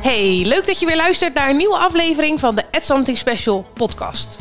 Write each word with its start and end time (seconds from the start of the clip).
Hey, 0.00 0.42
leuk 0.46 0.66
dat 0.66 0.80
je 0.80 0.86
weer 0.86 0.96
luistert 0.96 1.34
naar 1.34 1.50
een 1.50 1.56
nieuwe 1.56 1.76
aflevering 1.76 2.40
van 2.40 2.54
de 2.54 2.64
At 2.70 2.84
Something 2.84 3.18
Special 3.18 3.66
podcast. 3.74 4.38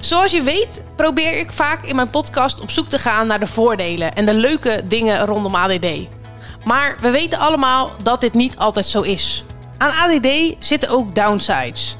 Zoals 0.00 0.30
je 0.30 0.42
weet 0.42 0.82
probeer 0.96 1.38
ik 1.38 1.52
vaak 1.52 1.84
in 1.84 1.96
mijn 1.96 2.10
podcast 2.10 2.60
op 2.60 2.70
zoek 2.70 2.88
te 2.88 2.98
gaan 2.98 3.26
naar 3.26 3.40
de 3.40 3.46
voordelen 3.46 4.14
en 4.14 4.26
de 4.26 4.34
leuke 4.34 4.80
dingen 4.84 5.26
rondom 5.26 5.54
ADD. 5.54 5.86
Maar 6.64 6.96
we 7.00 7.10
weten 7.10 7.38
allemaal 7.38 7.90
dat 8.02 8.20
dit 8.20 8.34
niet 8.34 8.56
altijd 8.56 8.86
zo 8.86 9.00
is. 9.00 9.44
Aan 9.78 9.90
ADD 9.90 10.28
zitten 10.58 10.88
ook 10.88 11.14
downsides. 11.14 11.96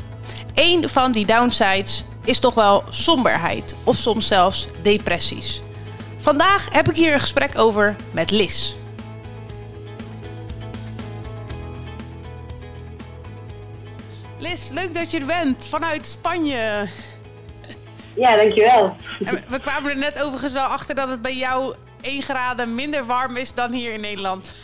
Eén 0.54 0.88
van 0.88 1.12
die 1.12 1.26
downsides 1.26 2.04
is 2.24 2.38
toch 2.38 2.54
wel 2.54 2.84
somberheid 2.88 3.74
of 3.84 3.96
soms 3.96 4.26
zelfs 4.26 4.66
depressies. 4.82 5.60
Vandaag 6.16 6.68
heb 6.72 6.88
ik 6.88 6.96
hier 6.96 7.12
een 7.12 7.20
gesprek 7.20 7.58
over 7.58 7.96
met 8.10 8.30
Liz. 8.30 8.77
Liz, 14.50 14.70
leuk 14.70 14.94
dat 14.94 15.10
je 15.10 15.18
er 15.18 15.26
bent 15.26 15.66
vanuit 15.66 16.06
Spanje. 16.06 16.88
Ja, 18.16 18.36
dankjewel. 18.36 18.96
En 19.24 19.42
we 19.48 19.60
kwamen 19.60 19.90
er 19.90 19.96
net 19.96 20.22
overigens 20.22 20.52
wel 20.52 20.62
achter 20.62 20.94
dat 20.94 21.08
het 21.08 21.22
bij 21.22 21.34
jou 21.34 21.74
1 22.00 22.22
graden 22.22 22.74
minder 22.74 23.06
warm 23.06 23.36
is 23.36 23.54
dan 23.54 23.72
hier 23.72 23.92
in 23.92 24.00
Nederland. 24.00 24.54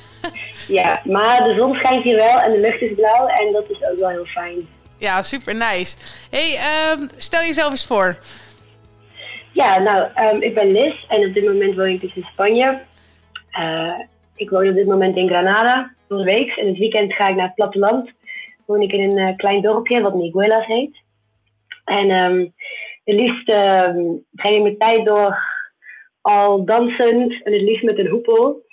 Ja, 0.69 1.01
maar 1.05 1.39
de 1.39 1.57
zon 1.59 1.75
schijnt 1.75 2.05
hier 2.05 2.17
wel 2.17 2.41
en 2.41 2.53
de 2.53 2.59
lucht 2.59 2.81
is 2.81 2.95
blauw 2.95 3.27
en 3.27 3.53
dat 3.53 3.65
is 3.69 3.77
ook 3.91 3.99
wel 3.99 4.09
heel 4.09 4.25
fijn. 4.25 4.69
Ja, 4.97 5.23
super 5.23 5.55
nice. 5.55 5.97
Hey, 6.31 6.57
ehm, 6.57 7.07
stel 7.17 7.41
jezelf 7.41 7.71
eens 7.71 7.87
voor. 7.87 8.17
Ja, 9.53 9.79
nou, 9.79 10.07
ehm, 10.15 10.43
ik 10.43 10.55
ben 10.55 10.73
Liz 10.73 10.95
en 11.09 11.27
op 11.27 11.35
dit 11.35 11.45
moment 11.45 11.77
woon 11.77 11.89
ik 11.89 12.01
dus 12.01 12.15
in 12.15 12.27
Spanje. 12.33 12.81
Eh, 13.51 13.93
ik 14.37 14.51
woon 14.51 14.69
op 14.69 14.75
dit 14.75 14.87
moment 14.87 15.17
in 15.17 15.29
Granada, 15.29 15.91
door 16.09 16.19
de 16.19 16.25
week. 16.25 16.57
En 16.57 16.67
het 16.67 16.79
weekend 16.79 17.13
ga 17.13 17.29
ik 17.29 17.37
naar 17.37 17.47
het 17.47 17.55
platteland. 17.55 18.11
Woon 18.67 18.81
ik 18.81 18.93
in 18.93 19.11
een 19.11 19.29
eh, 19.29 19.37
klein 19.37 19.63
dorpje 19.63 20.01
wat 20.01 20.15
Miguelas 20.15 20.67
heet. 20.67 21.03
En 21.85 22.11
um, 22.11 22.55
het 23.05 23.21
liefst 23.21 23.45
breng 24.31 24.57
ik 24.57 24.63
mijn 24.63 24.79
tijd 24.79 25.07
door 25.07 25.39
al 26.21 26.65
dansend 26.65 27.43
en 27.43 27.53
het 27.53 27.63
liefst 27.63 27.85
met 27.85 27.99
een 27.99 28.09
hoepel. 28.09 28.65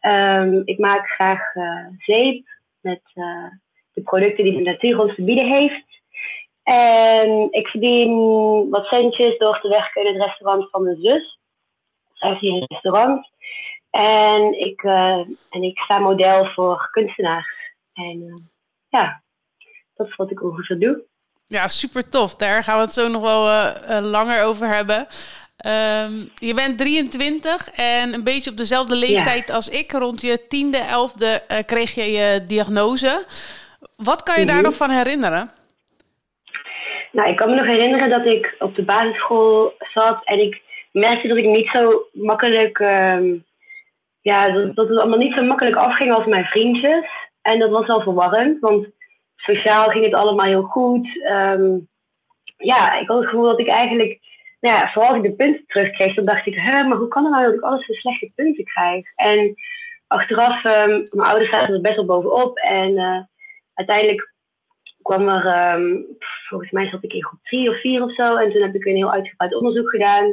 Ehm, 0.00 0.62
ik 0.64 0.78
maak 0.78 1.06
graag 1.06 1.54
uh, 1.54 1.86
zeep 1.98 2.46
met 2.80 3.00
uh, 3.14 3.46
de 3.92 4.02
producten 4.02 4.44
die 4.44 4.56
de 4.56 4.62
natuur 4.62 5.00
ons 5.00 5.14
te 5.14 5.24
bieden 5.24 5.52
heeft. 5.52 5.84
En 6.62 7.48
ik 7.50 7.66
verdien 7.68 8.10
wat 8.70 8.86
centjes 8.86 9.38
door 9.38 9.60
te 9.60 9.68
werken 9.68 10.06
in 10.06 10.12
het 10.12 10.22
restaurant 10.22 10.70
van 10.70 10.82
mijn 10.82 10.96
zus. 11.00 11.38
Zij 12.12 12.28
heeft 12.28 12.40
hier 12.40 12.52
een 12.52 12.66
restaurant. 12.66 13.30
En 13.90 14.60
ik, 14.60 14.82
en 15.50 15.62
ik 15.62 15.78
sta 15.78 15.98
model 15.98 16.46
voor 16.46 16.88
kunstenaars. 16.90 17.54
En 17.92 18.50
ja, 18.88 19.22
dat 20.02 20.10
is 20.10 20.16
wat 20.16 20.30
ik 20.30 20.42
ongeveer 20.42 20.78
doe. 20.78 21.02
Ja, 21.46 21.68
super 21.68 22.08
tof. 22.08 22.36
Daar 22.36 22.62
gaan 22.62 22.76
we 22.76 22.82
het 22.82 22.92
zo 22.92 23.08
nog 23.08 23.22
wel 23.22 23.42
langer 24.00 24.44
over 24.44 24.66
hebben. 24.66 25.06
Um, 25.66 26.28
je 26.38 26.54
bent 26.54 26.78
23 26.78 27.70
en 27.70 28.14
een 28.14 28.24
beetje 28.24 28.50
op 28.50 28.56
dezelfde 28.56 28.96
leeftijd 28.96 29.48
ja. 29.48 29.54
als 29.54 29.68
ik. 29.68 29.92
Rond 29.92 30.20
je 30.20 30.46
tiende, 30.48 30.78
elfde 30.78 31.42
uh, 31.48 31.58
kreeg 31.66 31.94
je 31.94 32.02
je 32.02 32.44
diagnose. 32.44 33.24
Wat 33.96 34.22
kan 34.22 34.40
je 34.40 34.46
daar 34.46 34.54
Mhm. 34.54 34.64
nog 34.64 34.76
van 34.76 34.90
herinneren? 34.90 35.50
Nou, 37.12 37.28
ik 37.30 37.36
kan 37.36 37.50
me 37.50 37.56
nog 37.56 37.66
herinneren 37.66 38.10
dat 38.10 38.26
ik 38.26 38.54
op 38.58 38.74
de 38.74 38.82
basisschool 38.82 39.74
zat 39.94 40.20
en 40.24 40.40
ik 40.40 40.60
merkte 40.92 41.28
dat 41.28 41.36
ik 41.36 41.46
niet 41.46 41.68
zo 41.72 42.04
makkelijk, 42.12 42.78
um, 42.78 43.44
ja, 44.20 44.48
dat, 44.48 44.74
dat 44.74 44.88
het 44.88 44.98
allemaal 44.98 45.18
niet 45.18 45.38
zo 45.38 45.44
makkelijk 45.44 45.76
afging 45.76 46.12
als 46.12 46.26
mijn 46.26 46.44
vriendjes. 46.44 47.06
En 47.42 47.58
dat 47.58 47.70
was 47.70 47.86
wel 47.86 48.00
verwarrend, 48.02 48.60
want 48.60 48.86
sociaal 49.42 49.88
ging 49.88 50.04
het 50.04 50.14
allemaal 50.14 50.46
heel 50.46 50.62
goed. 50.62 51.08
Um, 51.30 51.88
ja, 52.56 52.98
ik 53.00 53.08
had 53.08 53.18
het 53.18 53.28
gevoel 53.28 53.46
dat 53.46 53.60
ik 53.60 53.68
eigenlijk 53.68 54.20
nou 54.62 54.76
ja, 54.76 54.90
vooral 54.92 55.10
als 55.10 55.24
ik 55.24 55.30
de 55.30 55.36
punten 55.36 55.64
terugkreeg, 55.66 56.14
dan 56.14 56.24
dacht 56.24 56.46
ik, 56.46 56.54
hè, 56.54 56.84
maar 56.84 56.98
hoe 56.98 57.08
kan 57.08 57.24
het 57.24 57.32
nou 57.32 57.44
dat 57.44 57.54
ik 57.54 57.60
alles 57.60 57.86
zo 57.86 57.92
slechte 57.92 58.32
punten 58.34 58.64
krijg? 58.64 59.06
En 59.14 59.54
achteraf, 60.06 60.64
um, 60.64 61.06
mijn 61.10 61.28
ouders 61.28 61.50
zaten 61.50 61.74
er 61.74 61.80
best 61.80 61.94
wel 61.94 62.04
bovenop. 62.04 62.58
En 62.58 62.90
uh, 62.90 63.20
uiteindelijk 63.74 64.32
kwam 65.02 65.28
er, 65.28 65.74
um, 65.74 66.06
volgens 66.48 66.70
mij 66.70 66.88
zat 66.88 67.04
ik 67.04 67.12
in 67.12 67.24
groep 67.24 67.40
drie 67.42 67.70
of 67.70 67.80
vier 67.80 68.02
of 68.02 68.14
zo. 68.14 68.36
En 68.36 68.52
toen 68.52 68.62
heb 68.62 68.74
ik 68.74 68.84
een 68.84 68.96
heel 68.96 69.12
uitgebreid 69.12 69.54
onderzoek 69.54 69.90
gedaan. 69.90 70.24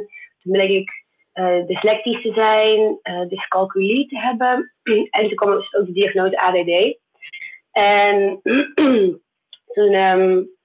Toen 0.42 0.52
bleek 0.52 0.70
ik 0.70 0.90
uh, 1.34 1.66
dyslectisch 1.66 2.22
te 2.22 2.32
zijn, 2.32 2.98
uh, 3.02 3.28
dyscalculie 3.28 4.08
te 4.08 4.18
hebben. 4.18 4.72
en 5.16 5.26
toen 5.26 5.34
kwam 5.34 5.54
dus 5.54 5.74
ook 5.74 5.86
de 5.86 5.92
diagnose 5.92 6.40
ADD. 6.40 6.98
En 7.72 8.40
toen... 9.74 9.98
Um, 9.98 10.58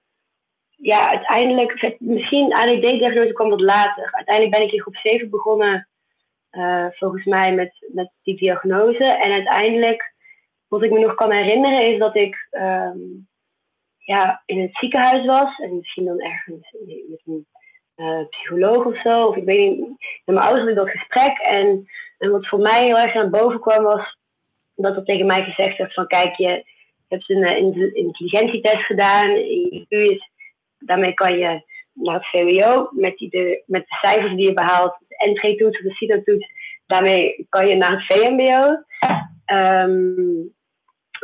ja, 0.76 1.08
uiteindelijk, 1.08 1.96
misschien 1.98 2.54
ADD-diagnose 2.54 3.32
kwam 3.32 3.48
wat 3.48 3.60
later. 3.60 4.12
Uiteindelijk 4.12 4.56
ben 4.56 4.66
ik 4.66 4.72
in 4.72 4.80
groep 4.80 4.96
7 4.96 5.30
begonnen, 5.30 5.88
uh, 6.50 6.86
volgens 6.90 7.24
mij, 7.24 7.54
met, 7.54 7.86
met 7.92 8.10
die 8.22 8.36
diagnose. 8.36 9.16
En 9.16 9.32
uiteindelijk, 9.32 10.14
wat 10.68 10.82
ik 10.82 10.90
me 10.90 10.98
nog 10.98 11.14
kan 11.14 11.30
herinneren, 11.30 11.92
is 11.92 11.98
dat 11.98 12.16
ik 12.16 12.48
um, 12.50 13.28
ja, 13.98 14.42
in 14.46 14.60
het 14.60 14.76
ziekenhuis 14.76 15.26
was. 15.26 15.58
En 15.58 15.76
misschien 15.76 16.04
dan 16.04 16.20
ergens 16.20 16.72
met 17.08 17.20
een 17.24 17.46
uh, 17.96 18.28
psycholoog 18.28 18.84
of 18.84 19.00
zo. 19.00 19.26
Of 19.26 19.36
ik 19.36 19.44
weet 19.44 19.70
niet. 19.70 19.88
Met 20.24 20.36
mijn 20.36 20.38
ouders 20.38 20.60
had 20.60 20.70
ik 20.70 20.76
dat 20.76 20.90
gesprek. 20.90 21.38
En, 21.38 21.88
en 22.18 22.30
wat 22.30 22.48
voor 22.48 22.60
mij 22.60 22.84
heel 22.84 22.98
erg 22.98 23.14
naar 23.14 23.30
boven 23.30 23.60
kwam, 23.60 23.82
was 23.82 24.18
dat 24.74 24.96
er 24.96 25.04
tegen 25.04 25.26
mij 25.26 25.44
gezegd 25.44 25.78
werd 25.78 25.94
van... 25.94 26.06
Kijk, 26.06 26.34
je 26.36 26.74
hebt 27.08 27.30
een 27.30 27.68
uh, 27.76 27.94
intelligentietest 27.94 28.86
gedaan. 28.86 29.30
Je 29.30 29.80
IQ 29.80 29.88
is 29.88 30.30
daarmee 30.78 31.14
kan 31.14 31.38
je 31.38 31.62
naar 31.92 32.14
het 32.14 32.26
VWO 32.26 32.88
met, 32.90 33.16
die 33.16 33.30
de, 33.30 33.62
met 33.66 33.86
de 33.88 33.96
cijfers 34.00 34.34
die 34.34 34.46
je 34.46 34.52
behaalt, 34.52 34.96
de 35.08 35.16
entree-toets 35.16 35.78
of 35.78 35.84
de 35.84 35.94
CITO-toets. 35.94 36.46
Daarmee 36.86 37.46
kan 37.48 37.66
je 37.66 37.76
naar 37.76 37.90
het 37.90 38.04
VMBO. 38.06 38.84
Um, 39.52 40.54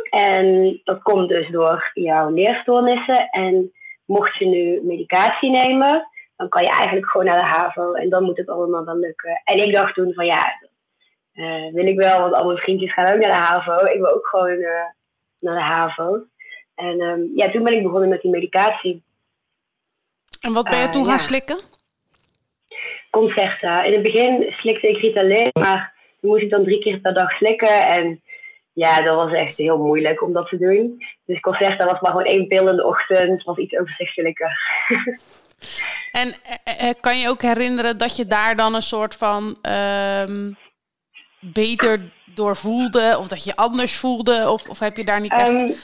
en 0.09 0.79
dat 0.83 1.01
komt 1.01 1.29
dus 1.29 1.49
door 1.49 1.91
jouw 1.93 2.29
leerstoornissen. 2.29 3.29
En 3.29 3.71
mocht 4.05 4.37
je 4.37 4.45
nu 4.45 4.81
medicatie 4.83 5.49
nemen, 5.49 6.07
dan 6.35 6.49
kan 6.49 6.63
je 6.63 6.69
eigenlijk 6.69 7.07
gewoon 7.09 7.25
naar 7.25 7.39
de 7.39 7.57
HAVO. 7.57 7.93
En 7.93 8.09
dan 8.09 8.23
moet 8.23 8.37
het 8.37 8.49
allemaal 8.49 8.85
dan 8.85 8.99
lukken. 8.99 9.41
En 9.43 9.57
ik 9.57 9.73
dacht 9.73 9.93
toen 9.93 10.13
van 10.13 10.25
ja, 10.25 10.59
uh, 11.33 11.73
wil 11.73 11.85
ik 11.85 11.97
wel, 11.99 12.19
want 12.19 12.33
al 12.33 12.45
mijn 12.45 12.57
vriendjes 12.57 12.93
gaan 12.93 13.13
ook 13.13 13.19
naar 13.19 13.39
de 13.39 13.45
HAVO. 13.45 13.85
Ik 13.85 13.99
wil 13.99 14.13
ook 14.13 14.27
gewoon 14.27 14.57
uh, 14.59 14.85
naar 15.43 15.55
de 15.55 15.61
HAVO. 15.61 16.23
En 16.75 17.01
um, 17.01 17.31
ja, 17.35 17.51
toen 17.51 17.63
ben 17.63 17.73
ik 17.73 17.83
begonnen 17.83 18.09
met 18.09 18.21
die 18.21 18.31
medicatie. 18.31 19.03
En 20.39 20.53
wat 20.53 20.69
ben 20.69 20.79
je 20.79 20.89
toen 20.89 21.01
uh, 21.01 21.07
gaan 21.07 21.17
ja. 21.17 21.23
slikken? 21.23 21.59
Concerta. 23.09 23.83
In 23.83 23.91
het 23.91 24.03
begin 24.03 24.53
slikte 24.57 24.89
ik 24.89 24.97
Ritalin, 24.97 25.49
maar 25.53 25.93
die 26.19 26.29
moest 26.29 26.43
ik 26.43 26.49
dan 26.49 26.63
drie 26.63 26.79
keer 26.79 26.99
per 26.99 27.13
dag 27.13 27.31
slikken. 27.31 27.87
En 27.87 28.21
ja, 28.73 29.01
dat 29.01 29.15
was 29.15 29.31
echt 29.31 29.57
heel 29.57 29.77
moeilijk 29.77 30.21
om 30.21 30.33
dat 30.33 30.47
te 30.47 30.57
doen. 30.57 31.05
Dus 31.25 31.39
Concerta 31.39 31.85
was 31.85 32.01
maar 32.01 32.11
gewoon 32.11 32.25
één 32.25 32.47
pil 32.47 32.69
in 32.69 32.75
de 32.75 32.85
ochtend, 32.85 33.43
was 33.43 33.57
iets 33.57 33.77
overzichtelijker. 33.77 34.59
en 36.21 36.33
eh, 36.63 36.89
kan 36.99 37.19
je 37.19 37.29
ook 37.29 37.41
herinneren 37.41 37.97
dat 37.97 38.17
je 38.17 38.25
daar 38.25 38.55
dan 38.55 38.75
een 38.75 38.81
soort 38.81 39.15
van 39.15 39.57
um, 40.27 40.57
beter 41.39 42.11
door 42.35 42.55
voelde? 42.55 43.15
Of 43.19 43.27
dat 43.27 43.43
je 43.43 43.55
anders 43.55 43.97
voelde? 43.97 44.49
Of, 44.49 44.69
of 44.69 44.79
heb 44.79 44.97
je 44.97 45.03
daar 45.03 45.21
niet 45.21 45.31
echt... 45.31 45.51
Um, 45.51 45.75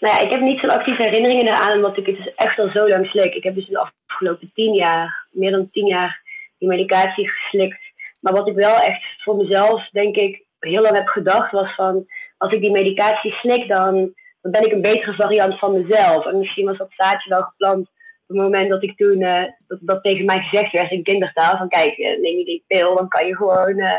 nou 0.00 0.14
ja, 0.14 0.18
ik 0.18 0.32
heb 0.32 0.40
niet 0.40 0.60
zo'n 0.60 0.70
actieve 0.70 1.02
herinneringen 1.02 1.46
eraan, 1.46 1.72
omdat 1.72 1.96
ik 1.96 2.06
het 2.06 2.16
dus 2.16 2.34
echt 2.34 2.58
al 2.58 2.70
zo 2.74 2.88
lang 2.88 3.06
slik. 3.06 3.34
Ik 3.34 3.44
heb 3.44 3.54
dus 3.54 3.66
de 3.66 3.90
afgelopen 4.06 4.50
tien 4.54 4.74
jaar, 4.74 5.26
meer 5.30 5.50
dan 5.50 5.70
tien 5.70 5.86
jaar, 5.86 6.22
die 6.58 6.68
medicatie 6.68 7.28
geslikt. 7.28 7.80
Maar 8.20 8.32
wat 8.32 8.48
ik 8.48 8.54
wel 8.54 8.76
echt 8.76 9.02
voor 9.22 9.36
mezelf, 9.36 9.88
denk 9.88 10.16
ik, 10.16 10.44
heel 10.58 10.82
lang 10.82 10.96
heb 10.96 11.06
gedacht, 11.06 11.52
was 11.52 11.74
van... 11.74 12.06
Als 12.38 12.52
ik 12.52 12.60
die 12.60 12.70
medicatie 12.70 13.32
slik, 13.32 13.68
dan, 13.68 13.94
dan 14.40 14.52
ben 14.52 14.64
ik 14.66 14.72
een 14.72 14.82
betere 14.82 15.14
variant 15.14 15.58
van 15.58 15.72
mezelf. 15.72 16.26
En 16.26 16.38
misschien 16.38 16.66
was 16.66 16.76
dat 16.76 16.92
zaadje 16.96 17.30
wel 17.30 17.42
geplant 17.42 17.88
op 18.26 18.36
het 18.36 18.36
moment 18.36 18.70
dat 18.70 18.82
ik 18.82 18.96
toen... 18.96 19.20
Uh, 19.20 19.44
dat, 19.80 20.02
tegen 20.02 20.24
mij 20.24 20.38
gezegd 20.38 20.72
werd 20.72 20.90
in 20.90 21.02
kindertaal. 21.02 21.56
Van 21.56 21.68
kijk, 21.68 21.98
uh, 21.98 22.20
neem 22.20 22.38
je 22.38 22.44
die 22.44 22.64
pil, 22.66 22.96
dan 22.96 23.08
kan 23.08 23.26
je 23.26 23.36
gewoon 23.36 23.78
uh, 23.78 23.92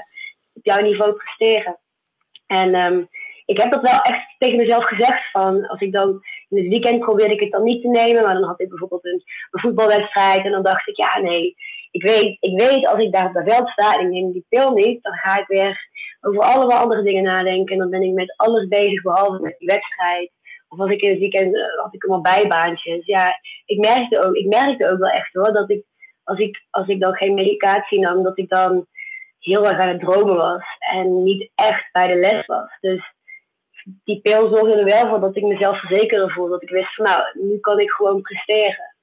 op 0.61 0.73
jouw 0.73 0.81
niveau 0.81 1.13
presteren. 1.13 1.79
En... 2.47 2.75
Um, 2.75 3.09
ik 3.51 3.61
heb 3.61 3.71
dat 3.71 3.81
wel 3.81 3.99
echt 3.99 4.35
tegen 4.37 4.57
mezelf 4.57 4.85
gezegd. 4.85 5.31
Van 5.31 5.67
als 5.67 5.81
ik 5.81 5.91
dan 5.91 6.21
in 6.49 6.57
het 6.57 6.67
weekend 6.67 6.99
probeerde 6.99 7.33
ik 7.33 7.39
het 7.39 7.51
dan 7.51 7.63
niet 7.63 7.81
te 7.81 7.87
nemen. 7.87 8.23
Maar 8.23 8.33
dan 8.33 8.43
had 8.43 8.61
ik 8.61 8.69
bijvoorbeeld 8.69 9.05
een, 9.05 9.23
voetbalwedstrijd. 9.51 10.45
En 10.45 10.51
dan 10.51 10.63
dacht 10.63 10.87
ik, 10.87 10.97
ja 10.97 11.19
nee, 11.19 11.55
ik 11.91 12.03
weet, 12.03 12.37
ik 12.39 12.59
weet 12.59 12.87
als 12.87 12.99
ik 12.99 13.11
daar 13.11 13.25
op 13.25 13.41
veld 13.49 13.69
sta 13.69 13.93
en 13.93 14.05
ik 14.05 14.11
neem 14.11 14.31
die 14.31 14.45
pil 14.49 14.71
niet. 14.71 15.03
Dan 15.03 15.13
ga 15.13 15.39
ik 15.39 15.47
weer 15.47 15.89
over 16.21 16.41
allemaal 16.41 16.77
andere 16.77 17.03
dingen 17.03 17.23
nadenken. 17.23 17.73
En 17.73 17.79
dan 17.79 17.89
ben 17.89 18.01
ik 18.01 18.13
met 18.13 18.33
alles 18.37 18.67
bezig 18.67 19.01
behalve 19.01 19.41
met 19.41 19.55
die 19.57 19.67
wedstrijd. 19.67 20.31
Of 20.67 20.79
als 20.79 20.91
ik 20.91 21.01
in 21.01 21.09
het 21.09 21.19
weekend 21.19 21.55
uh, 21.55 21.63
had 21.83 21.93
ik 21.93 22.03
allemaal 22.03 22.33
bijbaantjes. 22.33 23.05
Ja, 23.05 23.39
ik 23.65 23.79
merkte 23.79 24.25
ook, 24.25 24.35
ik 24.35 24.47
merkte 24.47 24.91
ook 24.91 24.99
wel 24.99 25.09
echt 25.09 25.33
hoor. 25.33 25.53
Dat 25.53 25.69
ik 25.69 25.85
als 26.23 26.39
ik, 26.39 26.65
als 26.69 26.87
ik 26.87 26.99
dan 26.99 27.15
geen 27.15 27.33
medicatie 27.33 27.99
nam, 27.99 28.23
dat 28.23 28.37
ik 28.37 28.49
dan 28.49 28.87
heel 29.41 29.67
erg 29.67 29.79
aan 29.79 29.87
het 29.87 29.99
dromen 29.99 30.35
was. 30.35 30.63
En 30.79 31.23
niet 31.23 31.51
echt 31.55 31.91
bij 31.91 32.07
de 32.07 32.15
les 32.15 32.45
was. 32.45 32.69
Dus 32.79 33.13
die 34.03 34.21
pil 34.21 34.49
zorgde 34.55 34.79
er 34.79 34.85
wel 34.85 35.07
voor 35.07 35.19
dat 35.19 35.35
ik 35.35 35.43
mezelf 35.43 35.79
verzekerder 35.79 36.31
voelde. 36.31 36.51
Dat 36.51 36.61
ik 36.61 36.69
wist 36.69 36.95
van 36.95 37.05
nou, 37.05 37.21
nu 37.33 37.59
kan 37.59 37.79
ik 37.79 37.89
gewoon 37.89 38.21
presteren. 38.21 38.95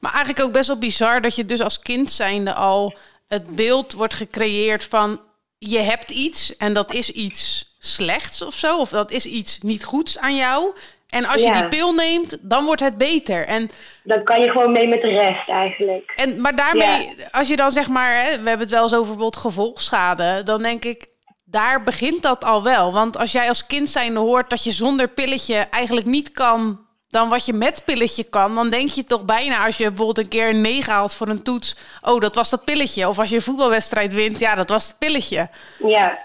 Maar 0.00 0.12
eigenlijk 0.12 0.44
ook 0.44 0.52
best 0.52 0.68
wel 0.68 0.78
bizar 0.78 1.20
dat 1.20 1.36
je 1.36 1.44
dus 1.44 1.62
als 1.62 1.78
kind 1.78 2.10
zijnde 2.10 2.52
al 2.52 2.94
het 3.28 3.54
beeld 3.56 3.92
wordt 3.92 4.14
gecreëerd 4.14 4.84
van 4.84 5.20
je 5.58 5.78
hebt 5.78 6.10
iets 6.10 6.56
en 6.56 6.74
dat 6.74 6.94
is 6.94 7.10
iets 7.10 7.74
slechts 7.78 8.42
of 8.42 8.54
zo. 8.54 8.78
Of 8.78 8.90
dat 8.90 9.10
is 9.10 9.26
iets 9.26 9.60
niet 9.60 9.84
goeds 9.84 10.18
aan 10.18 10.36
jou. 10.36 10.74
En 11.10 11.24
als 11.24 11.42
je 11.42 11.52
die 11.52 11.68
pil 11.68 11.92
neemt, 11.92 12.38
dan 12.40 12.64
wordt 12.64 12.80
het 12.80 12.98
beter. 12.98 13.46
En, 13.46 13.70
dan 14.02 14.24
kan 14.24 14.40
je 14.40 14.50
gewoon 14.50 14.72
mee 14.72 14.88
met 14.88 15.00
de 15.00 15.08
rest 15.08 15.48
eigenlijk. 15.48 16.12
En, 16.16 16.40
maar 16.40 16.54
daarmee, 16.54 17.14
als 17.30 17.48
je 17.48 17.56
dan 17.56 17.70
zeg 17.70 17.88
maar, 17.88 18.14
hè, 18.14 18.30
we 18.42 18.48
hebben 18.48 18.58
het 18.58 18.70
wel 18.70 18.82
eens 18.82 18.92
over 18.92 19.04
bijvoorbeeld 19.04 19.36
gevolgschade. 19.36 20.42
Dan 20.42 20.62
denk 20.62 20.84
ik, 20.84 21.06
daar 21.44 21.82
begint 21.82 22.22
dat 22.22 22.44
al 22.44 22.62
wel. 22.62 22.92
Want 22.92 23.18
als 23.18 23.32
jij 23.32 23.48
als 23.48 23.66
kind 23.66 23.88
zijnde 23.88 24.20
hoort 24.20 24.50
dat 24.50 24.64
je 24.64 24.70
zonder 24.70 25.08
pilletje 25.08 25.66
eigenlijk 25.70 26.06
niet 26.06 26.32
kan 26.32 26.88
dan 27.10 27.28
wat 27.28 27.46
je 27.46 27.52
met 27.52 27.82
pilletje 27.84 28.24
kan, 28.24 28.54
dan 28.54 28.70
denk 28.70 28.88
je 28.88 29.04
toch 29.04 29.24
bijna 29.24 29.64
als 29.64 29.76
je 29.76 29.88
bijvoorbeeld 29.88 30.18
een 30.18 30.28
keer 30.28 30.48
een 30.48 30.60
9 30.60 30.92
haalt 30.92 31.14
voor 31.14 31.28
een 31.28 31.42
toets, 31.42 31.98
oh, 32.02 32.20
dat 32.20 32.34
was 32.34 32.50
dat 32.50 32.64
pilletje. 32.64 33.08
Of 33.08 33.18
als 33.18 33.30
je 33.30 33.36
een 33.36 33.42
voetbalwedstrijd 33.42 34.12
wint, 34.12 34.38
ja, 34.38 34.54
dat 34.54 34.68
was 34.68 34.88
het 34.88 34.98
pilletje. 34.98 35.48
Ja, 35.78 36.18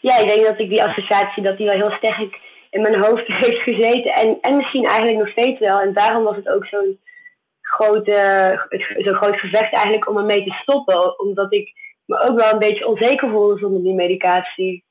ja 0.00 0.16
ik 0.16 0.28
denk 0.28 0.46
dat 0.46 0.58
ik 0.58 0.68
die 0.68 0.84
associatie, 0.84 1.42
dat 1.42 1.56
die 1.56 1.66
wel 1.66 1.76
heel 1.76 1.96
sterk 1.96 2.38
in 2.74 2.82
mijn 2.82 3.02
hoofd 3.04 3.26
heeft 3.44 3.62
gezeten. 3.62 4.12
En, 4.12 4.38
en 4.40 4.56
misschien 4.56 4.86
eigenlijk 4.86 5.18
nog 5.18 5.28
steeds 5.28 5.58
wel. 5.58 5.80
En 5.80 5.92
daarom 5.92 6.24
was 6.24 6.36
het 6.36 6.48
ook 6.48 6.66
zo'n 6.66 6.98
grote, 7.60 8.18
zo'n 8.96 9.14
groot 9.14 9.38
gevecht 9.38 9.72
eigenlijk 9.72 10.08
om 10.08 10.16
ermee 10.18 10.44
te 10.44 10.58
stoppen. 10.62 11.18
Omdat 11.18 11.52
ik 11.52 11.72
me 12.04 12.18
ook 12.18 12.38
wel 12.38 12.52
een 12.52 12.58
beetje 12.58 12.86
onzeker 12.86 13.30
voelde 13.30 13.58
zonder 13.58 13.82
die 13.82 13.94
medicatie. 13.94 14.84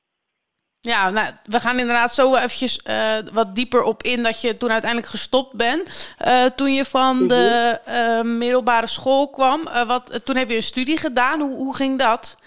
Ja, 0.79 1.09
nou, 1.09 1.33
we 1.43 1.59
gaan 1.59 1.79
inderdaad 1.79 2.13
zo 2.13 2.35
eventjes 2.35 2.85
uh, 2.87 3.17
wat 3.33 3.55
dieper 3.55 3.83
op 3.83 4.03
in 4.03 4.23
dat 4.23 4.41
je 4.41 4.53
toen 4.53 4.71
uiteindelijk 4.71 5.11
gestopt 5.11 5.53
bent. 5.53 6.15
Uh, 6.27 6.45
toen 6.45 6.73
je 6.73 6.85
van 6.85 7.27
de 7.27 7.79
uh, 7.87 8.21
middelbare 8.37 8.87
school 8.87 9.29
kwam, 9.29 9.63
wat, 9.87 10.25
toen 10.25 10.35
heb 10.35 10.49
je 10.49 10.55
een 10.55 10.63
studie 10.63 10.97
gedaan. 10.97 11.41
Hoe, 11.41 11.55
hoe 11.55 11.75
ging 11.75 11.99
dat? 11.99 12.37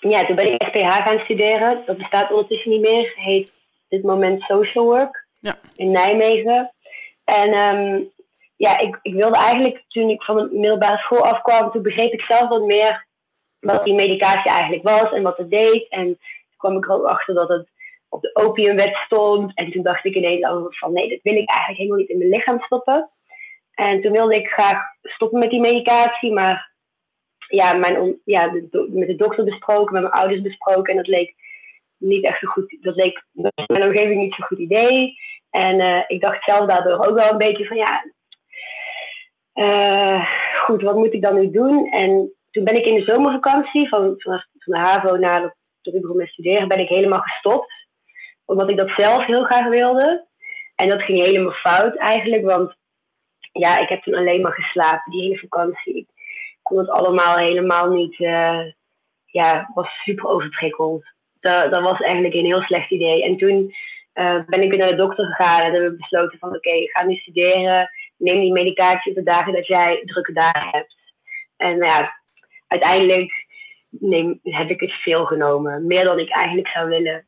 Ja, 0.00 0.24
toen 0.24 0.36
ben 0.36 0.52
ik 0.52 0.62
SPH 0.66 1.06
gaan 1.06 1.18
studeren. 1.18 1.82
Dat 1.86 1.96
bestaat 1.96 2.30
ondertussen 2.30 2.70
niet 2.70 2.80
meer. 2.80 3.12
Heet 3.16 3.50
dit 3.88 4.02
moment 4.02 4.42
social 4.42 4.84
work 4.84 5.26
ja. 5.40 5.54
in 5.74 5.90
Nijmegen. 5.90 6.72
En 7.24 7.54
um, 7.54 8.10
ja, 8.56 8.78
ik, 8.78 8.98
ik 9.02 9.14
wilde 9.14 9.36
eigenlijk, 9.36 9.84
toen 9.88 10.10
ik 10.10 10.22
van 10.22 10.36
de 10.36 10.48
middelbare 10.52 10.96
school 10.96 11.24
afkwam, 11.24 11.70
toen 11.70 11.82
begreep 11.82 12.12
ik 12.12 12.20
zelf 12.20 12.48
wat 12.48 12.64
meer 12.64 13.06
wat 13.60 13.84
die 13.84 13.94
medicatie 13.94 14.50
eigenlijk 14.50 14.82
was 14.82 15.12
en 15.12 15.22
wat 15.22 15.36
het 15.36 15.50
deed. 15.50 15.88
En 15.88 16.04
toen 16.04 16.56
kwam 16.56 16.76
ik 16.76 16.84
er 16.84 16.92
ook 16.92 17.06
achter 17.06 17.34
dat 17.34 17.48
het 17.48 17.68
op 18.08 18.22
de 18.22 18.30
opiumwet 18.34 18.94
stond. 18.94 19.54
En 19.54 19.70
toen 19.70 19.82
dacht 19.82 20.04
ik 20.04 20.14
ineens 20.14 20.46
van 20.68 20.92
nee, 20.92 21.08
dat 21.08 21.18
wil 21.22 21.36
ik 21.36 21.48
eigenlijk 21.48 21.78
helemaal 21.78 21.98
niet 21.98 22.08
in 22.08 22.18
mijn 22.18 22.30
lichaam 22.30 22.60
stoppen. 22.60 23.10
En 23.74 24.02
toen 24.02 24.12
wilde 24.12 24.34
ik 24.34 24.48
graag 24.48 24.82
stoppen 25.02 25.38
met 25.38 25.50
die 25.50 25.60
medicatie, 25.60 26.32
maar 26.32 26.72
ja, 27.48 27.74
mijn, 27.74 28.20
ja, 28.24 28.50
met 28.50 29.06
de 29.08 29.14
dokter 29.16 29.44
besproken, 29.44 29.92
met 29.92 30.02
mijn 30.02 30.14
ouders 30.14 30.40
besproken. 30.40 30.90
En 30.90 30.96
dat 30.96 31.06
leek 31.06 31.34
niet 31.98 32.24
echt 32.24 32.40
zo 32.40 32.46
goed. 32.46 32.76
Dat 32.80 32.96
leek 32.96 33.24
mijn 33.66 33.82
omgeving 33.82 34.20
niet 34.20 34.34
zo'n 34.34 34.46
goed 34.46 34.58
idee. 34.58 35.14
En 35.50 35.80
uh, 35.80 36.02
ik 36.06 36.20
dacht 36.20 36.44
zelf 36.44 36.66
daardoor 36.66 37.06
ook 37.06 37.16
wel 37.18 37.30
een 37.30 37.38
beetje 37.38 37.66
van 37.66 37.76
ja, 37.76 38.04
uh, 39.54 40.26
goed, 40.64 40.82
wat 40.82 40.94
moet 40.94 41.12
ik 41.14 41.22
dan 41.22 41.34
nu 41.34 41.50
doen? 41.50 41.90
En 41.90 42.32
toen 42.50 42.64
ben 42.64 42.74
ik 42.74 42.84
in 42.84 42.94
de 42.94 43.12
zomervakantie 43.12 43.88
van, 43.88 44.14
van, 44.16 44.44
de 44.64 44.78
HAVO 44.78 45.16
naar 45.16 45.54
de, 45.80 46.26
studeren, 46.26 46.68
ben 46.68 46.78
ik 46.78 46.88
helemaal 46.88 47.20
gestopt. 47.20 47.72
Omdat 48.44 48.70
ik 48.70 48.76
dat 48.76 48.90
zelf 48.96 49.26
heel 49.26 49.44
graag 49.44 49.68
wilde. 49.68 50.26
En 50.74 50.88
dat 50.88 51.02
ging 51.02 51.22
helemaal 51.22 51.52
fout 51.52 51.96
eigenlijk, 51.96 52.44
want 52.44 52.76
ja, 53.52 53.78
ik 53.78 53.88
heb 53.88 54.02
toen 54.02 54.14
alleen 54.14 54.40
maar 54.40 54.52
geslapen 54.52 55.12
die 55.12 55.22
hele 55.22 55.38
vakantie. 55.38 55.96
Ik 55.96 56.08
kon 56.62 56.78
het 56.78 56.88
allemaal 56.88 57.36
helemaal 57.36 57.90
niet, 57.90 58.18
uh, 58.18 58.60
ja, 59.24 59.70
was 59.74 59.88
super 60.04 60.26
overprikkeld 60.26 61.04
dat, 61.40 61.72
dat 61.72 61.82
was 61.82 62.00
eigenlijk 62.00 62.34
een 62.34 62.44
heel 62.44 62.62
slecht 62.62 62.90
idee. 62.90 63.24
En 63.24 63.36
toen 63.36 63.74
uh, 64.14 64.40
ben 64.46 64.62
ik 64.62 64.70
weer 64.70 64.78
naar 64.78 64.88
de 64.88 64.96
dokter 64.96 65.26
gegaan 65.26 65.60
en 65.60 65.72
hebben 65.72 65.90
we 65.90 65.96
besloten 65.96 66.38
van 66.38 66.48
oké, 66.48 66.56
okay, 66.56 66.86
ga 66.86 67.04
nu 67.04 67.14
studeren. 67.14 67.90
Neem 68.16 68.40
die 68.40 68.52
medicatie 68.52 69.10
op 69.10 69.16
de 69.16 69.22
dagen 69.22 69.52
dat 69.52 69.66
jij 69.66 70.02
drukke 70.04 70.32
dagen 70.32 70.68
hebt. 70.70 70.96
En 71.56 71.78
nou 71.78 71.90
ja, 71.90 72.20
uiteindelijk 72.66 73.46
neem, 73.88 74.40
heb 74.42 74.70
ik 74.70 74.80
het 74.80 74.92
veel 74.92 75.24
genomen. 75.24 75.86
Meer 75.86 76.04
dan 76.04 76.18
ik 76.18 76.30
eigenlijk 76.30 76.68
zou 76.68 76.88
willen. 76.88 77.26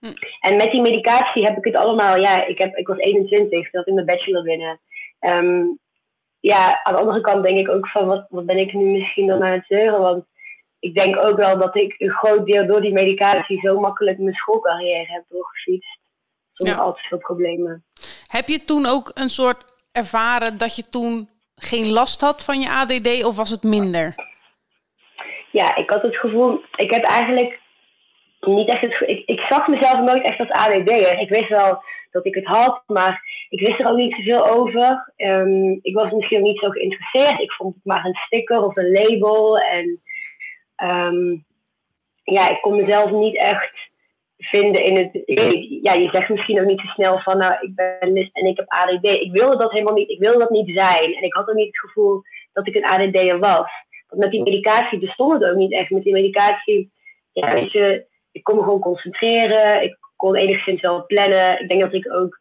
Hm. 0.00 0.12
En 0.40 0.56
met 0.56 0.70
die 0.70 0.80
medicatie 0.80 1.44
heb 1.44 1.56
ik 1.56 1.64
het 1.64 1.76
allemaal, 1.76 2.20
ja, 2.20 2.46
ik, 2.46 2.58
heb, 2.58 2.76
ik 2.76 2.86
was 2.86 2.98
21, 2.98 3.70
dat 3.70 3.86
in 3.86 3.94
mijn 3.94 4.06
bachelor 4.06 4.42
binnen. 4.42 4.80
Um, 5.20 5.78
ja, 6.40 6.82
aan 6.82 6.94
de 6.94 7.00
andere 7.00 7.20
kant 7.20 7.46
denk 7.46 7.58
ik 7.58 7.68
ook 7.68 7.88
van, 7.88 8.06
wat, 8.06 8.26
wat 8.28 8.46
ben 8.46 8.58
ik 8.58 8.72
nu 8.72 8.84
misschien 8.84 9.26
dan 9.26 9.42
aan 9.42 9.52
het 9.52 9.66
zeuren? 9.66 10.00
Want 10.00 10.24
ik 10.84 10.94
denk 10.94 11.26
ook 11.26 11.36
wel 11.36 11.58
dat 11.58 11.76
ik 11.76 11.94
een 11.98 12.10
groot 12.10 12.46
deel 12.46 12.66
door 12.66 12.80
die 12.80 12.92
medicatie 12.92 13.60
zo 13.60 13.80
makkelijk 13.80 14.18
mijn 14.18 14.34
schoolcarrière 14.34 15.12
heb 15.12 15.24
doorgefietst. 15.28 15.98
Zonder 16.52 16.76
ja. 16.76 16.82
al 16.82 16.94
te 16.94 17.00
veel 17.08 17.18
problemen. 17.18 17.84
Heb 18.26 18.48
je 18.48 18.60
toen 18.60 18.86
ook 18.86 19.10
een 19.14 19.28
soort 19.28 19.64
ervaren 19.92 20.58
dat 20.58 20.76
je 20.76 20.88
toen 20.88 21.28
geen 21.56 21.90
last 21.90 22.20
had 22.20 22.44
van 22.44 22.60
je 22.60 22.70
ADD 22.70 23.24
of 23.24 23.36
was 23.36 23.50
het 23.50 23.62
minder? 23.62 24.14
Ja, 25.50 25.76
ik 25.76 25.90
had 25.90 26.02
het 26.02 26.16
gevoel, 26.16 26.60
ik 26.76 26.90
heb 26.90 27.04
eigenlijk 27.04 27.60
niet 28.40 28.68
echt 28.68 28.80
het 28.80 29.02
ik, 29.06 29.22
ik 29.26 29.40
zag 29.40 29.66
mezelf 29.66 30.00
nooit 30.00 30.22
echt 30.22 30.38
als 30.38 30.50
ADD'er. 30.50 31.18
Ik 31.18 31.28
wist 31.28 31.48
wel 31.48 31.82
dat 32.10 32.26
ik 32.26 32.34
het 32.34 32.46
had, 32.46 32.82
maar 32.86 33.22
ik 33.48 33.66
wist 33.66 33.80
er 33.80 33.90
ook 33.90 33.96
niet 33.96 34.14
zoveel 34.14 34.46
over. 34.46 35.12
Um, 35.16 35.78
ik 35.82 35.94
was 35.94 36.12
misschien 36.12 36.42
niet 36.42 36.58
zo 36.58 36.68
geïnteresseerd. 36.68 37.40
Ik 37.40 37.52
vond 37.52 37.74
het 37.74 37.84
maar 37.84 38.04
een 38.04 38.14
sticker 38.14 38.62
of 38.62 38.76
een 38.76 38.92
label 38.92 39.58
en 39.58 40.02
um, 40.76 41.44
ja, 42.22 42.50
ik 42.50 42.60
kon 42.60 42.76
mezelf 42.76 43.10
niet 43.10 43.36
echt 43.36 43.72
vinden 44.38 44.82
in 44.82 44.96
het. 44.96 45.22
Ja, 45.82 45.92
je 45.92 46.08
zegt 46.12 46.28
misschien 46.28 46.60
ook 46.60 46.66
niet 46.66 46.80
zo 46.80 46.86
snel 46.86 47.18
van, 47.18 47.38
nou, 47.38 47.54
ik 47.60 47.74
ben 47.74 48.12
list 48.12 48.36
en 48.36 48.46
ik 48.46 48.56
heb 48.56 48.68
ADD. 48.68 49.06
Ik 49.06 49.32
wilde 49.32 49.56
dat 49.56 49.72
helemaal 49.72 49.94
niet. 49.94 50.10
Ik 50.10 50.18
wilde 50.18 50.38
dat 50.38 50.50
niet 50.50 50.70
zijn. 50.74 51.14
En 51.14 51.22
ik 51.22 51.34
had 51.34 51.48
ook 51.48 51.54
niet 51.54 51.66
het 51.66 51.78
gevoel 51.78 52.22
dat 52.52 52.66
ik 52.66 52.74
een 52.74 52.84
ADD'er 52.84 53.38
was. 53.38 53.70
Want 54.08 54.22
met 54.22 54.30
die 54.30 54.42
medicatie 54.42 54.98
bestond 54.98 55.32
het 55.32 55.50
ook 55.50 55.56
niet 55.56 55.72
echt. 55.72 55.90
Met 55.90 56.02
die 56.02 56.12
medicatie, 56.12 56.92
ja, 57.32 57.52
weet 57.52 57.72
je, 57.72 58.06
ik 58.32 58.42
kon 58.42 58.56
me 58.56 58.62
gewoon 58.62 58.80
concentreren. 58.80 59.82
Ik 59.82 59.98
kon 60.16 60.34
enigszins 60.34 60.80
wel 60.80 61.06
plannen. 61.06 61.60
Ik 61.60 61.68
denk 61.68 61.82
dat 61.82 61.92
ik 61.92 62.12
ook 62.12 62.38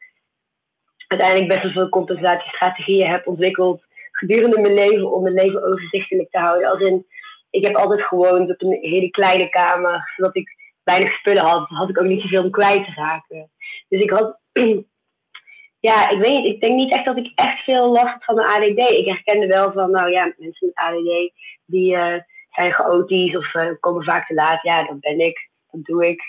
uiteindelijk 1.08 1.50
best 1.50 1.64
wel 1.64 1.72
veel 1.72 1.90
compensatiestrategieën 1.90 3.10
heb 3.10 3.28
ontwikkeld 3.28 3.84
gedurende 4.12 4.60
mijn 4.60 4.74
leven 4.74 5.12
om 5.12 5.24
mijn 5.24 5.36
leven 5.36 5.64
overzichtelijk 5.64 6.32
te 6.32 6.40
houden. 6.40 6.70
Als 6.70 6.80
in, 6.80 7.06
ik 7.54 7.66
heb 7.66 7.76
altijd 7.76 8.02
gewoond 8.02 8.50
op 8.50 8.62
een 8.62 8.78
hele 8.82 9.10
kleine 9.10 9.50
kamer, 9.50 10.12
zodat 10.16 10.36
ik 10.36 10.56
weinig 10.84 11.14
spullen 11.14 11.46
had. 11.46 11.70
Had 11.70 11.90
ik 11.90 12.00
ook 12.00 12.08
niet 12.08 12.22
zoveel 12.22 12.44
om 12.44 12.52
kwijt 12.52 12.86
te 12.86 12.92
raken. 12.96 13.52
Dus 13.88 14.02
ik 14.02 14.10
had, 14.10 14.40
ja, 15.90 16.10
ik 16.10 16.18
weet 16.18 16.30
niet, 16.30 16.54
ik 16.54 16.62
denk 16.62 16.76
niet 16.76 16.92
echt 16.92 17.06
dat 17.06 17.18
ik 17.18 17.32
echt 17.36 17.64
veel 17.64 17.92
last 17.92 18.06
had 18.06 18.24
van 18.24 18.36
mijn 18.36 18.48
ADD. 18.48 18.90
Ik 18.90 19.06
herkende 19.06 19.48
wel 19.48 19.72
van, 19.72 19.92
nou 19.92 20.12
ja, 20.12 20.34
mensen 20.38 20.68
met 20.68 20.76
ADD, 20.76 21.32
die 21.66 21.96
uh, 21.96 22.20
zijn 22.50 22.74
chaotisch 22.74 23.38
of 23.38 23.54
uh, 23.54 23.72
komen 23.80 24.04
vaak 24.04 24.28
te 24.28 24.34
laat. 24.34 24.62
Ja, 24.62 24.84
dat 24.84 25.00
ben 25.00 25.20
ik, 25.20 25.50
dat 25.72 25.84
doe 25.84 26.08
ik. 26.08 26.22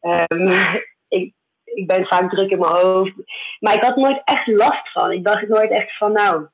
Um, 0.00 0.52
ik, 1.18 1.32
ik 1.64 1.86
ben 1.86 2.06
vaak 2.06 2.30
druk 2.30 2.50
in 2.50 2.58
mijn 2.58 2.72
hoofd. 2.72 3.14
Maar 3.58 3.74
ik 3.74 3.84
had 3.84 3.96
nooit 3.96 4.20
echt 4.24 4.46
last 4.46 4.92
van. 4.92 5.12
Ik 5.12 5.24
dacht 5.24 5.48
nooit 5.48 5.70
echt 5.70 5.96
van, 5.96 6.12
nou, 6.12 6.46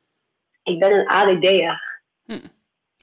ik 0.63 0.79
ben 0.79 0.93
een 0.93 1.09
ADD'er. 1.09 2.01
Hm. 2.25 2.56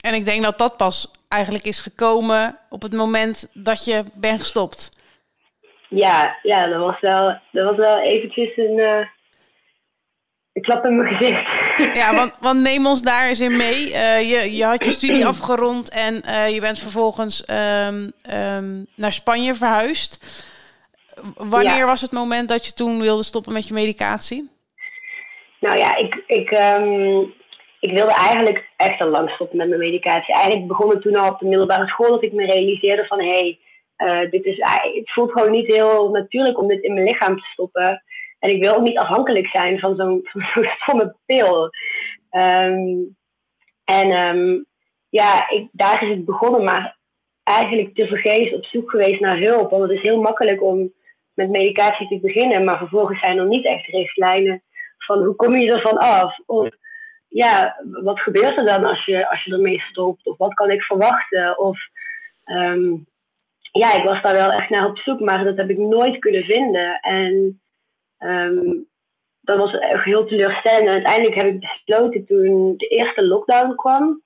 En 0.05 0.13
ik 0.13 0.25
denk 0.25 0.43
dat 0.43 0.57
dat 0.57 0.77
pas 0.77 1.11
eigenlijk 1.27 1.63
is 1.63 1.79
gekomen 1.79 2.57
op 2.69 2.81
het 2.81 2.93
moment 2.93 3.51
dat 3.53 3.85
je 3.85 4.03
bent 4.13 4.39
gestopt. 4.39 4.89
Ja, 5.89 6.37
ja 6.41 6.67
dat, 6.67 6.79
was 6.79 6.99
wel, 6.99 7.39
dat 7.51 7.65
was 7.65 7.75
wel 7.75 7.99
eventjes 7.99 8.57
een, 8.57 8.77
uh, 8.77 9.05
een 10.53 10.61
klap 10.61 10.85
in 10.85 10.95
mijn 10.95 11.15
gezicht. 11.15 11.43
Ja, 11.99 12.15
want, 12.15 12.33
want 12.39 12.61
neem 12.61 12.85
ons 12.85 13.01
daar 13.01 13.27
eens 13.27 13.39
in 13.39 13.57
mee. 13.57 13.87
Uh, 13.87 14.19
je, 14.19 14.55
je 14.55 14.63
had 14.65 14.85
je 14.85 14.91
studie 14.91 15.25
afgerond 15.33 15.89
en 15.89 16.21
uh, 16.25 16.49
je 16.49 16.59
bent 16.59 16.79
vervolgens 16.79 17.49
um, 17.49 18.11
um, 18.33 18.87
naar 18.95 19.13
Spanje 19.13 19.55
verhuisd. 19.55 20.19
Wanneer 21.35 21.77
ja. 21.77 21.85
was 21.85 22.01
het 22.01 22.11
moment 22.11 22.49
dat 22.49 22.65
je 22.65 22.73
toen 22.73 23.01
wilde 23.01 23.23
stoppen 23.23 23.53
met 23.53 23.67
je 23.67 23.73
medicatie? 23.73 24.49
Nou 25.59 25.77
ja, 25.77 25.95
ik, 25.95 26.23
ik, 26.27 26.51
um, 26.51 27.33
ik 27.83 27.91
wilde 27.97 28.13
eigenlijk 28.13 28.69
echt 28.75 29.01
al 29.01 29.07
lang 29.07 29.29
stoppen 29.29 29.57
met 29.57 29.67
mijn 29.67 29.79
medicatie. 29.79 30.33
Eigenlijk 30.33 30.67
begon 30.67 30.89
het 30.89 31.01
toen 31.01 31.15
al 31.15 31.29
op 31.29 31.39
de 31.39 31.45
middelbare 31.45 31.87
school 31.87 32.09
dat 32.09 32.23
ik 32.23 32.33
me 32.33 32.45
realiseerde 32.45 33.05
van 33.05 33.19
hey, 33.19 33.59
uh, 33.97 34.29
dit 34.31 34.45
is, 34.45 34.57
het 34.57 35.11
voelt 35.11 35.31
gewoon 35.31 35.51
niet 35.51 35.67
heel 35.67 36.09
natuurlijk 36.09 36.59
om 36.59 36.67
dit 36.67 36.83
in 36.83 36.93
mijn 36.93 37.05
lichaam 37.05 37.37
te 37.37 37.45
stoppen. 37.45 38.03
En 38.39 38.49
ik 38.49 38.63
wil 38.63 38.75
ook 38.75 38.83
niet 38.83 38.97
afhankelijk 38.97 39.47
zijn 39.47 39.79
van 39.79 39.95
zo'n 39.95 40.21
zo 40.53 40.63
stomme 40.63 41.15
pil. 41.25 41.69
Um, 42.31 43.15
en 43.83 44.11
um, 44.11 44.65
ja, 45.09 45.49
ik, 45.49 45.69
daar 45.71 46.03
is 46.03 46.09
het 46.09 46.25
begonnen, 46.25 46.63
maar 46.63 46.97
eigenlijk 47.43 47.95
te 47.95 48.07
vergeefs 48.07 48.53
op 48.53 48.65
zoek 48.65 48.89
geweest 48.89 49.19
naar 49.19 49.37
hulp. 49.37 49.69
Want 49.69 49.81
het 49.81 49.91
is 49.91 50.01
heel 50.01 50.21
makkelijk 50.21 50.63
om 50.63 50.93
met 51.33 51.49
medicatie 51.49 52.07
te 52.07 52.19
beginnen, 52.19 52.63
maar 52.63 52.77
vervolgens 52.77 53.19
zijn 53.19 53.37
er 53.37 53.47
niet 53.47 53.65
echt 53.65 53.85
richtlijnen 53.85 54.63
van 54.97 55.23
hoe 55.23 55.35
kom 55.35 55.55
je 55.55 55.73
ervan 55.73 55.97
af? 55.97 56.39
Of 56.45 56.81
ja, 57.33 57.75
wat 58.03 58.19
gebeurt 58.19 58.57
er 58.57 58.65
dan 58.65 58.83
als 58.83 59.05
je, 59.05 59.29
als 59.29 59.43
je 59.43 59.51
ermee 59.53 59.79
stopt? 59.79 60.25
Of 60.25 60.37
wat 60.37 60.53
kan 60.53 60.71
ik 60.71 60.81
verwachten? 60.81 61.59
Of 61.59 61.79
ehm, 62.43 62.95
ja, 63.71 63.93
ik 63.93 64.03
was 64.03 64.21
daar 64.21 64.33
wel 64.33 64.51
echt 64.51 64.69
naar 64.69 64.85
op 64.85 64.97
zoek, 64.97 65.19
maar 65.19 65.43
dat 65.43 65.57
heb 65.57 65.69
ik 65.69 65.77
nooit 65.77 66.19
kunnen 66.19 66.43
vinden. 66.43 66.99
En 66.99 67.61
ehm, 68.17 68.81
dat 69.41 69.57
was 69.57 69.79
echt 69.79 70.03
heel 70.03 70.25
teleurstellend. 70.25 70.87
En 70.87 70.93
uiteindelijk 70.93 71.35
heb 71.35 71.45
ik 71.45 71.59
besloten 71.59 72.25
toen 72.25 72.73
de 72.77 72.87
eerste 72.87 73.25
lockdown 73.25 73.75
kwam. 73.75 74.21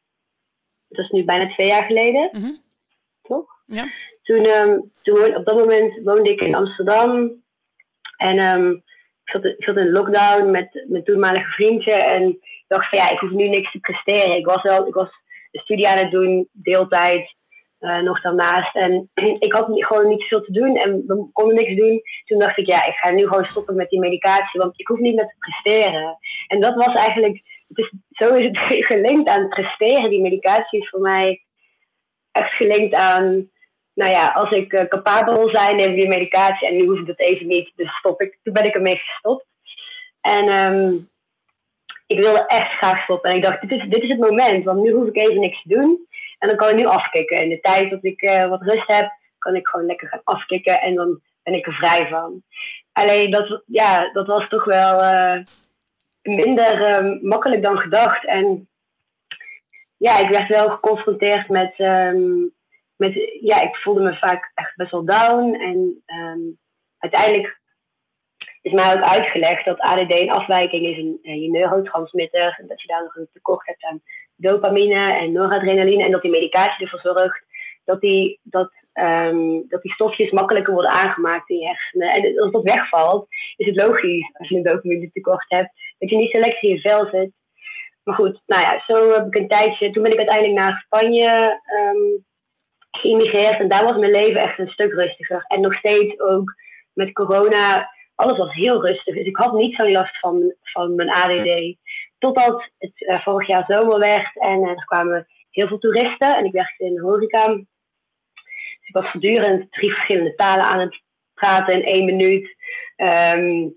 Dat 0.88 1.06
is 1.06 1.12
nu 1.12 1.24
bijna 1.24 1.54
twee 1.54 1.68
jaar 1.68 1.84
geleden. 1.84 2.30
Mhm. 2.32 2.56
Toch? 3.22 3.46
Ja. 3.66 3.86
Toen, 4.24 4.46
ehm, 4.46 4.80
toen, 5.02 5.36
op 5.36 5.46
dat 5.46 5.58
moment 5.58 6.00
woonde 6.04 6.32
ik 6.32 6.42
in 6.42 6.56
Amsterdam. 6.56 7.44
En 8.18 8.72
ik, 9.24 9.32
zat, 9.32 9.46
ik 9.46 9.64
zat 9.64 9.78
in 9.78 9.92
lockdown 9.92 10.52
met 10.52 10.86
mijn 10.88 11.04
toenmalige 11.04 11.50
vriendje. 11.50 11.94
En 11.94 12.40
dacht 12.68 12.90
van 12.90 13.00
ja, 13.00 13.10
ik 13.10 13.20
hoef 13.20 13.32
nu 13.32 13.48
niks 13.48 13.72
te 13.72 13.80
presteren. 13.80 14.38
Ik 14.38 14.46
was 14.46 14.62
wel, 14.62 14.88
ik 14.88 14.94
was 14.94 15.10
een 15.52 15.62
studie 15.62 15.88
aan 15.88 15.98
het 15.98 16.12
doen, 16.12 16.48
deeltijd. 16.52 17.36
eh, 17.80 18.00
nog 18.00 18.22
daarnaast. 18.22 18.76
En 18.76 19.10
ik 19.48 19.54
had 19.54 19.66
gewoon 19.70 20.08
niet 20.08 20.24
veel 20.24 20.42
te 20.42 20.52
doen 20.52 20.76
en 20.78 21.04
we 21.08 21.30
konden 21.34 21.56
niks 21.56 21.76
doen. 21.76 22.02
Toen 22.26 22.40
dacht 22.40 22.58
ik, 22.58 22.68
ja, 22.68 22.86
ik 22.86 22.94
ga 22.96 23.12
nu 23.12 23.28
gewoon 23.28 23.46
stoppen 23.46 23.76
met 23.76 23.90
die 23.90 24.00
medicatie, 24.00 24.60
want 24.60 24.80
ik 24.80 24.88
hoef 24.88 25.00
niet 25.00 25.16
meer 25.16 25.28
te 25.28 25.36
presteren. 25.40 26.18
En 26.48 26.60
dat 26.62 26.76
was 26.76 26.94
eigenlijk, 26.94 27.42
het 27.68 27.78
is, 27.78 27.94
zo 28.10 28.34
is 28.34 28.46
het 28.46 28.58
gelinkt 28.92 29.30
aan 29.30 29.50
presteren. 29.50 30.10
Die 30.10 30.22
medicatie 30.22 30.82
is 30.82 30.90
voor 30.90 31.02
mij 31.02 31.42
echt 32.32 32.54
gelinkt 32.54 32.96
aan, 32.96 33.50
nou 33.94 34.12
ja, 34.12 34.28
als 34.28 34.52
ik 34.52 34.74
eh, 34.74 34.88
capabel 34.88 35.34
wil 35.36 35.50
zijn, 35.50 35.76
neem 35.76 35.90
ik 35.90 36.00
die 36.00 36.08
medicatie 36.08 36.68
en 36.68 36.78
nu 36.78 36.86
hoef 36.86 37.00
ik 37.00 37.08
dat 37.08 37.20
even 37.20 37.48
niet. 37.48 37.72
Dus 37.76 37.98
stop 37.98 38.22
ik, 38.22 38.40
toen 38.44 38.54
ben 38.54 38.66
ik 38.66 38.76
ermee 38.76 38.98
gestopt. 38.98 39.46
En 40.22 40.48
ehm, 40.48 40.94
ik 42.08 42.22
wilde 42.22 42.46
echt 42.46 42.72
graag 42.72 43.04
stoppen. 43.04 43.30
En 43.30 43.36
ik 43.36 43.44
dacht, 43.44 43.62
dit 43.62 43.72
is, 43.72 43.90
dit 43.90 44.04
is 44.04 44.10
het 44.10 44.20
moment, 44.20 44.64
want 44.64 44.82
nu 44.82 44.92
hoef 44.92 45.08
ik 45.08 45.16
even 45.16 45.40
niks 45.40 45.62
te 45.62 45.70
doen. 45.70 46.08
En 46.40 46.48
dan 46.48 46.58
kan 46.58 46.70
ik 46.70 46.76
nu 46.76 46.86
afkicken. 46.86 47.42
In 47.44 47.50
de 47.50 47.60
tijd 47.60 47.90
dat 47.90 48.04
ik 48.04 48.22
eh, 48.22 48.50
wat 48.50 48.62
rust 48.62 48.88
heb, 48.88 49.12
kan 49.38 49.56
ik 49.56 49.68
gewoon 49.68 49.86
lekker 49.86 50.08
gaan 50.08 50.22
afkicken 50.24 50.82
en 50.82 50.96
dan 50.96 51.22
ben 51.44 51.54
ik 51.54 51.68
er 51.68 51.74
vrij 51.74 52.08
van. 52.08 52.44
Alleen 52.92 53.32
dat, 53.32 53.64
ja, 53.66 54.12
dat 54.12 54.28
was 54.28 54.50
toch 54.50 54.64
wel 54.64 55.02
eh, 55.02 55.44
minder 56.22 56.82
eh, 56.82 57.22
makkelijk 57.22 57.64
dan 57.64 57.78
gedacht. 57.78 58.26
En 58.26 58.70
ja, 59.98 60.18
ik 60.18 60.30
werd 60.30 60.48
wel 60.48 60.70
geconfronteerd 60.70 61.50
met, 61.50 61.74
ehm, 61.78 62.42
met. 62.96 63.14
Ja, 63.42 63.62
ik 63.62 63.76
voelde 63.76 64.02
me 64.02 64.16
vaak 64.16 64.52
echt 64.56 64.76
best 64.76 64.92
wel 64.92 65.06
down. 65.06 65.54
En 65.54 66.02
ehm, 66.06 66.40
uiteindelijk 66.98 67.60
is 68.68 68.74
mij 68.74 68.94
ook 68.94 69.04
uitgelegd 69.04 69.66
dat 69.66 69.80
ADD 69.80 70.22
een 70.22 70.32
afwijking 70.32 70.86
is 70.86 70.98
in 70.98 71.42
je 71.42 71.50
neurotransmitter. 71.50 72.58
En 72.60 72.68
dat 72.68 72.82
je 72.82 72.88
daar 72.88 73.04
nog 73.04 73.16
een 73.16 73.30
tekort 73.34 73.66
hebt 73.68 73.84
aan 73.84 74.02
dopamine 74.36 75.14
en 75.14 75.32
noradrenaline. 75.32 76.04
En 76.04 76.12
dat 76.12 76.22
die 76.22 76.32
medicatie 76.32 76.84
ervoor 76.84 77.16
zorgt 77.16 77.46
dat 77.86 78.02
die, 78.02 78.40
dat, 78.44 78.72
ehm, 78.94 79.62
dat 79.68 79.82
die 79.82 79.94
stofjes 79.94 80.32
makkelijker 80.32 80.74
worden 80.74 80.92
aangemaakt 80.92 81.50
in 81.50 81.58
je 81.58 81.66
hersenen. 81.66 82.14
En 82.14 82.40
als 82.40 82.52
dat 82.52 82.64
wegvalt, 82.64 83.28
is 83.56 83.66
het 83.66 83.82
logisch 83.82 84.30
als 84.34 84.50
je 84.50 84.56
een 84.56 84.64
dopamine 84.64 85.12
tekort 85.12 85.46
hebt, 85.48 85.72
dat 85.98 86.10
je 86.10 86.18
niet 86.18 86.38
lekker 86.38 86.64
in 86.64 86.70
je 86.70 86.80
vel 86.80 87.06
zit. 87.12 87.32
Maar 88.04 88.16
goed, 88.16 88.42
nou 88.46 88.62
ja, 88.62 88.84
zo 88.88 89.12
heb 89.12 89.26
ik 89.26 89.36
een 89.36 89.48
tijdje. 89.48 89.92
Toen 89.92 90.04
ben 90.04 90.12
ik 90.12 90.18
uiteindelijk 90.18 90.60
naar 90.60 90.84
Spanje 90.86 91.62
ehm 91.64 92.26
geïmigreerd. 92.98 93.60
En 93.60 93.68
daar 93.68 93.84
was 93.84 93.98
mijn 93.98 94.12
leven 94.12 94.42
echt 94.42 94.60
een 94.60 94.68
stuk 94.68 94.94
rustiger. 94.94 95.46
En 95.48 95.62
nog 95.62 95.74
steeds 95.74 96.20
ook 96.20 96.56
met 96.94 97.14
corona, 97.14 97.92
alles 98.18 98.38
was 98.38 98.54
heel 98.54 98.86
rustig. 98.86 99.16
Dus 99.16 99.26
ik 99.26 99.38
had 99.38 99.54
niet 99.54 99.76
zo'n 99.76 99.92
last 99.92 100.20
van, 100.20 100.54
van 100.62 100.96
mijn 100.96 101.10
ADD. 101.10 101.76
Totdat 102.18 102.70
het 102.78 103.08
eh, 103.08 103.22
vorig 103.24 103.48
jaar 103.48 103.66
zomer 103.68 104.00
werd 104.00 104.38
en 104.40 104.64
eh, 104.64 104.70
er 104.70 104.86
kwamen 104.86 105.28
heel 105.50 105.68
veel 105.68 105.78
toeristen. 105.78 106.38
En 106.38 106.46
ik 106.46 106.52
werkte 106.52 106.86
in 106.86 106.94
de 106.94 107.02
horeca. 107.02 107.46
Dus 107.46 108.88
ik 108.88 108.94
was 108.94 109.12
voortdurend 109.12 109.72
drie 109.72 109.94
verschillende 109.94 110.36
talen 110.36 110.66
aan 110.66 110.80
het 110.80 111.02
praten 111.34 111.74
in 111.74 111.84
één 111.84 112.06
minuut. 112.06 112.56
Ehm, 112.96 113.68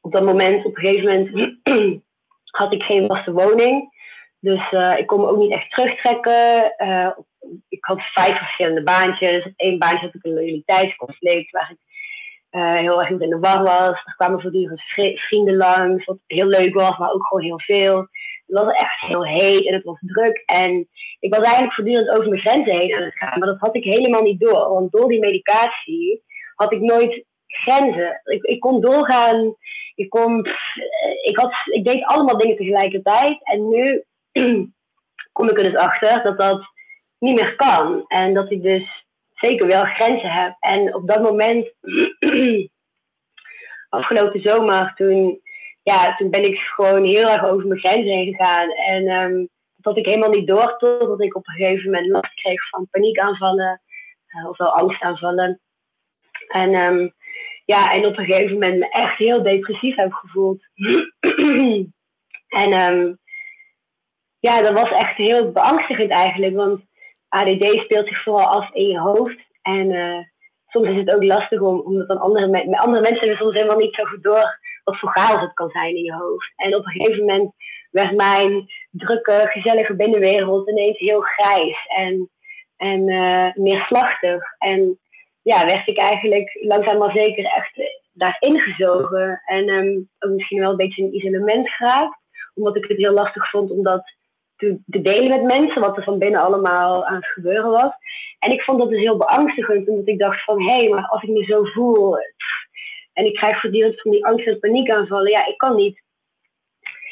op 0.00 0.12
dat 0.12 0.24
moment, 0.24 0.64
op 0.64 0.76
een 0.76 0.86
gegeven 0.86 1.30
moment, 1.32 1.58
had 2.60 2.72
ik 2.72 2.82
geen 2.82 3.06
vaste 3.06 3.32
woning. 3.32 3.98
Dus 4.40 4.70
eh, 4.70 4.98
ik 4.98 5.06
kon 5.06 5.20
me 5.20 5.28
ook 5.28 5.38
niet 5.38 5.52
echt 5.52 5.70
terugtrekken. 5.70 6.74
Ik 7.68 7.84
had 7.84 8.00
vijf 8.02 8.38
verschillende 8.38 8.82
baantjes. 8.82 9.44
Op 9.44 9.52
één 9.56 9.78
baantje 9.78 10.06
had 10.06 10.14
ik 10.14 10.24
een 10.24 10.34
loyaliteitsconflict 10.34 11.50
waar 11.50 11.70
ik 11.70 11.89
eh, 12.50 12.74
heel 12.74 13.00
erg 13.00 13.10
in 13.10 13.18
de 13.18 13.38
war 13.38 13.62
was. 13.62 13.88
Er 14.04 14.14
kwamen 14.16 14.40
voortdurend 14.40 14.80
vri- 14.80 15.16
vrienden 15.18 15.56
langs, 15.56 16.04
wat 16.04 16.18
heel 16.26 16.46
leuk 16.46 16.74
was, 16.74 16.98
maar 16.98 17.12
ook 17.12 17.26
gewoon 17.26 17.44
heel 17.44 17.60
veel. 17.60 17.96
Het 18.46 18.64
was 18.64 18.74
echt 18.74 19.00
heel 19.00 19.26
heet 19.26 19.66
en 19.66 19.74
het 19.74 19.84
was 19.84 19.98
druk. 20.00 20.42
En 20.46 20.88
ik 21.20 21.34
was 21.34 21.44
eigenlijk 21.44 21.74
voortdurend 21.74 22.08
over 22.08 22.28
mijn 22.28 22.40
grenzen 22.40 22.78
heen 22.78 22.94
aan 22.94 23.02
het 23.02 23.16
gaan. 23.16 23.38
Maar 23.38 23.48
dat 23.48 23.60
had 23.60 23.76
ik 23.76 23.84
helemaal 23.84 24.22
niet 24.22 24.40
door. 24.40 24.68
Want 24.68 24.92
door 24.92 25.08
die 25.08 25.20
medicatie 25.20 26.22
had 26.54 26.72
ik 26.72 26.80
nooit 26.80 27.24
grenzen. 27.46 28.20
Ik, 28.24 28.42
ik 28.42 28.60
kon 28.60 28.80
doorgaan. 28.80 29.54
Ik, 29.94 30.10
kon, 30.10 30.42
pff, 30.42 30.76
ik, 31.22 31.36
had, 31.36 31.52
ik 31.64 31.84
deed 31.84 32.04
allemaal 32.04 32.38
dingen 32.38 32.56
tegelijkertijd. 32.56 33.38
En 33.42 33.68
nu 33.68 34.04
kom 35.32 35.48
ik 35.48 35.58
er 35.58 35.64
dus 35.64 35.76
achter 35.76 36.22
dat 36.22 36.38
dat 36.38 36.62
niet 37.18 37.40
meer 37.40 37.56
kan. 37.56 38.04
En 38.06 38.34
dat 38.34 38.50
ik 38.50 38.62
dus 38.62 39.04
zeker 39.40 39.66
wel 39.66 39.84
grenzen 39.84 40.30
heb. 40.30 40.56
En 40.60 40.94
op 40.94 41.08
dat 41.08 41.22
moment, 41.22 41.72
afgelopen 43.88 44.40
zomer, 44.40 44.92
toen, 44.94 45.40
ja, 45.82 46.16
toen 46.16 46.30
ben 46.30 46.42
ik 46.42 46.58
gewoon 46.58 47.04
heel 47.04 47.28
erg 47.28 47.44
over 47.44 47.66
mijn 47.66 47.80
grenzen 47.80 48.12
heen 48.12 48.34
gegaan. 48.34 48.70
En 48.70 49.06
ehm, 49.06 49.46
dat 49.76 49.96
ik 49.96 50.06
helemaal 50.06 50.30
niet 50.30 50.48
door 50.48 50.78
totdat 50.78 51.22
ik 51.22 51.36
op 51.36 51.48
een 51.48 51.54
gegeven 51.54 51.84
moment 51.84 52.10
last 52.10 52.34
kreeg 52.34 52.68
van 52.68 52.88
paniekaanvallen. 52.90 53.80
Uh, 54.28 54.48
of 54.48 54.56
wel 54.56 54.76
angstaanvallen. 54.76 55.60
En 56.48 56.74
ehm, 56.74 57.08
ja, 57.64 57.92
en 57.92 58.06
op 58.06 58.18
een 58.18 58.24
gegeven 58.24 58.52
moment 58.52 58.78
me 58.78 58.88
echt 58.88 59.18
heel 59.18 59.42
depressief 59.42 59.96
heb 59.96 60.12
gevoeld. 60.12 60.62
en 62.62 62.80
um, 62.80 63.18
ja, 64.40 64.62
dat 64.62 64.72
was 64.72 64.90
echt 64.90 65.16
heel 65.16 65.52
beangstigend 65.52 66.10
eigenlijk. 66.10 66.54
Want 66.54 66.82
ADD 67.30 67.80
speelt 67.84 68.08
zich 68.08 68.22
vooral 68.22 68.46
af 68.46 68.74
in 68.74 68.86
je 68.86 68.98
hoofd. 68.98 69.38
En 69.62 69.90
uh, 69.90 70.18
soms 70.68 70.88
is 70.88 70.96
het 70.96 71.14
ook 71.14 71.24
lastig 71.24 71.60
om, 71.60 71.80
omdat 71.80 72.08
dan 72.08 72.18
andere, 72.18 72.78
andere 72.78 73.10
mensen 73.10 73.36
soms 73.36 73.54
helemaal 73.54 73.76
niet 73.76 73.94
zo 73.94 74.04
goed 74.04 74.22
door 74.22 74.58
wat 74.84 74.98
voor 74.98 75.10
chaos 75.10 75.40
het 75.40 75.52
kan 75.52 75.70
zijn 75.70 75.96
in 75.96 76.04
je 76.04 76.14
hoofd. 76.14 76.52
En 76.56 76.74
op 76.74 76.84
een 76.84 76.92
gegeven 76.92 77.24
moment 77.24 77.52
werd 77.90 78.16
mijn 78.16 78.66
drukke, 78.90 79.46
gezellige 79.50 79.96
binnenwereld 79.96 80.68
ineens 80.68 80.98
heel 80.98 81.20
grijs 81.20 81.86
en, 81.96 82.30
en 82.76 83.08
uh, 83.08 83.54
neerslachtig. 83.54 84.42
En 84.58 84.98
ja, 85.42 85.66
werd 85.66 85.86
ik 85.86 85.98
eigenlijk 85.98 86.58
langzaam 86.60 86.98
maar 86.98 87.16
zeker 87.16 87.44
echt 87.44 88.00
daarin 88.12 88.60
gezogen. 88.60 89.42
En 89.44 89.68
um, 89.68 90.08
ook 90.18 90.30
misschien 90.30 90.60
wel 90.60 90.70
een 90.70 90.76
beetje 90.76 91.02
in 91.02 91.14
isolement 91.14 91.70
geraakt. 91.70 92.18
Omdat 92.54 92.76
ik 92.76 92.84
het 92.88 92.96
heel 92.96 93.12
lastig 93.12 93.50
vond 93.50 93.70
om 93.70 93.82
dat 93.82 94.02
te, 94.60 94.78
te, 94.90 95.00
delen 95.00 95.28
met 95.28 95.58
mensen, 95.58 95.80
wat 95.80 95.96
er 95.96 96.02
van 96.04 96.18
binnen 96.18 96.40
allemaal 96.40 97.06
aan 97.06 97.14
het 97.14 97.26
gebeuren 97.26 97.70
was. 97.70 97.92
En 98.38 98.50
ik 98.50 98.62
vond 98.62 98.80
dat 98.80 98.90
dus 98.90 99.00
heel 99.00 99.16
beangstigend, 99.16 99.88
omdat 99.88 100.08
ik 100.08 100.18
dacht 100.18 100.44
van, 100.44 100.62
hé, 100.62 100.76
hey, 100.76 100.88
maar 100.88 101.06
als 101.06 101.22
ik 101.22 101.28
me 101.28 101.44
zo 101.44 101.64
voel... 101.64 102.16
en 103.12 103.24
ik 103.24 103.34
krijg 103.34 103.60
voortdurend 103.60 104.00
van 104.00 104.10
die 104.10 104.26
angst 104.26 104.46
en 104.46 104.58
paniek 104.58 104.90
aanvallen, 104.90 105.30
ja, 105.30 105.46
ik 105.46 105.58
kan 105.58 105.76
niet... 105.76 106.02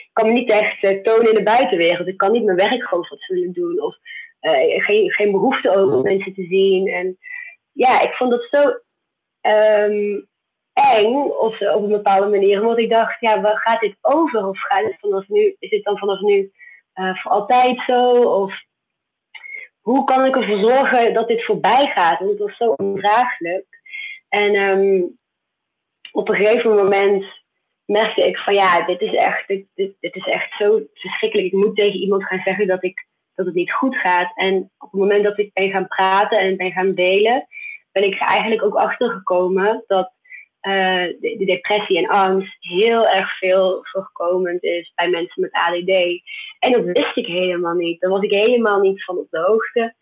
Ik 0.08 0.24
kan 0.24 0.32
me 0.32 0.38
niet 0.38 0.50
echt 0.50 0.82
uh, 0.82 1.02
tonen 1.02 1.28
in 1.28 1.34
de 1.34 1.42
buitenwereld. 1.42 2.08
Ik 2.08 2.16
kan 2.16 2.32
niet 2.32 2.44
mijn 2.44 2.56
werk 2.56 2.82
gewoon 2.82 3.04
fatsoenlijk 3.04 3.54
doen. 3.54 3.80
Of 3.82 3.96
uh, 4.40 4.84
geen, 4.84 5.10
geen 5.10 5.30
behoefte 5.30 5.76
ook 5.76 5.92
om 5.92 6.02
mensen 6.02 6.34
te 6.34 6.42
zien. 6.44 6.88
En 6.88 7.18
ja, 7.72 8.00
ik 8.00 8.12
vond 8.12 8.30
dat 8.30 8.46
zo 8.50 8.62
um, 9.50 10.28
eng 10.72 11.14
of, 11.14 11.60
op 11.60 11.82
een 11.82 11.88
bepaalde 11.88 12.28
manier. 12.28 12.60
Omdat 12.60 12.78
ik 12.78 12.90
dacht, 12.90 13.20
ja, 13.20 13.40
waar 13.40 13.58
gaat 13.58 13.80
dit 13.80 13.96
over? 14.00 14.46
Of 14.46 14.60
gaat 14.60 14.84
het 14.84 14.96
vanaf 15.00 15.28
nu, 15.28 15.56
is 15.58 15.70
dit 15.70 15.84
dan 15.84 15.98
vanaf 15.98 16.20
nu 16.20 16.50
uh, 16.98 17.16
voor 17.16 17.30
altijd 17.30 17.82
zo? 17.86 18.22
Of 18.22 18.54
hoe 19.80 20.04
kan 20.04 20.24
ik 20.24 20.36
ervoor 20.36 20.66
zorgen 20.66 21.14
dat 21.14 21.28
dit 21.28 21.44
voorbij 21.44 21.86
gaat? 21.94 22.18
Want 22.18 22.30
het 22.30 22.38
was 22.38 22.56
zo 22.56 22.74
ondraaglijk. 22.76 23.66
En 24.28 24.54
um, 24.54 25.18
op 26.12 26.28
een 26.28 26.34
gegeven 26.34 26.74
moment 26.74 27.24
merkte 27.84 28.20
ik 28.20 28.38
van 28.38 28.54
ja, 28.54 28.86
dit 28.86 29.00
is 29.00 29.14
echt, 29.14 29.48
dit, 29.48 29.66
dit, 29.74 29.96
dit 30.00 30.14
is 30.14 30.26
echt 30.26 30.56
zo 30.56 30.80
verschrikkelijk. 30.94 31.52
Ik 31.52 31.58
moet 31.58 31.76
tegen 31.76 32.00
iemand 32.00 32.24
gaan 32.24 32.42
zeggen 32.44 32.66
dat, 32.66 32.84
ik, 32.84 33.06
dat 33.34 33.46
het 33.46 33.54
niet 33.54 33.72
goed 33.72 33.96
gaat. 33.96 34.32
En 34.34 34.70
op 34.78 34.90
het 34.90 35.00
moment 35.00 35.24
dat 35.24 35.38
ik 35.38 35.52
ben 35.52 35.70
gaan 35.70 35.88
praten 35.88 36.38
en 36.38 36.56
ben 36.56 36.72
gaan 36.72 36.94
delen, 36.94 37.46
ben 37.92 38.02
ik 38.02 38.20
eigenlijk 38.20 38.62
ook 38.62 38.74
achtergekomen 38.74 39.84
dat 39.86 40.12
uh, 40.68 41.20
de, 41.20 41.34
de, 41.38 41.44
depressie 41.44 41.98
en 41.98 42.08
angst 42.08 42.56
heel 42.60 43.08
erg 43.08 43.38
veel 43.38 43.80
voorkomend 43.82 44.62
is 44.62 44.92
bij 44.94 45.08
mensen 45.08 45.42
met 45.42 45.52
ADD. 45.52 46.22
En 46.58 46.72
dat 46.72 46.84
wist 46.84 47.16
ik 47.16 47.26
helemaal 47.26 47.74
niet. 47.74 48.00
Daar 48.00 48.10
was 48.10 48.22
ik 48.22 48.30
helemaal 48.30 48.80
niet 48.80 49.04
van 49.04 49.18
op 49.18 49.26
de 49.30 49.38
hoogte. 49.38 49.94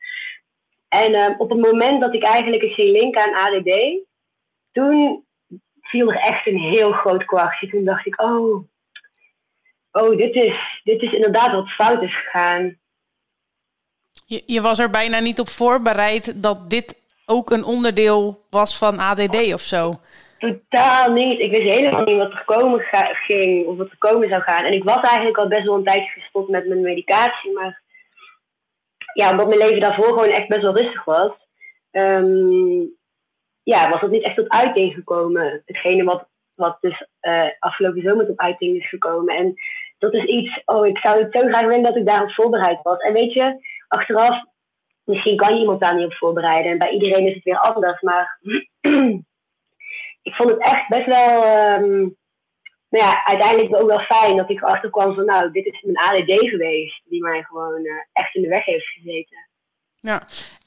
En 0.88 1.14
uh, 1.14 1.40
op 1.40 1.50
het 1.50 1.60
moment 1.60 2.00
dat 2.00 2.14
ik 2.14 2.24
eigenlijk 2.24 2.62
een 2.62 2.72
ging 2.72 3.00
linken 3.00 3.24
aan 3.24 3.46
ADD, 3.46 4.00
toen 4.72 5.24
viel 5.80 6.12
er 6.12 6.18
echt 6.18 6.46
een 6.46 6.58
heel 6.58 6.92
groot 6.92 7.24
kwartje. 7.24 7.68
Toen 7.68 7.84
dacht 7.84 8.06
ik, 8.06 8.20
oh, 8.20 8.64
oh 9.92 10.16
dit, 10.16 10.34
is, 10.34 10.80
dit 10.84 11.02
is 11.02 11.12
inderdaad 11.12 11.52
wat 11.52 11.68
fout 11.68 12.02
is 12.02 12.16
gegaan. 12.16 12.78
Je, 14.26 14.42
je 14.46 14.60
was 14.60 14.78
er 14.78 14.90
bijna 14.90 15.18
niet 15.18 15.40
op 15.40 15.48
voorbereid 15.48 16.42
dat 16.42 16.70
dit 16.70 17.04
ook 17.26 17.50
een 17.50 17.64
onderdeel 17.64 18.44
was 18.50 18.78
van 18.78 18.98
ADD 18.98 19.52
of 19.52 19.60
zo? 19.60 20.00
Totaal 20.38 21.12
niet. 21.12 21.40
Ik 21.40 21.50
wist 21.50 21.74
helemaal 21.74 22.04
niet 22.04 22.16
wat 22.16 22.32
er 22.32 22.42
komen 22.44 22.80
ging 23.26 23.66
of 23.66 23.76
wat 23.76 23.90
er 23.90 23.98
komen 23.98 24.28
zou 24.28 24.42
gaan. 24.42 24.64
En 24.64 24.72
ik 24.72 24.84
was 24.84 25.00
eigenlijk 25.00 25.36
al 25.36 25.48
best 25.48 25.64
wel 25.64 25.74
een 25.74 25.84
tijdje 25.84 26.20
gestopt 26.20 26.48
met 26.48 26.66
mijn 26.66 26.80
medicatie. 26.80 27.52
Maar 27.52 27.82
ja, 29.12 29.30
omdat 29.30 29.46
mijn 29.46 29.58
leven 29.58 29.80
daarvoor 29.80 30.08
gewoon 30.08 30.28
echt 30.28 30.48
best 30.48 30.62
wel 30.62 30.76
rustig 30.76 31.04
was, 31.04 31.32
um, 31.90 32.94
ja, 33.62 33.88
was 33.90 34.00
dat 34.00 34.10
niet 34.10 34.22
echt 34.22 34.36
tot 34.36 34.48
uiting 34.48 34.94
gekomen. 34.94 35.62
Hetgene 35.64 36.04
wat, 36.04 36.28
wat 36.54 36.76
dus 36.80 37.06
uh, 37.20 37.48
afgelopen 37.58 38.02
zomer 38.02 38.26
tot 38.26 38.38
uiting 38.38 38.76
is 38.76 38.88
gekomen. 38.88 39.36
En 39.36 39.54
dat 39.98 40.14
is 40.14 40.24
iets, 40.24 40.62
oh, 40.64 40.86
ik 40.86 40.98
zou 40.98 41.22
het 41.22 41.36
zo 41.38 41.48
graag 41.48 41.60
willen 41.60 41.82
dat 41.82 41.96
ik 41.96 42.06
daarop 42.06 42.30
voorbereid 42.30 42.82
was. 42.82 42.98
En 42.98 43.12
weet 43.12 43.32
je, 43.32 43.58
achteraf, 43.88 44.44
misschien 45.04 45.36
kan 45.36 45.54
je 45.54 45.60
iemand 45.60 45.80
daar 45.80 45.94
niet 45.94 46.04
op 46.04 46.14
voorbereiden. 46.14 46.72
En 46.72 46.78
bij 46.78 46.90
iedereen 46.90 47.26
is 47.26 47.34
het 47.34 47.44
weer 47.44 47.58
anders. 47.58 48.00
Maar 48.00 48.40
ik 50.26 50.34
vond 50.34 50.50
het 50.50 50.60
echt 50.60 50.88
best 50.88 51.06
wel, 51.06 51.36
um, 51.78 52.16
nou 52.88 53.04
ja, 53.04 53.24
uiteindelijk 53.24 53.80
ook 53.80 53.88
wel 53.88 53.98
fijn 53.98 54.36
dat 54.36 54.50
ik 54.50 54.62
erachter 54.62 54.90
kwam 54.90 55.14
van, 55.14 55.24
nou, 55.24 55.52
dit 55.52 55.66
is 55.66 55.82
mijn 55.82 55.96
ADD 55.96 56.48
geweest, 56.48 57.02
die 57.04 57.22
mij 57.22 57.42
gewoon 57.42 57.84
uh, 57.84 57.92
echt 58.12 58.34
in 58.34 58.42
de 58.42 58.48
weg 58.48 58.64
heeft 58.64 58.86
gezeten. 58.86 59.48
Ja, 60.00 60.22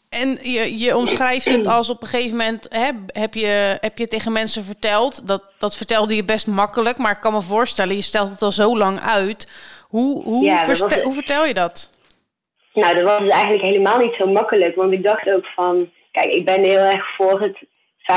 en 0.10 0.38
je, 0.42 0.80
je 0.80 0.96
omschrijft 0.98 1.50
het 1.50 1.68
als 1.68 1.90
op 1.90 2.02
een 2.02 2.08
gegeven 2.08 2.38
moment 2.38 2.68
hè, 2.70 2.92
heb, 3.22 3.34
je, 3.34 3.78
heb 3.80 3.98
je 3.98 4.08
tegen 4.08 4.32
mensen 4.32 4.64
verteld. 4.64 5.28
Dat, 5.28 5.44
dat 5.58 5.78
vertelde 5.78 6.16
je 6.16 6.24
best 6.24 6.48
makkelijk, 6.48 6.98
maar 6.98 7.12
ik 7.12 7.22
kan 7.22 7.34
me 7.34 7.42
voorstellen, 7.42 7.96
je 7.96 8.02
stelt 8.02 8.30
het 8.30 8.42
al 8.42 8.52
zo 8.52 8.78
lang 8.78 9.00
uit. 9.00 9.52
Hoe, 9.88 10.24
hoe, 10.24 10.44
ja, 10.44 10.66
hoe 11.04 11.14
vertel 11.14 11.46
je 11.46 11.54
dat? 11.54 11.98
Nou, 12.74 12.96
dat 12.96 13.04
was 13.04 13.20
dus 13.20 13.32
eigenlijk 13.32 13.64
helemaal 13.64 13.98
niet 13.98 14.14
zo 14.14 14.26
makkelijk. 14.26 14.76
Want 14.76 14.92
ik 14.92 15.04
dacht 15.04 15.30
ook 15.30 15.46
van, 15.46 15.90
kijk, 16.12 16.32
ik 16.32 16.46
ben 16.46 16.64
heel 16.64 16.80
erg 16.80 17.16
voor 17.16 17.42
het 17.42 17.58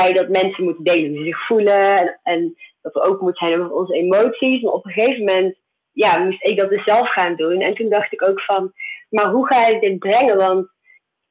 dat 0.01 0.29
mensen 0.29 0.63
moeten 0.63 0.83
delen 0.83 1.09
hoe 1.09 1.17
ze 1.17 1.23
zich 1.23 1.45
voelen. 1.45 1.97
En, 1.97 2.19
en 2.23 2.55
dat 2.81 2.93
we 2.93 3.01
ook 3.01 3.21
moeten 3.21 3.47
zijn 3.47 3.61
over 3.61 3.75
onze 3.75 3.93
emoties. 3.93 4.61
Maar 4.61 4.73
op 4.73 4.85
een 4.85 4.91
gegeven 4.91 5.23
moment, 5.23 5.55
ja, 5.91 6.19
moest 6.19 6.43
ik 6.43 6.59
dat 6.59 6.69
dus 6.69 6.83
zelf 6.83 7.09
gaan 7.09 7.35
doen. 7.35 7.61
En 7.61 7.73
toen 7.73 7.89
dacht 7.89 8.13
ik 8.13 8.29
ook 8.29 8.41
van, 8.41 8.73
maar 9.09 9.29
hoe 9.29 9.47
ga 9.47 9.67
ik 9.67 9.81
dit 9.81 9.99
brengen? 9.99 10.37
Want 10.37 10.67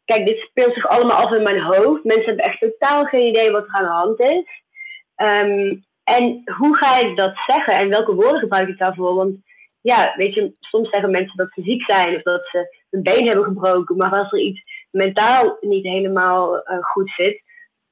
kijk, 0.05 0.27
dit 0.27 0.39
speelt 0.39 0.75
zich 0.75 0.87
allemaal 0.87 1.17
af 1.17 1.33
in 1.37 1.43
mijn 1.43 1.61
hoofd. 1.61 2.05
Mensen 2.05 2.25
hebben 2.25 2.45
echt 2.45 2.61
totaal 2.61 3.05
geen 3.05 3.27
idee 3.27 3.51
wat 3.51 3.65
er 3.67 3.75
aan 3.75 3.85
de 3.85 3.91
hand 3.91 4.21
is. 4.21 4.63
Ehm, 5.15 5.77
en 6.05 6.43
hoe 6.57 6.77
ga 6.77 6.99
ik 6.99 7.17
dat 7.17 7.33
zeggen 7.47 7.75
en 7.75 7.89
welke 7.89 8.15
woorden 8.15 8.41
gebruik 8.41 8.69
ik 8.69 8.79
daarvoor? 8.79 9.15
Want 9.15 9.37
ja, 9.81 10.15
weet 10.17 10.35
je, 10.35 10.55
soms 10.61 10.91
zeggen 10.91 11.11
mensen 11.11 11.37
dat 11.37 11.53
ze 11.55 11.63
ziek 11.63 11.91
zijn 11.91 12.17
of 12.17 12.23
dat 12.23 12.49
ze 12.51 12.77
een 12.91 13.03
been 13.03 13.27
hebben 13.27 13.45
gebroken. 13.45 13.97
Maar 13.97 14.19
als 14.19 14.33
er 14.33 14.39
iets 14.39 14.63
mentaal 14.91 15.57
niet 15.61 15.85
helemaal 15.85 16.57
uh, 16.57 16.79
goed 16.81 17.11
zit, 17.17 17.43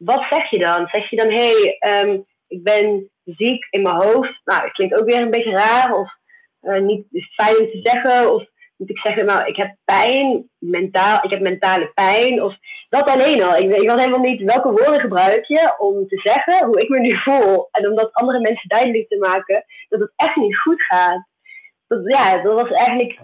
wat 0.05 0.27
zeg 0.31 0.51
je 0.51 0.59
dan? 0.59 0.89
Zeg 0.89 1.11
je 1.11 1.17
dan, 1.17 1.31
hé, 1.31 1.51
hey, 1.51 1.77
ehm, 1.79 2.19
ik 2.49 2.63
ben 2.63 3.11
ziek 3.25 3.67
in 3.71 3.83
mijn 3.83 4.03
hoofd. 4.03 4.41
Nou, 4.45 4.63
het 4.63 4.73
klinkt 4.73 5.01
ook 5.01 5.09
weer 5.09 5.21
een 5.21 5.31
beetje 5.31 5.51
raar 5.51 5.93
of 5.93 6.13
uh, 6.63 6.81
niet 6.81 7.07
fijn 7.35 7.59
om 7.59 7.71
te 7.71 7.81
zeggen. 7.83 8.35
Of 8.35 8.45
moet 8.77 8.91
ik 8.91 8.99
zeggen, 8.99 9.27
nou, 9.27 9.47
ik 9.47 9.57
heb 9.57 9.77
pijn, 9.85 10.51
mentaal, 10.59 11.25
ik 11.25 11.31
heb 11.31 11.41
mentale 11.41 11.91
pijn. 11.95 12.43
Of 12.43 12.57
dat 12.89 13.09
alleen 13.09 13.43
al. 13.43 13.57
Ik, 13.57 13.63
ik 13.63 13.71
weet 13.71 14.01
helemaal 14.01 14.21
niet 14.21 14.43
welke 14.43 14.69
woorden 14.69 15.01
gebruik 15.01 15.45
je 15.47 15.75
om 15.79 16.09
te 16.09 16.21
zeggen 16.23 16.67
hoe 16.67 16.81
ik 16.81 16.89
me 16.89 16.99
nu 16.99 17.17
voel. 17.17 17.69
En 17.71 17.89
om 17.89 17.95
dat 17.95 18.13
andere 18.13 18.41
mensen 18.41 18.69
duidelijk 18.69 19.09
te 19.09 19.19
maken 19.19 19.65
dat 19.89 20.01
het 20.01 20.13
echt 20.17 20.37
niet 20.37 20.59
goed 20.59 20.83
gaat. 20.83 21.27
Dat, 21.87 22.01
ja, 22.05 22.43
dat 22.43 22.63
was 22.63 22.71
eigenlijk 22.71 23.19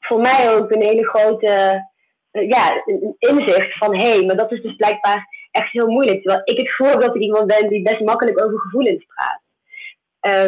voor 0.00 0.20
mij 0.20 0.54
ook 0.54 0.70
een 0.70 0.82
hele 0.82 1.08
grote 1.08 1.86
uh, 2.32 2.48
ja, 2.48 2.82
inzicht 3.18 3.78
van 3.78 3.96
hé, 3.96 4.10
hey, 4.10 4.24
maar 4.24 4.36
dat 4.36 4.52
is 4.52 4.62
dus 4.62 4.76
blijkbaar 4.76 5.26
echt 5.58 5.72
heel 5.72 5.88
moeilijk. 5.88 6.22
Terwijl 6.22 6.42
ik 6.44 6.58
het 6.58 7.00
dat 7.00 7.14
ik 7.14 7.22
iemand 7.22 7.46
ben 7.46 7.68
die 7.68 7.82
best 7.82 8.00
makkelijk 8.00 8.44
over 8.44 8.58
gevoelens 8.58 9.04
praat. 9.04 9.40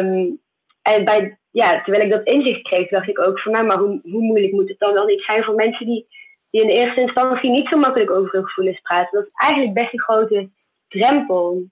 Um, 0.01 0.39
en 0.81 1.05
bij 1.05 1.39
ja, 1.51 1.81
terwijl 1.83 2.05
ik 2.05 2.11
dat 2.11 2.25
inzicht 2.27 2.61
kreeg, 2.61 2.89
dacht 2.89 3.07
ik 3.07 3.27
ook 3.27 3.39
van, 3.39 3.51
nou, 3.51 3.65
maar 3.65 3.77
hoe, 3.77 3.99
hoe 4.03 4.21
moeilijk 4.21 4.53
moet 4.53 4.69
het 4.69 4.79
dan 4.79 4.93
wel 4.93 5.05
niet 5.05 5.23
zijn 5.23 5.43
voor 5.43 5.55
mensen 5.55 5.85
die, 5.85 6.07
die 6.49 6.61
in 6.61 6.69
eerste 6.69 7.01
instantie 7.01 7.49
niet 7.49 7.67
zo 7.67 7.77
makkelijk 7.77 8.11
over 8.11 8.31
hun 8.31 8.45
gevoelens 8.45 8.79
praten. 8.81 9.09
Dat 9.11 9.25
is 9.25 9.31
eigenlijk 9.33 9.73
best 9.73 9.93
een 9.93 9.99
grote 9.99 10.49
drempel. 10.87 11.63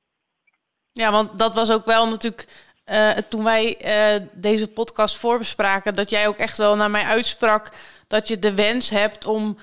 Ja, 0.91 1.12
want 1.12 1.39
dat 1.39 1.54
was 1.54 1.71
ook 1.71 1.86
wel 1.86 2.08
natuurlijk 2.08 2.47
uh, 2.91 3.12
toen 3.12 3.43
wij 3.43 3.78
uh, 3.86 4.28
deze 4.34 4.67
podcast 4.67 5.17
voorbespraken, 5.17 5.95
dat 5.95 6.10
jij 6.10 6.28
ook 6.28 6.38
echt 6.38 6.58
wel 6.58 6.75
naar 6.75 6.91
mij 6.91 7.04
uitsprak 7.04 7.71
dat 8.08 8.28
je 8.28 8.39
de 8.39 8.56
wens 8.56 8.89
hebt 8.89 9.25
om 9.25 9.58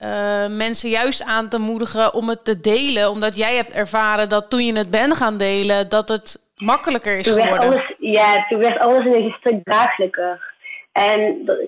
uh, 0.00 0.46
mensen 0.56 0.90
juist 0.90 1.24
aan 1.24 1.48
te 1.48 1.58
moedigen 1.58 2.14
om 2.14 2.28
het 2.28 2.44
te 2.44 2.60
delen, 2.60 3.10
omdat 3.10 3.36
jij 3.36 3.54
hebt 3.54 3.70
ervaren 3.70 4.28
dat 4.28 4.50
toen 4.50 4.64
je 4.64 4.76
het 4.76 4.90
bent 4.90 5.16
gaan 5.16 5.36
delen, 5.36 5.88
dat 5.88 6.08
het 6.08 6.50
makkelijker 6.56 7.16
is 7.16 7.24
toen 7.24 7.40
geworden. 7.40 7.68
Alles, 7.68 7.94
ja, 7.98 8.46
toen 8.48 8.58
werd 8.58 8.78
alles 8.78 9.04
een 9.04 9.36
stuk 9.40 9.64
draaglijker. 9.64 10.54
En 10.92 11.44
dat, 11.44 11.58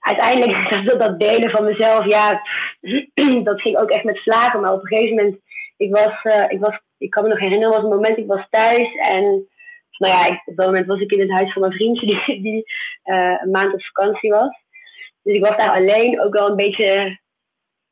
uiteindelijk, 0.00 0.70
dat, 0.86 1.00
dat 1.00 1.20
delen 1.20 1.50
van 1.50 1.64
mezelf, 1.64 2.06
ja, 2.06 2.42
dat 3.48 3.60
ging 3.60 3.78
ook 3.78 3.90
echt 3.90 4.04
met 4.04 4.16
slagen. 4.16 4.60
Maar 4.60 4.72
op 4.72 4.80
een 4.80 4.86
gegeven 4.86 5.16
moment, 5.16 5.40
ik 5.76 5.94
was, 5.94 6.24
uh, 6.24 6.44
ik 6.48 6.60
was 6.60 6.78
ik 7.00 7.10
kan 7.10 7.22
me 7.22 7.28
nog 7.28 7.38
herinneren, 7.38 7.74
was 7.74 7.82
een 7.82 7.96
moment, 7.96 8.18
ik 8.18 8.26
was 8.26 8.46
thuis 8.50 8.94
en 8.94 9.22
nou 9.98 10.14
ja, 10.14 10.26
ik, 10.26 10.42
op 10.44 10.56
dat 10.56 10.66
moment 10.66 10.86
was 10.86 11.00
ik 11.00 11.12
in 11.12 11.20
het 11.20 11.30
huis 11.30 11.52
van 11.52 11.64
een 11.64 11.72
vriendje 11.72 12.06
die, 12.06 12.42
die 12.46 12.64
uh, 13.04 13.40
een 13.42 13.50
maand 13.50 13.74
op 13.74 13.82
vakantie 13.82 14.30
was. 14.30 14.62
Dus 15.22 15.34
ik 15.34 15.46
was 15.46 15.56
daar 15.56 15.70
alleen 15.70 16.20
ook 16.20 16.38
wel 16.38 16.48
een 16.48 16.56
beetje, 16.56 17.18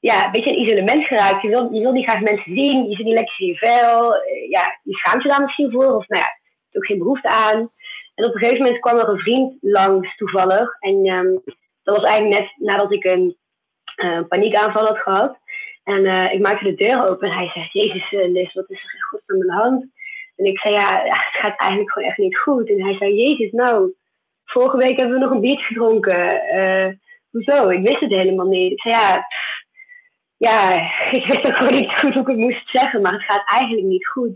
ja, 0.00 0.24
een 0.24 0.32
beetje 0.32 0.50
een 0.50 0.62
isolement 0.62 1.04
geraakt. 1.04 1.42
Je 1.42 1.48
wil, 1.48 1.72
je 1.72 1.80
wil 1.80 1.92
niet 1.92 2.08
graag 2.08 2.20
mensen 2.20 2.54
zien, 2.54 2.88
je 2.88 2.96
zit 2.96 3.04
niet 3.04 3.14
lekker 3.14 3.34
in 3.38 3.46
je 3.46 3.56
vel. 3.56 4.14
Uh, 4.14 4.50
ja, 4.50 4.78
je 4.82 4.94
schaamt 4.94 5.22
je 5.22 5.28
daar 5.28 5.42
misschien 5.42 5.70
voor, 5.70 5.94
of 5.94 6.08
nou 6.08 6.22
ja, 6.22 6.28
ook 6.72 6.86
geen 6.86 6.98
behoefte 6.98 7.28
aan. 7.28 7.70
En 8.14 8.24
op 8.24 8.34
een 8.34 8.40
gegeven 8.40 8.62
moment 8.62 8.80
kwam 8.80 8.98
er 8.98 9.08
een 9.08 9.18
vriend 9.18 9.56
langs 9.60 10.16
toevallig. 10.16 10.76
En 10.80 11.06
um, 11.06 11.42
dat 11.82 11.96
was 11.96 12.08
eigenlijk 12.08 12.40
net 12.40 12.52
nadat 12.56 12.92
ik 12.92 13.04
een 13.04 13.36
uh, 13.96 14.20
paniekaanval 14.28 14.86
had 14.86 14.98
gehad. 14.98 15.38
En 15.84 16.04
uh, 16.04 16.32
ik 16.32 16.40
maakte 16.40 16.64
de 16.64 16.74
deur 16.74 17.08
open 17.08 17.28
en 17.28 17.36
hij 17.36 17.50
zegt: 17.54 17.72
Jezus, 17.72 18.12
uh, 18.12 18.32
Liz, 18.32 18.54
wat 18.54 18.70
is 18.70 18.84
er 18.84 18.94
in 18.94 19.02
godsnaam 19.02 19.40
aan 19.40 19.46
de 19.46 19.62
hand? 19.62 19.86
En 20.36 20.44
ik 20.44 20.58
zei: 20.58 20.74
ja, 20.74 21.02
het 21.02 21.40
gaat 21.40 21.58
eigenlijk 21.58 21.92
gewoon 21.92 22.08
echt 22.08 22.18
niet 22.18 22.38
goed. 22.38 22.68
En 22.68 22.82
hij 22.82 22.94
zei: 22.94 23.14
Jezus, 23.14 23.52
nou, 23.52 23.94
vorige 24.44 24.76
week 24.76 24.98
hebben 24.98 25.18
we 25.18 25.24
nog 25.24 25.30
een 25.30 25.40
biertje 25.40 25.64
gedronken. 25.64 26.40
hoezo? 27.30 27.68
Ik 27.68 27.86
wist 27.86 28.00
het 28.00 28.16
helemaal 28.16 28.46
niet. 28.46 28.72
Ik 28.72 28.80
zei: 28.80 28.94
ja, 28.94 29.26
ja, 30.38 30.72
ik 31.10 31.26
wist 31.26 31.46
ook 31.46 31.56
gewoon 31.56 31.80
niet 31.80 31.98
goed 31.98 32.12
hoe 32.12 32.22
ik 32.22 32.28
het 32.28 32.36
moest 32.36 32.70
zeggen, 32.70 33.00
maar 33.00 33.12
het 33.12 33.22
gaat 33.22 33.50
eigenlijk 33.50 33.86
niet 33.86 34.06
goed. 34.06 34.32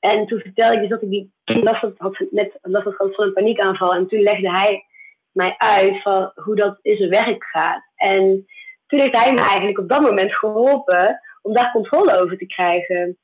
En 0.00 0.26
toen 0.26 0.40
vertelde 0.40 0.74
ik 0.74 0.80
dus 0.80 0.88
dat 0.88 1.02
ik 1.02 1.10
die 1.10 1.32
last 1.44 1.82
had, 1.96 2.24
net 2.30 2.58
last 2.62 2.84
had 2.84 3.14
van 3.14 3.24
een 3.24 3.32
paniekaanval. 3.32 3.94
En 3.94 4.08
toen 4.08 4.20
legde 4.20 4.50
hij 4.50 4.84
mij 5.32 5.54
uit 5.58 6.02
van 6.02 6.32
hoe 6.34 6.56
dat 6.56 6.78
in 6.82 6.96
zijn 6.96 7.10
werk 7.10 7.44
gaat. 7.44 7.82
En 7.96 8.46
toen 8.86 9.00
heeft 9.00 9.16
hij 9.16 9.32
me 9.32 9.40
eigenlijk 9.40 9.78
op 9.78 9.88
dat 9.88 10.00
moment 10.00 10.34
geholpen 10.34 11.20
om 11.42 11.54
daar 11.54 11.72
controle 11.72 12.20
over 12.20 12.38
te 12.38 12.46
krijgen. 12.46 13.18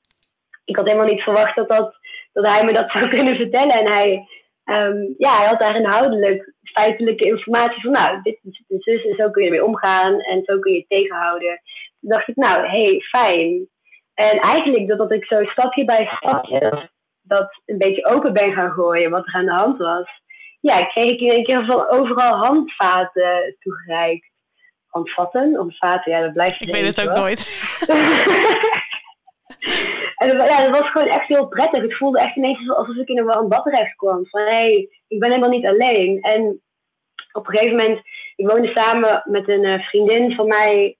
Ik 0.64 0.76
had 0.76 0.87
helemaal 0.87 1.09
niet 1.09 1.22
verwacht 1.22 1.57
dat, 1.57 1.68
dat, 1.68 1.96
dat 2.33 2.46
hij 2.46 2.64
me 2.64 2.72
dat 2.72 2.90
zou 2.90 3.09
kunnen 3.09 3.37
vertellen. 3.37 3.76
En 3.76 3.92
hij, 3.92 4.29
um, 4.64 5.14
ja, 5.18 5.37
hij 5.37 5.46
had 5.46 5.61
daar 5.61 5.76
inhoudelijk 5.76 6.55
feitelijke 6.62 7.24
informatie 7.24 7.83
van, 7.83 7.90
nou, 7.90 8.22
dit 8.22 8.38
is 8.42 8.62
zus 8.68 9.05
en 9.05 9.16
zo 9.16 9.31
kun 9.31 9.42
je 9.42 9.48
ermee 9.48 9.66
omgaan 9.66 10.20
en 10.20 10.42
zo 10.44 10.59
kun 10.59 10.72
je 10.72 10.79
het 10.79 10.88
tegenhouden. 10.88 11.61
Dacht 12.00 12.28
ik, 12.28 12.37
nou, 12.37 12.61
hé, 12.61 12.78
hey, 12.78 13.00
fijn. 13.00 13.68
En 14.14 14.40
eigenlijk 14.40 14.88
dat, 14.88 14.98
dat 14.98 15.12
ik 15.12 15.24
zo 15.24 15.44
stapje 15.44 15.85
bij 15.85 16.06
stapje 16.16 16.90
dat 17.26 17.61
een 17.64 17.78
beetje 17.78 18.06
open 18.06 18.32
ben 18.32 18.52
gaan 18.52 18.70
gooien 18.70 19.11
wat 19.11 19.26
er 19.26 19.35
aan 19.35 19.44
de 19.44 19.52
hand 19.52 19.78
was. 19.78 20.09
Ja, 20.61 20.80
kreeg 20.80 21.11
ik 21.11 21.20
in 21.20 21.30
een 21.30 21.44
keer 21.44 21.64
van 21.64 21.88
overal 21.88 22.37
handvaten 22.37 23.56
toegereikt. 23.59 24.30
Handvatten, 24.87 25.54
handvaten, 25.54 26.12
ja, 26.12 26.20
dat 26.20 26.32
blijft. 26.32 26.61
Ik 26.61 26.70
weet 26.70 26.96
het 26.96 27.09
ook 27.09 27.16
nooit. 27.16 27.40
en 30.16 30.28
dat, 30.28 30.48
ja, 30.48 30.66
dat 30.68 30.80
was 30.80 30.90
gewoon 30.90 31.09
echt 31.09 31.28
heel 31.28 31.48
prettig. 31.48 31.82
Het 31.82 31.96
voelde 31.96 32.20
echt 32.20 32.37
ineens 32.37 32.70
alsof 32.70 32.96
ik 32.96 33.09
in 33.09 33.18
een 33.18 33.24
warm 33.24 33.48
bad 33.48 33.62
terecht 33.62 33.96
kwam. 33.96 34.26
Van 34.26 34.40
hé, 34.40 34.46
hey, 34.46 34.88
ik 35.09 35.18
ben 35.18 35.30
helemaal 35.30 35.50
niet 35.50 35.66
alleen. 35.66 36.20
En 36.20 36.61
op 37.32 37.48
een 37.48 37.59
gegeven 37.59 37.76
moment, 37.76 38.00
ik 38.37 38.48
woonde 38.48 38.70
samen 38.74 39.22
met 39.24 39.48
een 39.48 39.64
uh, 39.64 39.88
vriendin 39.88 40.35
van 40.35 40.46
mij 40.46 40.96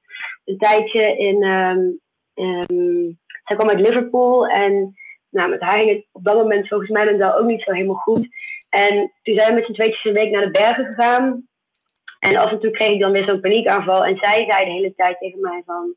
een 0.47 0.59
tijdje 0.59 1.17
in, 1.17 1.43
um, 1.43 2.01
Um, 2.39 3.19
zij 3.45 3.57
kwam 3.57 3.69
uit 3.69 3.81
Liverpool 3.81 4.47
en 4.47 4.95
nou, 5.31 5.51
met 5.51 5.61
haar 5.61 5.79
ging 5.79 5.91
het 5.91 6.07
op 6.13 6.25
dat 6.25 6.35
moment 6.35 6.69
volgens 6.69 6.91
mij 6.91 7.17
dan 7.17 7.33
ook 7.33 7.47
niet 7.47 7.63
zo 7.63 7.73
helemaal 7.73 7.95
goed. 7.95 8.29
En 8.69 9.13
toen 9.23 9.39
zijn 9.39 9.49
we 9.49 9.55
met 9.55 9.65
z'n 9.65 9.73
tweetjes 9.73 10.05
een 10.05 10.13
week 10.13 10.31
naar 10.31 10.45
de 10.45 10.51
bergen 10.51 10.85
gegaan. 10.85 11.49
En 12.19 12.37
af 12.37 12.51
en 12.51 12.61
toe 12.61 12.71
kreeg 12.71 12.89
ik 12.89 13.01
dan 13.01 13.13
weer 13.13 13.25
zo'n 13.25 13.41
paniekaanval. 13.41 14.05
En 14.05 14.17
zij 14.17 14.45
zei 14.49 14.65
de 14.65 14.71
hele 14.71 14.95
tijd 14.95 15.19
tegen 15.19 15.41
mij 15.41 15.63
van, 15.67 15.95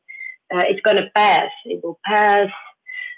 uh, 0.48 0.68
it's 0.68 0.80
gonna 0.80 1.08
pass. 1.12 1.64
It 1.64 1.80
will 1.80 1.96
pass. 2.00 2.52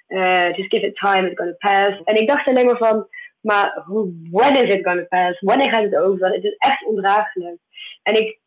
Uh, 0.09 0.53
just 0.57 0.71
give 0.71 0.87
it 0.87 0.97
time, 0.97 1.27
it's 1.27 1.39
gonna 1.39 1.55
pass. 1.59 2.03
En 2.05 2.17
ik 2.17 2.29
dacht 2.29 2.49
alleen 2.49 2.67
maar 2.67 2.77
van, 2.77 3.07
maar 3.41 3.85
when 4.31 4.67
is 4.67 4.75
it 4.75 4.87
gonna 4.87 5.07
pass? 5.09 5.41
Wanneer 5.41 5.71
gaat 5.71 5.83
het 5.83 5.97
over? 5.97 6.33
Het 6.33 6.45
is 6.45 6.57
echt 6.59 6.85
ondraaglijk. 6.85 7.59
En 8.03 8.15
ik 8.15 8.41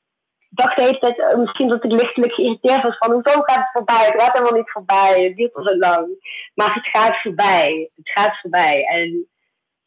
dacht 0.55 0.77
de 0.77 0.83
hele 0.83 0.99
tijd, 0.99 1.17
uh, 1.17 1.35
misschien 1.35 1.67
dat 1.67 1.83
ik 1.83 1.91
lichtelijk 1.91 2.33
geïrriteerd 2.33 2.81
was 2.81 2.97
van, 2.97 3.11
hoezo 3.11 3.41
gaat 3.41 3.57
het 3.57 3.69
voorbij? 3.71 4.05
Het 4.05 4.21
gaat 4.21 4.37
helemaal 4.37 4.59
niet 4.59 4.71
voorbij, 4.71 5.23
het 5.23 5.35
duurt 5.35 5.55
al 5.55 5.63
zo 5.63 5.77
lang. 5.77 6.07
Maar 6.53 6.73
het 6.73 6.87
gaat 6.87 7.21
voorbij, 7.21 7.89
het 7.95 8.09
gaat 8.09 8.39
voorbij. 8.41 8.83
En 8.83 9.27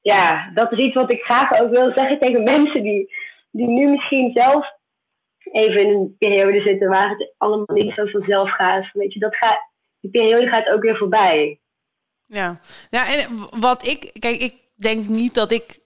ja, 0.00 0.50
dat 0.54 0.72
is 0.72 0.78
iets 0.78 0.94
wat 0.94 1.12
ik 1.12 1.22
graag 1.22 1.60
ook 1.60 1.70
wil 1.70 1.92
zeggen 1.94 2.18
tegen 2.18 2.42
mensen 2.54 2.82
die, 2.82 3.14
die 3.50 3.66
nu 3.66 3.90
misschien 3.90 4.30
zelf 4.34 4.76
even 5.52 5.80
in 5.80 5.88
een 5.88 6.16
periode 6.18 6.60
zitten 6.60 6.88
waar 6.88 7.08
het 7.08 7.34
allemaal 7.36 7.76
niet 7.76 7.94
zo 7.94 8.06
vanzelf 8.06 8.50
gaat. 8.50 8.88
Weet 8.92 9.12
je, 9.12 9.20
dat 9.20 9.36
gaat, 9.36 9.60
die 10.00 10.10
periode 10.10 10.46
gaat 10.46 10.68
ook 10.68 10.82
weer 10.82 10.96
voorbij. 10.96 11.60
Ja, 12.26 12.60
ja 12.90 13.14
en 13.14 13.48
wat 13.60 13.86
ik, 13.86 14.10
kijk, 14.18 14.40
ik 14.40 14.54
denk 14.74 15.06
niet 15.06 15.34
dat 15.34 15.52
ik, 15.52 15.78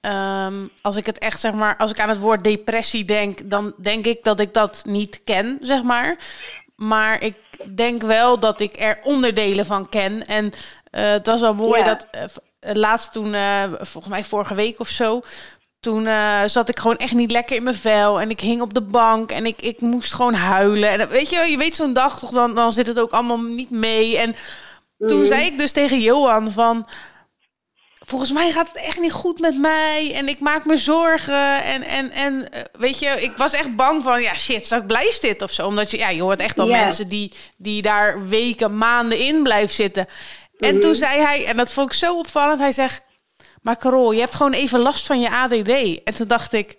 ehm, 0.00 0.66
als 0.82 0.96
ik 0.96 1.06
het 1.06 1.18
echt 1.18 1.40
zeg 1.40 1.52
maar, 1.52 1.76
als 1.76 1.90
ik 1.90 2.00
aan 2.00 2.08
het 2.08 2.18
woord 2.18 2.44
depressie 2.44 3.04
denk, 3.04 3.50
dan 3.50 3.74
denk 3.76 4.06
ik 4.06 4.24
dat 4.24 4.40
ik 4.40 4.54
dat 4.54 4.82
niet 4.86 5.20
ken, 5.24 5.58
zeg 5.60 5.82
maar. 5.82 6.16
Maar 6.76 7.22
ik 7.22 7.36
denk 7.76 8.02
wel 8.02 8.38
dat 8.38 8.60
ik 8.60 8.80
er 8.80 8.98
onderdelen 9.02 9.66
van 9.66 9.88
ken. 9.88 10.26
En 10.26 10.44
uh, 10.44 10.50
het 10.90 11.26
was 11.26 11.40
wel 11.40 11.54
mooi 11.54 11.84
dat 11.84 12.06
uh, 12.12 12.22
laatst 12.74 13.12
toen, 13.12 13.34
uh, 13.34 13.62
volgens 13.80 14.12
mij 14.12 14.24
vorige 14.24 14.54
week 14.54 14.80
of 14.80 14.88
zo, 14.88 15.22
toen 15.80 16.04
uh, 16.04 16.40
zat 16.46 16.68
ik 16.68 16.78
gewoon 16.78 16.96
echt 16.96 17.12
niet 17.12 17.30
lekker 17.30 17.56
in 17.56 17.62
mijn 17.62 17.76
vel. 17.76 18.20
En 18.20 18.30
ik 18.30 18.40
hing 18.40 18.60
op 18.60 18.74
de 18.74 18.80
bank 18.80 19.30
en 19.30 19.46
ik, 19.46 19.62
ik 19.62 19.80
moest 19.80 20.14
gewoon 20.14 20.34
huilen. 20.34 20.90
En 20.90 21.08
weet 21.08 21.30
je, 21.30 21.38
je 21.38 21.56
weet 21.56 21.74
zo'n 21.74 21.92
dag 21.92 22.18
toch, 22.18 22.30
dan, 22.30 22.54
dan 22.54 22.72
zit 22.72 22.86
het 22.86 22.98
ook 22.98 23.12
allemaal 23.12 23.40
niet 23.40 23.70
mee. 23.70 24.18
En 24.18 24.36
toen 25.06 25.18
mhm. 25.18 25.26
zei 25.26 25.44
ik 25.44 25.58
dus 25.58 25.72
tegen 25.72 26.00
Johan 26.00 26.50
van... 26.50 26.86
Volgens 28.08 28.32
mij 28.32 28.50
gaat 28.50 28.68
het 28.68 28.76
echt 28.76 29.00
niet 29.00 29.12
goed 29.12 29.38
met 29.38 29.58
mij. 29.58 30.12
En 30.14 30.28
ik 30.28 30.40
maak 30.40 30.64
me 30.64 30.76
zorgen. 30.76 31.62
En, 31.62 31.82
en, 31.82 32.10
en 32.10 32.52
eh, 32.52 32.62
weet 32.78 32.98
je, 32.98 33.06
ik 33.08 33.36
was 33.36 33.52
echt 33.52 33.76
bang 33.76 34.02
van... 34.02 34.22
Ja, 34.22 34.34
shit, 34.34 34.64
straks 34.64 34.86
blijft 34.86 35.20
dit 35.20 35.42
of 35.42 35.52
zo. 35.52 35.66
Omdat 35.66 35.90
je, 35.90 35.98
ja, 35.98 36.08
je 36.08 36.22
hoort 36.22 36.40
echt 36.40 36.58
al 36.58 36.66
mensen 36.66 37.08
die, 37.08 37.32
die 37.56 37.82
daar 37.82 38.28
weken, 38.28 38.78
maanden 38.78 39.18
in 39.18 39.42
blijven 39.42 39.74
zitten. 39.74 40.06
En 40.58 40.80
toen 40.80 40.90
mhm. 40.90 40.98
zei 40.98 41.20
hij, 41.20 41.44
en 41.44 41.56
dat 41.56 41.72
vond 41.72 41.90
ik 41.90 41.96
zo 41.96 42.18
opvallend. 42.18 42.60
Hij 42.60 42.72
zegt... 42.72 43.02
Maar 43.62 43.76
Carol, 43.76 44.12
je 44.12 44.20
hebt 44.20 44.34
gewoon 44.34 44.52
even 44.52 44.80
last 44.80 45.06
van 45.06 45.20
je 45.20 45.30
ADD. 45.30 46.02
En 46.04 46.14
toen 46.14 46.28
dacht 46.28 46.52
ik, 46.52 46.76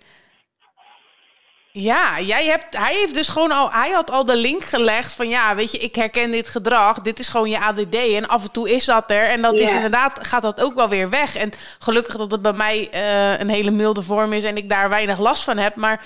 ja, 1.72 2.20
jij 2.20 2.44
hebt, 2.44 2.76
hij 2.76 2.94
heeft 2.94 3.14
dus 3.14 3.28
gewoon 3.28 3.50
al, 3.50 3.70
hij 3.72 3.90
had 3.90 4.10
al 4.10 4.24
de 4.24 4.36
link 4.36 4.64
gelegd 4.64 5.12
van 5.12 5.28
ja, 5.28 5.54
weet 5.54 5.72
je, 5.72 5.78
ik 5.78 5.94
herken 5.94 6.30
dit 6.30 6.48
gedrag, 6.48 7.00
dit 7.00 7.18
is 7.18 7.28
gewoon 7.28 7.50
je 7.50 7.60
ADD 7.60 7.94
en 7.94 8.28
af 8.28 8.42
en 8.42 8.50
toe 8.50 8.70
is 8.70 8.84
dat 8.84 9.10
er 9.10 9.28
en 9.28 9.42
dat 9.42 9.58
is 9.58 9.72
inderdaad, 9.72 10.26
gaat 10.26 10.42
dat 10.42 10.60
ook 10.60 10.74
wel 10.74 10.88
weer 10.88 11.10
weg. 11.10 11.36
En 11.36 11.52
gelukkig 11.78 12.16
dat 12.16 12.30
het 12.30 12.42
bij 12.42 12.52
mij 12.52 12.88
uh, 12.94 13.40
een 13.40 13.48
hele 13.48 13.70
milde 13.70 14.02
vorm 14.02 14.32
is 14.32 14.44
en 14.44 14.56
ik 14.56 14.68
daar 14.68 14.88
weinig 14.88 15.18
last 15.18 15.42
van 15.42 15.58
heb, 15.58 15.74
maar 15.76 16.00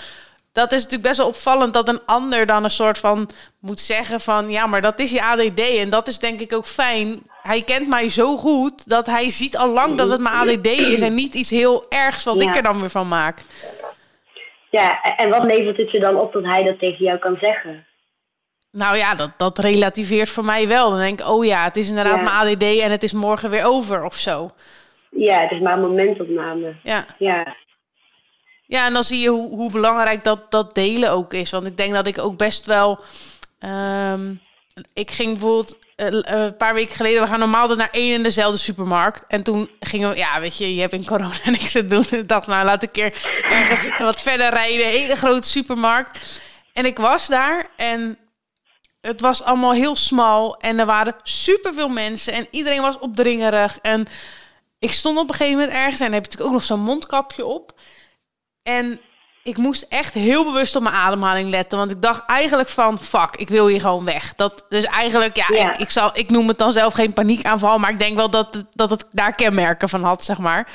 dat 0.53 0.73
is 0.73 0.77
natuurlijk 0.77 1.03
best 1.03 1.17
wel 1.17 1.27
opvallend 1.27 1.75
dat 1.75 1.89
een 1.89 2.01
ander 2.07 2.47
dan 2.47 2.65
een 2.65 2.71
soort 2.71 2.99
van 2.99 3.31
moet 3.59 3.81
zeggen 3.81 4.21
van 4.21 4.51
ja, 4.51 4.67
maar 4.67 4.81
dat 4.81 4.99
is 4.99 5.11
je 5.11 5.23
ADD 5.23 5.61
en 5.61 5.91
dat 5.91 6.09
is 6.09 6.19
denk 6.19 6.41
ik 6.41 6.53
ook 6.53 6.67
fijn. 6.67 7.23
Hij 7.43 7.63
kent 7.63 7.89
mij 7.89 8.09
zo 8.09 8.37
goed 8.37 8.89
dat 8.89 9.07
hij 9.07 9.31
ziet 9.31 9.57
al 9.57 9.69
lang 9.69 9.97
dat 9.97 10.09
het 10.09 10.21
mijn 10.21 10.35
ADD 10.35 10.67
is 10.67 11.01
en 11.01 11.15
niet 11.15 11.35
iets 11.35 11.51
heel 11.51 11.87
ergs 11.89 12.25
wat 12.25 12.41
ik 12.41 12.57
er 12.57 12.63
dan 12.63 12.81
weer 12.81 12.91
van 12.91 13.09
maak. 13.09 13.43
Ja, 14.79 15.03
en 15.17 15.31
wat 15.31 15.45
levert 15.45 15.77
het 15.77 15.91
je 15.91 16.01
dan 16.01 16.17
op 16.17 16.33
dat 16.33 16.45
hij 16.45 16.63
dat 16.63 16.79
tegen 16.79 17.05
jou 17.05 17.19
kan 17.19 17.37
zeggen? 17.41 17.87
Nou 18.71 18.97
ja, 18.97 19.15
dat, 19.15 19.31
dat 19.37 19.59
relativeert 19.59 20.29
voor 20.29 20.45
mij 20.45 20.69
wel. 20.69 20.91
Dan 20.91 20.99
denk 20.99 21.21
ik, 21.21 21.29
oh 21.29 21.45
ja, 21.45 21.65
het 21.65 21.77
is 21.77 21.89
inderdaad 21.89 22.23
mijn 22.23 22.37
ADD 22.37 22.81
en 22.81 22.91
het 22.91 23.03
is 23.03 23.13
morgen 23.13 23.51
weer 23.51 23.65
over 23.65 24.05
of 24.05 24.15
zo. 24.15 24.51
Ja, 25.11 25.41
het 25.41 25.51
is 25.51 25.61
maar 25.61 25.75
een 25.75 25.81
momentopname. 25.81 26.75
Ja. 26.83 27.07
Ja. 27.19 27.57
Ja, 28.67 28.87
en 28.87 28.93
dan 28.93 29.03
zie 29.03 29.21
je 29.21 29.29
hoe, 29.29 29.49
hoe 29.49 29.73
belangrijk 29.73 30.25
dat, 30.25 30.51
dat 30.51 30.75
delen 30.75 31.11
ook 31.11 31.33
is. 31.33 31.51
Want 31.51 31.67
ik 31.67 31.77
denk 31.77 31.95
dat 31.95 32.07
ik 32.07 32.19
ook 32.19 32.37
best 32.37 32.67
wel. 32.67 32.99
Um, 33.61 34.41
ik 34.95 35.11
ging 35.11 35.33
bijvoorbeeld 35.33 35.79
een 35.97 36.57
paar 36.57 36.75
weken 36.75 36.97
geleden, 36.97 37.23
we 37.23 37.29
gaan 37.29 37.39
normaal 37.39 37.61
altijd 37.61 37.79
naar 37.79 37.89
één 37.91 38.15
en 38.15 38.23
dezelfde 38.23 38.59
supermarkt. 38.59 39.25
En 39.29 39.43
toen 39.43 39.71
gingen 39.81 40.11
we, 40.11 40.17
ja, 40.17 40.41
weet 40.41 40.57
je, 40.57 40.75
je 40.75 40.81
hebt 40.81 40.93
in 40.93 41.07
corona 41.07 41.51
niks 41.51 41.73
te 41.73 41.87
doen. 41.87 42.05
Ik 42.11 42.29
dacht, 42.29 42.47
nou, 42.47 42.65
laat 42.65 42.83
een 42.83 42.91
keer 42.91 43.15
ergens 43.43 43.99
wat 43.99 44.21
verder 44.21 44.51
rijden. 44.51 44.87
Hele 44.87 45.17
grote 45.17 45.49
supermarkt. 45.49 46.41
En 46.73 46.87
ik 46.87 46.99
was 46.99 47.27
daar 47.27 47.71
en 47.77 48.19
het 49.01 49.21
was 49.21 49.43
allemaal 49.43 49.73
heel 49.73 49.97
smal. 49.97 50.57
En 50.57 50.79
er 50.79 50.87
waren 50.87 51.17
superveel 51.23 51.89
mensen 51.89 52.33
en 52.33 52.47
iedereen 52.51 52.81
was 52.81 52.99
opdringerig. 52.99 53.79
En 53.83 54.07
ik 54.79 54.93
stond 54.93 55.19
op 55.19 55.29
een 55.29 55.35
gegeven 55.35 55.59
moment 55.59 55.77
ergens 55.77 56.01
en 56.01 56.13
heb 56.13 56.23
natuurlijk 56.23 56.51
ook 56.51 56.57
nog 56.57 56.65
zo'n 56.65 56.81
mondkapje 56.81 57.45
op. 57.45 57.81
En 58.63 59.01
ik 59.45 59.57
moest 59.57 59.87
echt 59.89 60.15
heel 60.15 60.45
bewust 60.45 60.77
op 60.77 60.83
mijn 60.83 60.95
ademhaling 60.95 61.51
letten. 61.51 61.79
Want 61.79 61.91
ik 61.91 62.03
dacht 62.03 62.27
eigenlijk 62.27 62.69
van, 62.69 62.99
fuck, 62.99 63.37
ik 63.37 63.49
wil 63.49 63.67
hier 63.67 63.81
gewoon 63.81 64.05
weg. 64.05 64.35
Dat, 64.35 64.65
dus 64.69 64.85
eigenlijk, 64.85 65.37
ja, 65.37 65.49
Ik, 65.49 65.79
ik, 65.79 65.91
zal, 65.91 66.11
ik 66.13 66.31
noem 66.31 66.49
het 66.49 66.59
dan 66.59 66.73
zelf 66.73 66.93
geen 66.93 67.13
paniekaanval. 67.13 67.79
Maar 67.79 67.91
ik 67.91 67.99
denk 67.99 68.17
wel 68.17 68.31
dat, 68.31 68.55
het, 68.55 68.67
dat 68.73 68.91
het 68.91 69.05
daar 69.11 69.35
kenmerken 69.35 69.89
van 69.89 70.03
had, 70.03 70.25
zeg 70.25 70.39
maar. 70.39 70.69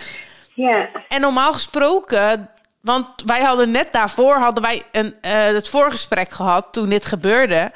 Ja. 0.53 0.89
En 1.07 1.21
normaal 1.21 1.53
gesproken, 1.53 2.49
want 2.81 3.07
wij 3.25 3.41
hadden 3.41 3.71
net 3.71 3.93
daarvoor 3.93 4.35
hadden 4.35 4.63
wij 4.63 4.83
een, 4.91 5.15
uh, 5.21 5.31
het 5.31 5.69
voorgesprek 5.69 6.31
gehad 6.31 6.67
toen 6.71 6.89
dit 6.89 7.05
gebeurde. 7.05 7.71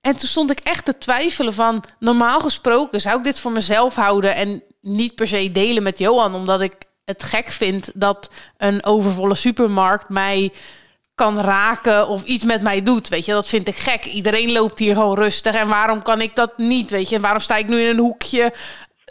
En 0.00 0.16
toen 0.16 0.28
stond 0.28 0.50
ik 0.50 0.60
echt 0.60 0.84
te 0.84 0.98
twijfelen 0.98 1.54
van, 1.54 1.84
normaal 1.98 2.40
gesproken 2.40 3.00
zou 3.00 3.18
ik 3.18 3.24
dit 3.24 3.40
voor 3.40 3.52
mezelf 3.52 3.94
houden 3.94 4.34
en 4.34 4.62
niet 4.80 5.14
per 5.14 5.28
se 5.28 5.52
delen 5.52 5.82
met 5.82 5.98
Johan, 5.98 6.34
omdat 6.34 6.60
ik 6.60 6.74
het 7.08 7.22
gek 7.22 7.52
vind 7.52 7.90
dat 7.94 8.30
een 8.56 8.84
overvolle 8.84 9.34
supermarkt 9.34 10.08
mij 10.08 10.52
kan 11.14 11.40
raken 11.40 12.08
of 12.08 12.24
iets 12.24 12.44
met 12.44 12.62
mij 12.62 12.82
doet. 12.82 13.08
Weet 13.08 13.24
je, 13.24 13.32
dat 13.32 13.48
vind 13.48 13.68
ik 13.68 13.76
gek. 13.76 14.04
Iedereen 14.04 14.52
loopt 14.52 14.78
hier 14.78 14.94
gewoon 14.94 15.18
rustig. 15.18 15.54
En 15.54 15.68
waarom 15.68 16.02
kan 16.02 16.20
ik 16.20 16.36
dat 16.36 16.58
niet? 16.58 16.90
Weet 16.90 17.08
je, 17.08 17.16
en 17.16 17.22
waarom 17.22 17.40
sta 17.40 17.56
ik 17.56 17.68
nu 17.68 17.80
in 17.80 17.88
een 17.88 17.98
hoekje 17.98 18.54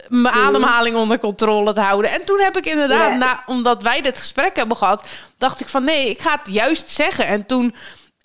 mijn 0.08 0.34
ademhaling 0.34 0.96
onder 0.96 1.18
controle 1.18 1.72
te 1.72 1.80
houden? 1.80 2.10
En 2.10 2.24
toen 2.24 2.40
heb 2.40 2.56
ik 2.56 2.66
inderdaad, 2.66 3.18
na, 3.18 3.42
omdat 3.46 3.82
wij 3.82 4.00
dit 4.00 4.18
gesprek 4.18 4.56
hebben 4.56 4.76
gehad, 4.76 5.08
dacht 5.38 5.60
ik 5.60 5.68
van 5.68 5.84
nee, 5.84 6.08
ik 6.08 6.20
ga 6.20 6.38
het 6.42 6.54
juist 6.54 6.90
zeggen. 6.90 7.26
En 7.26 7.46
toen 7.46 7.74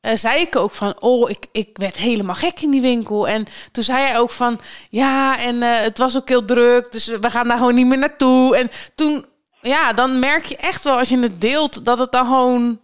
uh, 0.01 0.11
zei 0.15 0.41
ik 0.41 0.55
ook 0.55 0.73
van, 0.73 0.95
oh, 0.99 1.29
ik, 1.29 1.45
ik 1.51 1.69
werd 1.73 1.95
helemaal 1.95 2.35
gek 2.35 2.61
in 2.61 2.71
die 2.71 2.81
winkel. 2.81 3.27
En 3.27 3.45
toen 3.71 3.83
zei 3.83 4.03
hij 4.03 4.19
ook 4.19 4.31
van, 4.31 4.59
ja, 4.89 5.39
en 5.39 5.55
uh, 5.55 5.79
het 5.79 5.97
was 5.97 6.17
ook 6.17 6.29
heel 6.29 6.45
druk, 6.45 6.91
dus 6.91 7.05
we 7.05 7.29
gaan 7.29 7.47
daar 7.47 7.57
gewoon 7.57 7.75
niet 7.75 7.87
meer 7.87 7.97
naartoe. 7.97 8.55
En 8.55 8.71
toen 8.95 9.25
ja, 9.63 9.93
dan 9.93 10.19
merk 10.19 10.43
je 10.43 10.57
echt 10.57 10.83
wel 10.83 10.97
als 10.97 11.09
je 11.09 11.19
het 11.19 11.41
deelt 11.41 11.85
dat 11.85 11.99
het 11.99 12.11
dan 12.11 12.25
gewoon, 12.25 12.79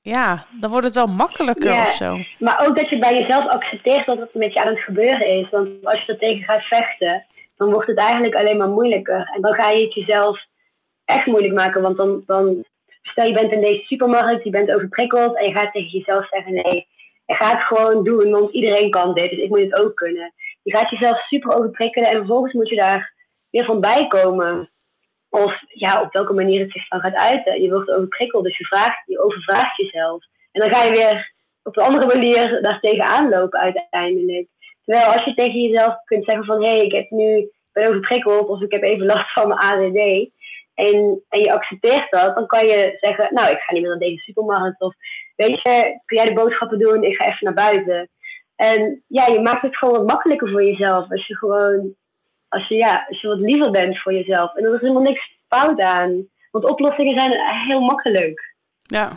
ja, 0.00 0.46
dan 0.60 0.70
wordt 0.70 0.86
het 0.86 0.94
wel 0.94 1.06
makkelijker 1.06 1.72
ja, 1.72 1.82
of 1.82 1.94
zo. 1.94 2.18
Maar 2.38 2.66
ook 2.66 2.76
dat 2.76 2.88
je 2.88 2.98
bij 2.98 3.14
jezelf 3.14 3.46
accepteert 3.46 4.06
dat 4.06 4.18
het 4.18 4.34
met 4.34 4.52
je 4.52 4.60
aan 4.60 4.74
het 4.74 4.80
gebeuren 4.80 5.26
is. 5.26 5.50
Want 5.50 5.68
als 5.82 6.04
je 6.04 6.12
er 6.12 6.18
tegen 6.18 6.44
gaat 6.44 6.62
vechten, 6.62 7.24
dan 7.56 7.70
wordt 7.70 7.88
het 7.88 7.98
eigenlijk 7.98 8.34
alleen 8.34 8.56
maar 8.56 8.68
moeilijker. 8.68 9.30
En 9.34 9.40
dan 9.40 9.54
ga 9.54 9.70
je 9.70 9.84
het 9.84 9.94
jezelf 9.94 10.38
echt 11.04 11.26
moeilijk 11.26 11.54
maken. 11.54 11.82
Want 11.82 11.96
dan, 11.96 12.22
dan 12.26 12.64
stel 13.02 13.26
je 13.26 13.32
bent 13.32 13.52
in 13.52 13.60
deze 13.60 13.84
supermarkt, 13.84 14.44
je 14.44 14.50
bent 14.50 14.72
overprikkeld 14.72 15.38
en 15.38 15.46
je 15.46 15.54
gaat 15.54 15.72
tegen 15.72 15.98
jezelf 15.98 16.28
zeggen: 16.28 16.52
nee, 16.52 16.86
ik 17.26 17.34
ga 17.36 17.50
het 17.50 17.62
gewoon 17.62 18.04
doen, 18.04 18.30
want 18.30 18.52
iedereen 18.52 18.90
kan 18.90 19.14
dit, 19.14 19.30
dus 19.30 19.38
ik 19.38 19.48
moet 19.48 19.60
het 19.60 19.84
ook 19.84 19.94
kunnen. 19.94 20.32
Je 20.62 20.76
gaat 20.76 20.90
jezelf 20.90 21.26
super 21.26 21.56
overprikkelen 21.56 22.08
en 22.10 22.16
vervolgens 22.16 22.52
moet 22.52 22.68
je 22.68 22.76
daar 22.76 23.12
weer 23.50 23.64
van 23.64 23.80
bijkomen. 23.80 24.70
Of 25.34 25.62
ja, 25.68 26.00
op 26.00 26.12
welke 26.12 26.32
manier 26.32 26.60
het 26.60 26.72
zich 26.72 26.88
dan 26.88 27.00
gaat 27.00 27.14
uiten. 27.14 27.62
Je 27.62 27.70
wordt 27.70 27.90
overprikkeld, 27.90 28.44
dus 28.44 28.58
je, 28.58 28.64
vraagt, 28.64 29.02
je 29.06 29.20
overvraagt 29.20 29.76
jezelf. 29.76 30.24
En 30.52 30.60
dan 30.60 30.74
ga 30.74 30.82
je 30.82 30.90
weer 30.90 31.32
op 31.62 31.76
een 31.76 31.84
andere 31.84 32.06
manier 32.06 32.62
daar 32.62 32.80
tegenaan 32.80 33.28
lopen 33.28 33.60
uiteindelijk. 33.60 34.48
Terwijl 34.84 35.12
als 35.12 35.24
je 35.24 35.34
tegen 35.34 35.60
jezelf 35.60 35.94
kunt 36.04 36.24
zeggen 36.24 36.44
van... 36.44 36.62
hé, 36.62 36.70
hey, 36.70 36.84
ik 36.84 36.92
heb 36.92 37.10
nu 37.10 37.50
ben 37.72 37.88
overprikkeld 37.88 38.48
of 38.48 38.60
ik 38.60 38.72
heb 38.72 38.82
even 38.82 39.06
last 39.06 39.32
van 39.32 39.48
mijn 39.48 39.60
ADD... 39.60 40.32
En, 40.74 41.22
en 41.28 41.40
je 41.40 41.52
accepteert 41.52 42.10
dat, 42.10 42.34
dan 42.34 42.46
kan 42.46 42.66
je 42.66 42.96
zeggen... 43.00 43.34
nou, 43.34 43.50
ik 43.50 43.58
ga 43.58 43.72
niet 43.72 43.82
meer 43.82 43.90
naar 43.90 44.08
deze 44.08 44.22
supermarkt. 44.22 44.80
Of 44.80 44.94
weet 45.36 45.62
je, 45.62 46.00
kun 46.04 46.16
jij 46.16 46.26
de 46.26 46.32
boodschappen 46.32 46.78
doen? 46.78 47.02
Ik 47.02 47.16
ga 47.16 47.26
even 47.26 47.44
naar 47.44 47.54
buiten. 47.54 48.08
En 48.56 49.02
ja, 49.06 49.26
je 49.26 49.40
maakt 49.40 49.62
het 49.62 49.76
gewoon 49.76 49.96
wat 49.96 50.06
makkelijker 50.06 50.50
voor 50.50 50.64
jezelf. 50.64 51.10
Als 51.10 51.26
je 51.26 51.36
gewoon 51.36 51.94
als 52.54 52.68
je, 52.68 52.74
ja, 52.74 53.04
als 53.08 53.20
je 53.20 53.28
wat 53.28 53.38
liever 53.38 53.70
bent 53.70 54.00
voor 54.00 54.12
jezelf. 54.12 54.54
En 54.54 54.64
er 54.64 54.74
is 54.74 54.80
helemaal 54.80 55.02
niks 55.02 55.32
fout 55.48 55.80
aan. 55.80 56.26
Want 56.50 56.70
oplossingen 56.70 57.18
zijn 57.18 57.32
heel 57.66 57.80
makkelijk. 57.80 58.54
Ja. 58.82 59.10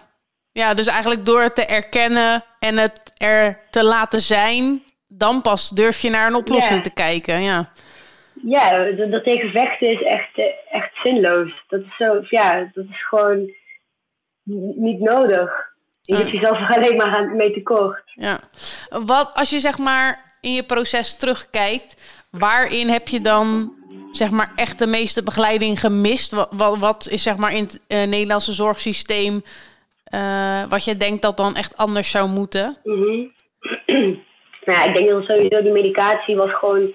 ja, 0.51 0.73
dus 0.73 0.87
eigenlijk 0.87 1.25
door 1.25 1.41
het 1.41 1.55
te 1.55 1.65
erkennen 1.65 2.43
en 2.59 2.77
het 2.77 3.13
er 3.17 3.59
te 3.69 3.83
laten 3.83 4.19
zijn, 4.19 4.83
dan 5.07 5.41
pas 5.41 5.69
durf 5.69 6.01
je 6.01 6.09
naar 6.09 6.27
een 6.27 6.35
oplossing 6.35 6.83
te 6.83 6.93
kijken. 6.93 7.41
Ja, 7.41 7.71
ja 8.43 8.91
dat, 8.91 9.23
tegen 9.23 9.51
vechten 9.51 9.87
is 9.87 10.01
echt, 10.01 10.41
echt 10.69 10.95
zinloos. 11.03 11.63
Dat 11.67 11.81
is, 11.81 11.95
zo, 11.97 12.21
ja, 12.29 12.69
dat 12.73 12.85
is 12.89 13.07
gewoon 13.07 13.51
niet 14.75 14.99
nodig. 14.99 15.75
Je 16.01 16.15
doet 16.15 16.31
jezelf 16.31 16.57
alleen 16.75 16.95
maar 16.95 17.27
mee 17.27 17.53
tekort. 17.53 18.03
Ja. 18.05 18.39
Wat 18.89 19.31
als 19.33 19.49
je 19.49 19.59
zeg 19.59 19.77
maar 19.77 20.35
in 20.41 20.53
je 20.53 20.63
proces 20.63 21.17
terugkijkt, 21.17 22.25
waarin 22.39 22.87
heb 22.87 23.07
je 23.07 23.21
dan 23.21 23.73
zeg 24.11 24.29
maar 24.29 24.51
echt 24.55 24.79
de 24.79 24.87
meeste 24.87 25.23
begeleiding 25.23 25.79
gemist? 25.79 26.31
Wat, 26.31 26.77
wat, 26.79 27.07
is 27.11 27.23
zeg 27.23 27.37
maar 27.37 27.53
in 27.53 27.63
het 27.63 27.85
uh, 27.87 28.03
Nederlandse 28.03 28.53
zorgsysteem 28.53 29.41
uh, 30.13 30.63
wat 30.69 30.83
je 30.83 30.97
denkt 30.97 31.21
dat 31.21 31.37
dan 31.37 31.55
echt 31.55 31.77
anders 31.77 32.11
zou 32.11 32.29
moeten? 32.29 32.77
Mm 33.87 34.25
nou, 34.65 34.89
ik 34.89 34.95
denk 34.95 35.09
dat 35.09 35.23
sowieso 35.23 35.61
die 35.61 35.71
medicatie 35.71 36.35
was 36.35 36.53
gewoon. 36.53 36.93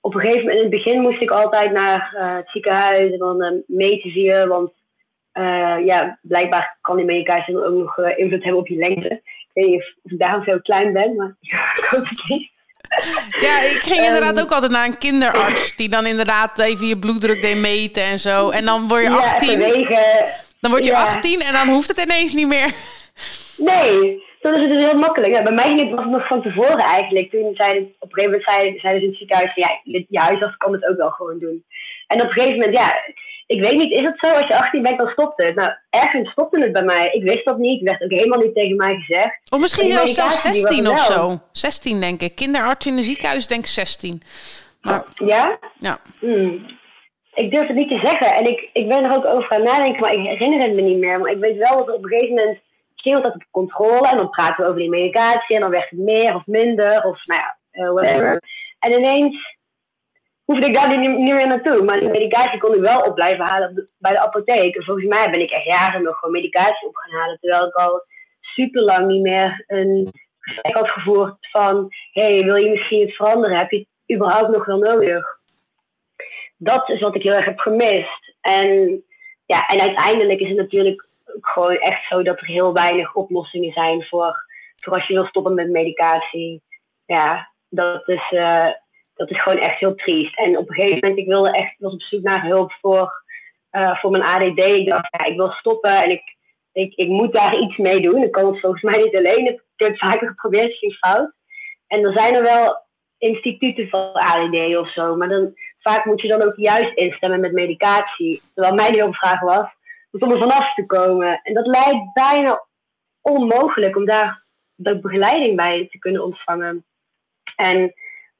Op 0.00 0.14
een 0.14 0.20
gegeven 0.20 0.40
moment, 0.40 0.56
in 0.56 0.62
het 0.62 0.70
begin 0.70 1.00
moest 1.00 1.20
ik 1.20 1.30
altijd 1.30 1.72
naar 1.72 2.16
uh, 2.20 2.34
het 2.34 2.48
ziekenhuis 2.50 3.12
en 3.12 3.18
dan 3.18 3.42
uh, 3.42 3.52
meten 3.66 4.10
zie 4.10 4.46
Want 4.46 4.72
ja, 5.84 6.18
blijkbaar 6.22 6.78
kan 6.80 6.96
die 6.96 7.04
medicatie 7.04 7.54
dan 7.54 7.64
ook 7.64 7.74
nog 7.74 7.98
invloed 7.98 8.42
hebben 8.42 8.60
op 8.60 8.68
je 8.68 8.76
lengte. 8.76 9.08
Ik 9.14 9.50
weet 9.52 9.66
niet 9.66 9.80
of, 9.80 9.94
of 10.02 10.10
ik 10.10 10.18
daarom 10.18 10.44
zo 10.44 10.58
klein 10.58 10.92
ben, 10.92 11.16
maar 11.16 11.36
ik 11.76 11.86
hoop 11.90 12.08
het 12.08 12.28
niet. 12.28 12.50
Ja, 13.40 13.60
ik 13.60 13.82
ging 13.82 14.04
inderdaad 14.04 14.40
ook 14.40 14.52
altijd 14.52 14.72
naar 14.72 14.84
een 14.84 14.98
kinderarts 14.98 15.76
die 15.76 15.88
dan 15.88 16.06
inderdaad 16.06 16.58
even 16.58 16.86
je 16.86 16.98
bloeddruk 16.98 17.42
deed 17.42 17.56
meten 17.56 18.02
en 18.02 18.18
zo. 18.18 18.50
En 18.50 18.64
dan 18.64 18.88
word 18.88 19.02
je 19.02 19.10
18. 19.10 19.58
dan 20.60 20.70
word 20.70 20.84
je 20.84 20.96
18 20.96 21.40
en 21.40 21.52
dan 21.52 21.68
hoeft 21.68 21.88
het 21.88 22.02
ineens 22.04 22.32
niet 22.32 22.48
meer. 22.48 22.72
Nee, 23.56 24.22
dat 24.40 24.56
is 24.56 24.64
het 24.64 24.70
dus 24.70 24.84
heel 24.84 24.98
makkelijk. 24.98 25.34
Ja, 25.34 25.42
bij 25.42 25.52
mij 25.52 25.74
was 25.74 26.04
het 26.04 26.10
nog 26.10 26.26
van 26.26 26.42
tevoren 26.42 26.78
eigenlijk. 26.78 27.30
Toen 27.30 27.54
zeiden 27.54 27.82
op 27.98 28.08
een 28.08 28.14
gegeven 28.18 28.30
moment 28.30 28.50
zeiden, 28.50 28.80
zeiden 28.80 29.00
ze 29.00 29.06
in 29.06 29.10
het 29.10 29.18
ziekenhuis: 29.18 29.54
ja, 29.54 29.80
je 30.08 30.18
huisarts 30.18 30.56
kan 30.56 30.72
het 30.72 30.86
ook 30.86 30.96
wel 30.96 31.10
gewoon 31.10 31.38
doen. 31.38 31.64
En 32.06 32.20
op 32.20 32.26
een 32.26 32.32
gegeven 32.32 32.58
moment, 32.58 32.76
ja, 32.76 32.94
ik 33.54 33.62
weet 33.62 33.76
niet, 33.76 33.92
is 33.92 34.00
het 34.00 34.18
zo 34.18 34.34
als 34.34 34.46
je 34.46 34.56
18 34.56 34.82
bent, 34.82 34.98
dan 34.98 35.08
stopt 35.08 35.42
het? 35.42 35.54
Nou, 35.54 35.70
ergens 35.90 36.30
stopte 36.30 36.60
het 36.60 36.72
bij 36.72 36.82
mij. 36.82 37.06
Ik 37.12 37.22
wist 37.22 37.44
dat 37.44 37.58
niet, 37.58 37.82
werd 37.82 38.02
ook 38.02 38.10
helemaal 38.10 38.38
niet 38.38 38.54
tegen 38.54 38.76
mij 38.76 38.94
gezegd. 38.94 39.40
Of 39.50 39.60
misschien 39.60 39.88
zelfs, 39.88 40.14
zelfs 40.14 40.42
16 40.42 40.88
of 40.88 40.98
zo. 40.98 41.40
16 41.52 42.00
denk 42.00 42.20
ik. 42.20 42.34
Kinderarts 42.34 42.86
in 42.86 42.96
de 42.96 43.02
ziekenhuis 43.02 43.46
denk 43.46 43.60
ik 43.60 43.70
16. 43.70 44.22
Maar, 44.80 45.04
ja? 45.14 45.58
Ja. 45.78 45.98
Hmm. 46.18 46.66
Ik 47.34 47.54
durf 47.54 47.66
het 47.66 47.76
niet 47.76 47.88
te 47.88 48.00
zeggen. 48.02 48.34
En 48.34 48.44
ik, 48.46 48.68
ik 48.72 48.88
ben 48.88 49.04
er 49.04 49.16
ook 49.16 49.24
over 49.24 49.48
gaan 49.48 49.62
nadenken, 49.62 50.00
maar 50.00 50.12
ik 50.12 50.26
herinner 50.26 50.62
het 50.62 50.74
me 50.74 50.82
niet 50.82 50.98
meer. 50.98 51.20
Maar 51.20 51.30
ik 51.30 51.38
weet 51.38 51.56
wel 51.56 51.76
dat 51.76 51.88
er 51.88 51.94
op 51.94 52.04
een 52.04 52.10
gegeven 52.10 52.34
moment 52.34 52.58
ging 52.96 53.20
dat 53.20 53.34
op 53.34 53.44
controle. 53.50 54.08
En 54.08 54.16
dan 54.16 54.30
praten 54.30 54.56
we 54.56 54.68
over 54.68 54.80
die 54.80 54.90
medicatie. 54.90 55.54
En 55.54 55.60
dan 55.60 55.70
werd 55.70 55.90
het 55.90 55.98
meer 55.98 56.34
of 56.34 56.46
minder. 56.46 57.04
Of 57.04 57.24
nou 57.24 57.40
ja, 57.40 57.56
uh, 57.72 57.92
whatever. 57.92 58.42
En 58.78 58.92
ineens 58.92 59.53
hoefde 60.44 60.66
ik 60.66 60.74
daar 60.74 60.98
niet, 60.98 61.18
meer 61.18 61.46
naartoe. 61.46 61.84
Maar 61.84 62.00
die 62.00 62.08
medicatie 62.08 62.60
kon 62.60 62.74
ik 62.74 62.80
wel 62.80 63.00
op 63.00 63.14
blijven 63.14 63.44
halen 63.44 63.88
bij 63.98 64.12
de 64.12 64.20
apotheek. 64.20 64.76
En 64.76 64.84
volgens 64.84 65.06
mij 65.06 65.30
ben 65.30 65.40
ik 65.40 65.50
echt 65.50 65.64
jaren 65.64 66.02
nog 66.02 66.18
gewoon 66.18 66.34
medicatie 66.34 66.88
op 66.88 66.96
gaan 66.96 67.20
halen. 67.20 67.38
Terwijl 67.40 67.66
ik 67.66 67.74
al 67.74 68.04
super 68.40 68.82
lang 68.82 69.06
niet 69.06 69.22
meer 69.22 69.64
een 69.66 70.12
gesprek 70.38 70.76
had 70.76 70.88
gevoerd 70.88 71.36
van... 71.40 71.88
hey, 72.12 72.42
wil 72.42 72.56
je 72.56 72.70
misschien 72.70 73.02
iets 73.02 73.16
veranderen? 73.16 73.58
Heb 73.58 73.70
je 73.70 73.78
het 73.78 74.16
überhaupt 74.16 74.56
nog 74.56 74.64
wel 74.64 74.78
nodig? 74.78 75.26
Dat 76.56 76.88
is 76.88 77.00
wat 77.00 77.14
ik 77.14 77.22
heel 77.22 77.32
erg 77.32 77.44
heb 77.44 77.58
gemist. 77.58 78.34
En, 78.40 79.02
ja, 79.46 79.66
en 79.66 79.80
uiteindelijk 79.80 80.40
is 80.40 80.48
het 80.48 80.56
natuurlijk 80.56 81.06
gewoon 81.40 81.76
echt 81.76 82.06
zo 82.08 82.22
dat 82.22 82.40
er 82.40 82.46
heel 82.46 82.72
weinig 82.72 83.14
oplossingen 83.14 83.72
zijn 83.72 84.04
voor, 84.04 84.44
voor 84.76 84.92
als 84.92 85.06
je 85.06 85.14
wil 85.14 85.26
stoppen 85.26 85.54
met 85.54 85.70
medicatie. 85.70 86.62
Ja, 87.06 87.50
dat 87.68 88.08
is... 88.08 88.30
Uh, 88.30 88.68
dat 89.14 89.30
is 89.30 89.42
gewoon 89.42 89.58
echt 89.58 89.78
heel 89.78 89.94
triest. 89.94 90.38
En 90.38 90.58
op 90.58 90.68
een 90.68 90.74
gegeven 90.74 90.98
moment, 91.00 91.18
ik 91.18 91.26
wilde 91.26 91.50
echt, 91.50 91.74
was 91.78 91.92
op 91.92 92.02
zoek 92.02 92.22
naar 92.22 92.46
hulp 92.46 92.72
voor, 92.80 93.22
uh, 93.72 93.98
voor 93.98 94.10
mijn 94.10 94.22
ADD. 94.22 94.64
Ik 94.64 94.88
dacht, 94.88 95.08
ja, 95.10 95.24
ik 95.24 95.36
wil 95.36 95.50
stoppen 95.50 96.02
en 96.02 96.10
ik, 96.10 96.22
ik, 96.72 96.94
ik 96.94 97.08
moet 97.08 97.32
daar 97.32 97.58
iets 97.58 97.76
mee 97.76 98.00
doen. 98.00 98.22
Ik 98.22 98.32
kan 98.32 98.46
het 98.46 98.60
volgens 98.60 98.82
mij 98.82 98.98
niet 98.98 99.16
alleen. 99.16 99.46
Ik 99.46 99.62
heb 99.76 99.88
het 99.88 99.98
vaker 99.98 100.28
geprobeerd, 100.28 100.66
het 100.66 100.78
ging 100.78 100.94
fout. 100.94 101.32
En 101.86 102.04
er 102.04 102.12
zijn 102.18 102.34
er 102.34 102.42
wel 102.42 102.82
instituten 103.18 103.88
voor 103.88 104.12
ADD 104.12 104.76
of 104.76 104.92
zo. 104.92 105.16
Maar 105.16 105.28
dan, 105.28 105.54
vaak 105.78 106.04
moet 106.04 106.20
je 106.20 106.28
dan 106.28 106.42
ook 106.42 106.56
juist 106.56 106.94
instemmen 106.94 107.40
met 107.40 107.52
medicatie. 107.52 108.42
Terwijl 108.54 108.74
mijn 108.74 108.94
hele 108.94 109.14
vraag 109.14 109.40
was 109.40 109.66
om 110.10 110.32
er 110.32 110.38
vanaf 110.38 110.74
te 110.74 110.86
komen. 110.86 111.40
En 111.42 111.54
dat 111.54 111.66
lijkt 111.66 112.12
bijna 112.12 112.66
onmogelijk 113.20 113.96
om 113.96 114.04
daar 114.04 114.44
de 114.74 115.00
begeleiding 115.00 115.56
bij 115.56 115.88
te 115.90 115.98
kunnen 115.98 116.24
ontvangen. 116.24 116.84
En 117.56 117.94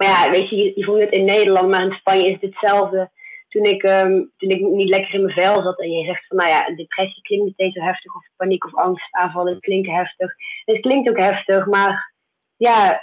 ja, 0.05 0.31
weet 0.31 0.49
je, 0.49 0.57
je, 0.57 0.85
voelt 0.85 1.01
het 1.01 1.13
in 1.13 1.25
Nederland, 1.25 1.69
maar 1.69 1.85
in 1.85 1.93
Spanje 1.93 2.27
is 2.27 2.33
het 2.41 2.43
hetzelfde. 2.43 3.11
Toen 3.49 3.65
ik, 3.65 3.83
um, 3.83 4.33
toen 4.37 4.51
ik 4.51 4.61
niet 4.61 4.89
lekker 4.89 5.15
in 5.15 5.25
mijn 5.25 5.35
vel 5.35 5.63
zat 5.63 5.81
en 5.81 5.91
je 5.91 6.05
zegt 6.07 6.27
van, 6.27 6.37
nou 6.37 6.49
ja, 6.49 6.75
depressie 6.75 7.23
klinkt 7.23 7.45
meteen 7.45 7.73
zo 7.73 7.81
heftig, 7.81 8.15
of 8.15 8.27
paniek 8.37 8.65
of 8.65 8.75
angstaanvallen 8.75 9.61
klinken 9.61 9.95
heftig. 9.95 10.35
Het 10.65 10.81
klinkt 10.81 11.09
ook 11.09 11.19
heftig, 11.19 11.67
maar 11.67 12.13
ja, 12.57 13.03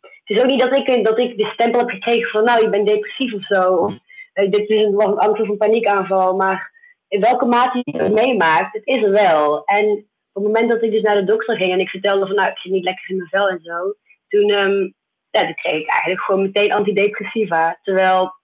het 0.00 0.36
is 0.36 0.42
ook 0.42 0.50
niet 0.50 0.60
dat 0.60 0.78
ik, 0.78 1.04
dat 1.04 1.18
ik 1.18 1.36
de 1.36 1.50
stempel 1.52 1.80
heb 1.80 1.90
gekregen 1.90 2.30
van, 2.30 2.44
nou, 2.44 2.62
je 2.62 2.70
bent 2.70 2.86
depressief 2.86 3.34
of 3.34 3.46
zo. 3.46 3.74
Of 3.74 3.92
uh, 4.34 4.50
dit 4.50 4.68
is 4.68 4.82
een, 4.82 5.00
een 5.00 5.18
angst 5.18 5.42
of 5.42 5.48
een 5.48 5.56
paniekaanval, 5.56 6.36
maar 6.36 6.72
in 7.08 7.20
welke 7.20 7.44
mate 7.44 7.80
je 7.84 8.02
het 8.02 8.12
meemaakt, 8.12 8.72
het 8.72 8.86
is 8.86 9.02
er 9.02 9.10
wel. 9.10 9.64
En 9.64 9.90
op 10.32 10.42
het 10.42 10.52
moment 10.52 10.70
dat 10.70 10.82
ik 10.82 10.90
dus 10.90 11.02
naar 11.02 11.16
de 11.16 11.24
dokter 11.24 11.56
ging 11.56 11.72
en 11.72 11.80
ik 11.80 11.88
vertelde 11.88 12.26
van, 12.26 12.34
nou, 12.36 12.48
ik 12.48 12.58
zit 12.58 12.72
niet 12.72 12.84
lekker 12.84 13.10
in 13.10 13.16
mijn 13.16 13.28
vel 13.28 13.48
en 13.48 13.60
zo, 13.62 13.94
toen 14.28 14.50
um, 14.50 14.94
ja, 15.32 15.40
toen 15.40 15.54
kreeg 15.54 15.80
ik 15.80 15.88
eigenlijk 15.88 16.20
gewoon 16.20 16.42
meteen 16.42 16.72
antidepressiva. 16.72 17.78
Terwijl, 17.82 18.34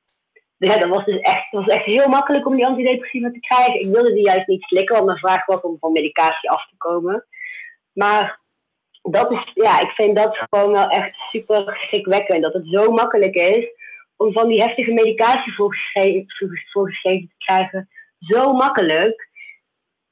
ja, 0.57 0.79
dat 0.79 0.89
was 0.89 1.05
dus 1.05 1.21
echt, 1.21 1.51
was 1.51 1.67
echt 1.67 1.85
heel 1.85 2.09
makkelijk 2.09 2.47
om 2.47 2.57
die 2.57 2.67
antidepressiva 2.67 3.31
te 3.31 3.41
krijgen. 3.41 3.81
Ik 3.81 3.95
wilde 3.95 4.13
die 4.13 4.25
juist 4.25 4.47
niet 4.47 4.63
slikken, 4.63 4.95
want 4.95 5.07
mijn 5.07 5.19
vraag 5.19 5.47
was 5.47 5.61
om 5.61 5.77
van 5.81 5.93
medicatie 5.93 6.51
af 6.51 6.69
te 6.69 6.77
komen. 6.77 7.27
Maar 7.93 8.41
dat 9.03 9.33
is, 9.33 9.51
ja, 9.55 9.81
ik 9.81 9.91
vind 9.91 10.17
dat 10.17 10.37
gewoon 10.37 10.73
wel 10.73 10.89
echt 10.89 11.15
super 11.31 11.77
schrikwekkend. 11.81 12.43
Dat 12.43 12.53
het 12.53 12.67
zo 12.67 12.91
makkelijk 12.91 13.35
is 13.35 13.69
om 14.17 14.33
van 14.33 14.49
die 14.49 14.63
heftige 14.63 14.93
medicatie 14.93 15.55
voorgeschreven, 15.55 16.27
voorgeschreven 16.73 17.29
te 17.29 17.45
krijgen. 17.45 17.89
Zo 18.19 18.53
makkelijk. 18.53 19.29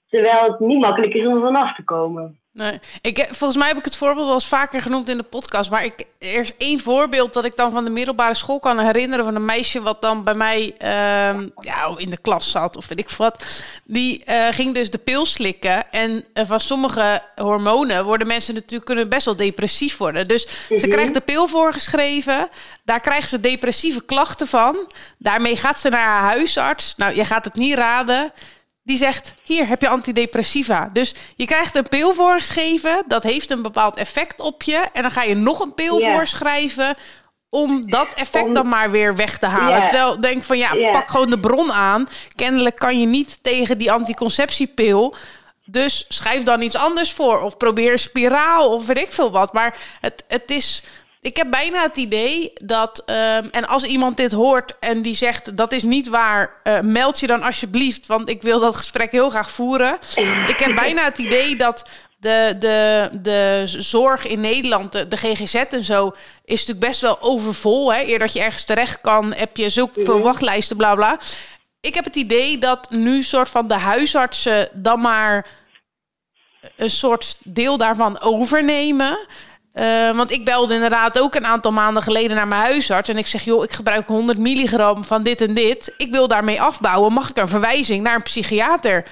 Terwijl 0.08 0.42
het 0.42 0.60
niet 0.60 0.80
makkelijk 0.80 1.14
is 1.14 1.26
om 1.26 1.34
er 1.34 1.40
vanaf 1.40 1.74
te 1.74 1.84
komen. 1.84 2.40
Nee, 2.56 2.80
ik, 3.00 3.26
volgens 3.30 3.58
mij 3.58 3.68
heb 3.68 3.76
ik 3.76 3.84
het 3.84 3.96
voorbeeld 3.96 4.26
wel 4.26 4.34
eens 4.34 4.46
vaker 4.46 4.82
genoemd 4.82 5.08
in 5.08 5.16
de 5.16 5.22
podcast. 5.22 5.70
Maar 5.70 5.84
ik, 5.84 6.04
er 6.18 6.40
is 6.40 6.56
één 6.56 6.80
voorbeeld 6.80 7.32
dat 7.32 7.44
ik 7.44 7.56
dan 7.56 7.72
van 7.72 7.84
de 7.84 7.90
middelbare 7.90 8.34
school 8.34 8.60
kan 8.60 8.78
herinneren. 8.78 9.24
van 9.24 9.34
een 9.34 9.44
meisje 9.44 9.82
wat 9.82 10.00
dan 10.00 10.24
bij 10.24 10.34
mij 10.34 10.62
uh, 10.62 11.44
ja, 11.58 11.94
in 11.96 12.10
de 12.10 12.16
klas 12.16 12.50
zat 12.50 12.76
of 12.76 12.88
weet 12.88 12.98
ik 12.98 13.10
wat. 13.10 13.44
Die 13.84 14.24
uh, 14.28 14.46
ging 14.50 14.74
dus 14.74 14.90
de 14.90 14.98
pil 14.98 15.26
slikken. 15.26 15.90
En 15.90 16.24
uh, 16.34 16.44
van 16.46 16.60
sommige 16.60 17.22
hormonen 17.34 18.04
worden 18.04 18.26
mensen 18.26 18.54
natuurlijk 18.54 18.84
kunnen 18.84 19.08
best 19.08 19.24
wel 19.24 19.36
depressief 19.36 19.96
worden. 19.96 20.28
Dus 20.28 20.46
ze 20.68 20.74
mhm. 20.74 20.88
krijgt 20.88 21.14
de 21.14 21.20
pil 21.20 21.48
voorgeschreven. 21.48 22.48
Daar 22.84 23.00
krijgt 23.00 23.28
ze 23.28 23.40
depressieve 23.40 24.04
klachten 24.04 24.46
van. 24.46 24.92
Daarmee 25.18 25.56
gaat 25.56 25.80
ze 25.80 25.88
naar 25.88 26.00
haar 26.00 26.22
huisarts. 26.22 26.94
Nou, 26.96 27.14
je 27.16 27.24
gaat 27.24 27.44
het 27.44 27.54
niet 27.54 27.74
raden 27.74 28.32
die 28.86 28.96
zegt: 28.96 29.34
Hier 29.42 29.68
heb 29.68 29.80
je 29.80 29.88
antidepressiva. 29.88 30.88
Dus 30.92 31.14
je 31.36 31.44
krijgt 31.44 31.74
een 31.74 31.88
pil 31.88 32.14
voorgeschreven, 32.14 33.04
dat 33.06 33.22
heeft 33.22 33.50
een 33.50 33.62
bepaald 33.62 33.96
effect 33.96 34.40
op 34.40 34.62
je. 34.62 34.88
En 34.92 35.02
dan 35.02 35.10
ga 35.10 35.22
je 35.22 35.34
nog 35.34 35.60
een 35.60 35.74
pil 35.74 36.00
voorschrijven 36.00 36.96
om 37.50 37.90
dat 37.90 38.14
effect 38.14 38.54
dan 38.54 38.68
maar 38.68 38.90
weer 38.90 39.16
weg 39.16 39.38
te 39.38 39.46
halen. 39.46 39.82
Terwijl 39.82 40.20
denk 40.20 40.44
van 40.44 40.58
ja, 40.58 40.90
pak 40.90 41.08
gewoon 41.08 41.30
de 41.30 41.40
bron 41.40 41.72
aan. 41.72 42.08
Kennelijk 42.34 42.76
kan 42.76 43.00
je 43.00 43.06
niet 43.06 43.38
tegen 43.42 43.78
die 43.78 43.92
anticonceptiepil. 43.92 45.14
Dus 45.64 46.04
schrijf 46.08 46.42
dan 46.42 46.62
iets 46.62 46.76
anders 46.76 47.12
voor. 47.12 47.40
Of 47.40 47.56
probeer 47.56 47.92
een 47.92 47.98
spiraal 47.98 48.72
of 48.74 48.86
weet 48.86 48.98
ik 48.98 49.12
veel 49.12 49.30
wat. 49.30 49.52
Maar 49.52 49.76
het, 50.00 50.24
het 50.28 50.50
is 50.50 50.82
ik 51.26 51.36
heb 51.36 51.50
bijna 51.50 51.82
het 51.82 51.96
idee 51.96 52.52
dat, 52.54 53.02
ehm, 53.06 53.48
en 53.50 53.66
als 53.66 53.84
iemand 53.84 54.16
dit 54.16 54.32
hoort 54.32 54.72
en 54.80 55.02
die 55.02 55.14
zegt 55.14 55.56
dat 55.56 55.72
is 55.72 55.82
niet 55.82 56.08
waar, 56.08 56.60
uh, 56.64 56.80
meld 56.80 57.20
je 57.20 57.26
dan 57.26 57.42
alsjeblieft, 57.42 58.06
want 58.06 58.28
ik 58.28 58.42
wil 58.42 58.60
dat 58.60 58.76
gesprek 58.76 59.12
heel 59.12 59.30
graag 59.30 59.50
voeren. 59.50 59.98
Ik 60.46 60.58
heb 60.58 60.74
bijna 60.74 61.04
het 61.04 61.18
idee 61.18 61.56
dat 61.56 61.88
de, 62.18 62.56
de, 62.58 63.08
de 63.12 63.62
zorg 63.66 64.26
in 64.26 64.40
Nederland, 64.40 64.92
de, 64.92 65.08
de 65.08 65.16
GGZ 65.16 65.54
en 65.54 65.84
zo, 65.84 66.12
is 66.44 66.60
natuurlijk 66.60 66.86
best 66.86 67.00
wel 67.00 67.20
overvol. 67.20 67.92
Hè? 67.92 68.02
Eer 68.04 68.18
dat 68.18 68.32
je 68.32 68.40
ergens 68.40 68.64
terecht 68.64 69.00
kan, 69.00 69.32
heb 69.32 69.56
je 69.56 69.70
zulke 69.70 70.04
veel 70.04 70.20
wachtlijsten, 70.20 70.76
bla 70.76 70.94
bla. 70.94 71.18
Ik 71.80 71.94
heb 71.94 72.04
het 72.04 72.16
idee 72.16 72.58
dat 72.58 72.90
nu 72.90 73.22
soort 73.22 73.48
van 73.48 73.68
de 73.68 73.74
huisartsen 73.74 74.68
dan 74.72 75.00
maar 75.00 75.46
een 76.76 76.90
soort 76.90 77.36
deel 77.44 77.76
daarvan 77.76 78.20
overnemen. 78.20 79.26
Uh, 79.78 80.16
want 80.16 80.30
ik 80.30 80.44
belde 80.44 80.74
inderdaad 80.74 81.18
ook 81.18 81.34
een 81.34 81.46
aantal 81.46 81.72
maanden 81.72 82.02
geleden 82.02 82.36
naar 82.36 82.48
mijn 82.48 82.60
huisarts. 82.60 83.08
En 83.08 83.18
ik 83.18 83.26
zeg, 83.26 83.44
joh, 83.44 83.64
ik 83.64 83.72
gebruik 83.72 84.06
100 84.06 84.38
milligram 84.38 85.04
van 85.04 85.22
dit 85.22 85.40
en 85.40 85.54
dit. 85.54 85.94
Ik 85.96 86.10
wil 86.10 86.28
daarmee 86.28 86.60
afbouwen. 86.60 87.12
Mag 87.12 87.30
ik 87.30 87.36
een 87.36 87.48
verwijzing 87.48 88.02
naar 88.02 88.14
een 88.14 88.22
psychiater? 88.22 89.04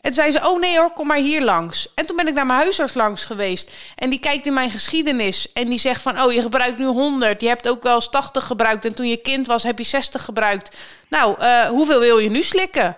En 0.00 0.12
zei 0.12 0.32
ze, 0.32 0.48
oh 0.48 0.60
nee 0.60 0.78
hoor, 0.78 0.92
kom 0.92 1.06
maar 1.06 1.16
hier 1.16 1.42
langs. 1.42 1.88
En 1.94 2.06
toen 2.06 2.16
ben 2.16 2.28
ik 2.28 2.34
naar 2.34 2.46
mijn 2.46 2.58
huisarts 2.58 2.94
langs 2.94 3.24
geweest. 3.24 3.70
En 3.96 4.10
die 4.10 4.20
kijkt 4.20 4.46
in 4.46 4.52
mijn 4.52 4.70
geschiedenis. 4.70 5.52
En 5.52 5.68
die 5.68 5.78
zegt 5.78 6.02
van, 6.02 6.22
oh 6.22 6.32
je 6.32 6.42
gebruikt 6.42 6.78
nu 6.78 6.84
100. 6.84 7.40
Je 7.40 7.48
hebt 7.48 7.68
ook 7.68 7.82
wel 7.82 7.94
eens 7.94 8.10
80 8.10 8.44
gebruikt. 8.44 8.84
En 8.84 8.94
toen 8.94 9.08
je 9.08 9.16
kind 9.16 9.46
was, 9.46 9.62
heb 9.62 9.78
je 9.78 9.84
60 9.84 10.24
gebruikt. 10.24 10.76
Nou, 11.08 11.36
uh, 11.40 11.66
hoeveel 11.66 12.00
wil 12.00 12.18
je 12.18 12.30
nu 12.30 12.42
slikken? 12.42 12.96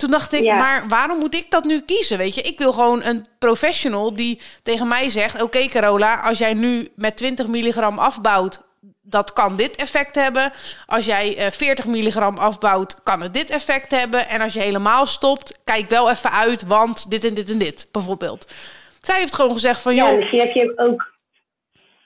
Toen 0.00 0.10
dacht 0.10 0.32
ik, 0.32 0.44
maar 0.44 0.88
waarom 0.88 1.18
moet 1.18 1.34
ik 1.34 1.50
dat 1.50 1.64
nu 1.64 1.80
kiezen? 1.80 2.18
Weet 2.18 2.34
je, 2.34 2.42
ik 2.42 2.58
wil 2.58 2.72
gewoon 2.72 3.02
een 3.02 3.26
professional 3.38 4.12
die 4.14 4.40
tegen 4.62 4.88
mij 4.88 5.08
zegt: 5.08 5.42
Oké, 5.42 5.66
Carola, 5.66 6.20
als 6.20 6.38
jij 6.38 6.54
nu 6.54 6.88
met 6.94 7.16
20 7.16 7.46
milligram 7.46 7.98
afbouwt, 7.98 8.62
dat 9.02 9.32
kan 9.32 9.56
dit 9.56 9.76
effect 9.76 10.14
hebben. 10.14 10.52
Als 10.86 11.04
jij 11.04 11.38
uh, 11.38 11.50
40 11.50 11.86
milligram 11.86 12.38
afbouwt, 12.38 13.02
kan 13.02 13.20
het 13.20 13.34
dit 13.34 13.50
effect 13.50 13.90
hebben. 13.90 14.28
En 14.28 14.40
als 14.40 14.52
je 14.52 14.60
helemaal 14.60 15.06
stopt, 15.06 15.58
kijk 15.64 15.88
wel 15.88 16.10
even 16.10 16.30
uit, 16.32 16.62
want 16.66 17.10
dit 17.10 17.24
en 17.24 17.34
dit 17.34 17.50
en 17.50 17.58
dit, 17.58 17.88
bijvoorbeeld. 17.92 18.52
Zij 19.00 19.18
heeft 19.18 19.34
gewoon 19.34 19.52
gezegd 19.52 19.80
van, 19.80 19.94
Ja, 19.94 20.08
joh, 20.08 20.18
misschien 20.18 20.40
heb 20.40 20.52
je 20.52 20.72
ook... 20.76 21.14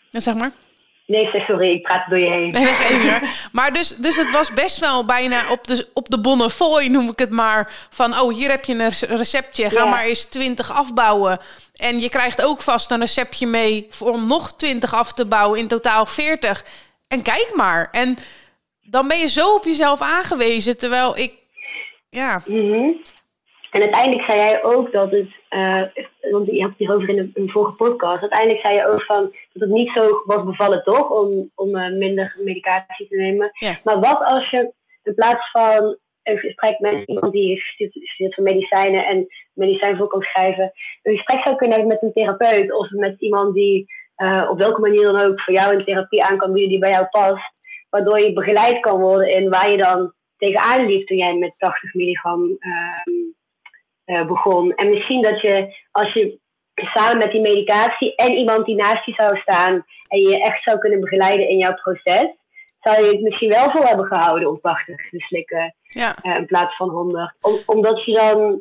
Ja, 0.08 0.20
zeg 0.20 0.34
maar. 0.34 0.52
Nee, 1.06 1.28
zeg 1.32 1.44
sorry, 1.46 1.70
ik 1.72 1.82
praat 1.82 2.08
door 2.08 2.18
je 2.18 2.30
heen. 2.30 2.50
Nee, 2.52 2.64
dat 2.64 3.22
is. 3.22 3.48
Maar 3.52 3.72
dus, 3.72 3.88
dus 3.88 4.16
het 4.16 4.30
was 4.30 4.52
best 4.52 4.78
wel 4.78 5.04
bijna 5.04 5.50
op 5.50 5.66
de, 5.66 5.88
op 5.94 6.08
de 6.08 6.20
bonnefooi, 6.20 6.88
noem 6.88 7.08
ik 7.08 7.18
het 7.18 7.30
maar. 7.30 7.72
Van, 7.90 8.18
oh, 8.20 8.34
hier 8.34 8.50
heb 8.50 8.64
je 8.64 8.74
een 8.74 9.16
receptje. 9.16 9.70
Ga 9.70 9.78
Ja. 9.84 9.90
maar 9.90 10.04
eens 10.04 10.24
20 10.24 10.72
afbouwen. 10.72 11.38
En 11.74 12.00
je 12.00 12.08
krijgt 12.08 12.42
ook 12.44 12.62
vast 12.62 12.90
een 12.90 13.00
receptje 13.00 13.46
mee 13.46 13.88
om 14.00 14.26
nog 14.26 14.52
20 14.56 14.94
af 14.94 15.12
te 15.12 15.26
bouwen. 15.26 15.58
In 15.58 15.68
totaal 15.68 16.06
40. 16.06 16.64
En 17.08 17.22
kijk 17.22 17.50
maar. 17.54 17.88
En 17.92 18.16
dan 18.82 19.08
ben 19.08 19.18
je 19.18 19.28
zo 19.28 19.54
op 19.54 19.64
jezelf 19.64 20.00
aangewezen. 20.00 20.78
Terwijl 20.78 21.18
ik, 21.18 21.32
ja, 22.10 22.42
Mhm. 22.46 22.90
En 23.74 23.80
uiteindelijk 23.80 24.30
zei 24.30 24.38
jij 24.38 24.64
ook 24.64 24.92
dat 24.92 25.10
het, 25.10 25.30
eh, 25.48 25.82
want 26.30 26.46
je 26.46 26.60
had 26.60 26.70
het 26.70 26.78
hierover 26.78 27.08
in 27.08 27.30
een, 27.34 27.50
vorige 27.50 27.72
podcast, 27.72 28.20
uiteindelijk 28.20 28.60
zei 28.60 28.74
je 28.74 28.86
ook 28.86 29.02
van 29.02 29.22
dat 29.52 29.62
het 29.62 29.70
niet 29.70 29.90
zo 29.94 30.22
was 30.24 30.44
bevallen 30.44 30.82
toch, 30.84 31.10
om, 31.10 31.50
om 31.54 31.76
eh, 31.76 31.92
minder 31.92 32.36
medicatie 32.44 33.08
te 33.08 33.16
nemen. 33.16 33.50
Ja. 33.58 33.78
Maar 33.84 34.00
wat 34.00 34.24
als 34.24 34.50
je 34.50 34.72
in 35.02 35.14
plaats 35.14 35.50
van 35.50 35.96
een 36.22 36.38
gesprek 36.38 36.78
met 36.78 37.06
iemand 37.06 37.32
die 37.32 37.48
heeft 37.48 37.62
gestudeerd- 37.76 38.34
voor 38.34 38.44
medicijnen 38.44 39.06
en 39.06 39.26
medicijn 39.52 39.96
voor 39.96 40.06
kan 40.06 40.22
schrijven, 40.22 40.72
een 41.02 41.16
gesprek 41.16 41.42
zou 41.42 41.56
kunnen 41.56 41.76
hebben 41.78 41.94
met 41.94 42.02
een 42.02 42.12
therapeut 42.12 42.72
of 42.72 42.90
met 42.90 43.20
iemand 43.20 43.54
die 43.54 43.86
eh, 44.14 44.48
op 44.50 44.58
welke 44.58 44.80
manier 44.80 45.02
dan 45.02 45.24
ook 45.24 45.40
voor 45.40 45.54
jou 45.54 45.74
een 45.74 45.84
therapie 45.84 46.24
aan 46.24 46.36
kan 46.36 46.52
bieden 46.52 46.70
die 46.70 46.78
bij 46.78 46.90
jou 46.90 47.06
past, 47.06 47.52
waardoor 47.90 48.20
je 48.20 48.32
begeleid 48.32 48.80
kan 48.80 49.00
worden 49.00 49.30
in 49.30 49.50
waar 49.50 49.70
je 49.70 49.76
dan 49.76 50.12
tegenaan 50.36 50.86
liep 50.86 51.06
toen 51.06 51.16
jij 51.16 51.34
met 51.34 51.54
80 51.58 51.94
milligram 51.94 52.56
ehm, 52.58 53.32
eh, 54.04 54.26
begon. 54.26 54.72
En 54.74 54.88
misschien 54.88 55.22
dat 55.22 55.40
je, 55.40 55.76
als 55.90 56.12
je 56.12 56.38
samen 56.74 57.18
met 57.18 57.30
die 57.30 57.40
medicatie 57.40 58.14
en 58.14 58.32
iemand 58.32 58.66
die 58.66 58.74
naast 58.74 59.06
je 59.06 59.12
zou 59.12 59.36
staan 59.36 59.84
en 60.08 60.20
je 60.20 60.40
echt 60.40 60.62
zou 60.62 60.78
kunnen 60.78 61.00
begeleiden 61.00 61.48
in 61.48 61.56
jouw 61.56 61.74
proces, 61.74 62.34
zou 62.80 63.04
je 63.04 63.10
het 63.10 63.20
misschien 63.20 63.50
wel 63.50 63.70
vol 63.70 63.82
hebben 63.82 64.06
gehouden 64.06 64.48
om 64.48 64.60
80 64.60 64.96
te 65.10 65.18
slikken 65.18 65.74
ja. 65.82 66.16
eh, 66.22 66.36
in 66.36 66.46
plaats 66.46 66.76
van 66.76 66.88
100. 66.88 67.34
Om, 67.40 67.54
omdat 67.66 68.04
je 68.04 68.12
dan 68.12 68.60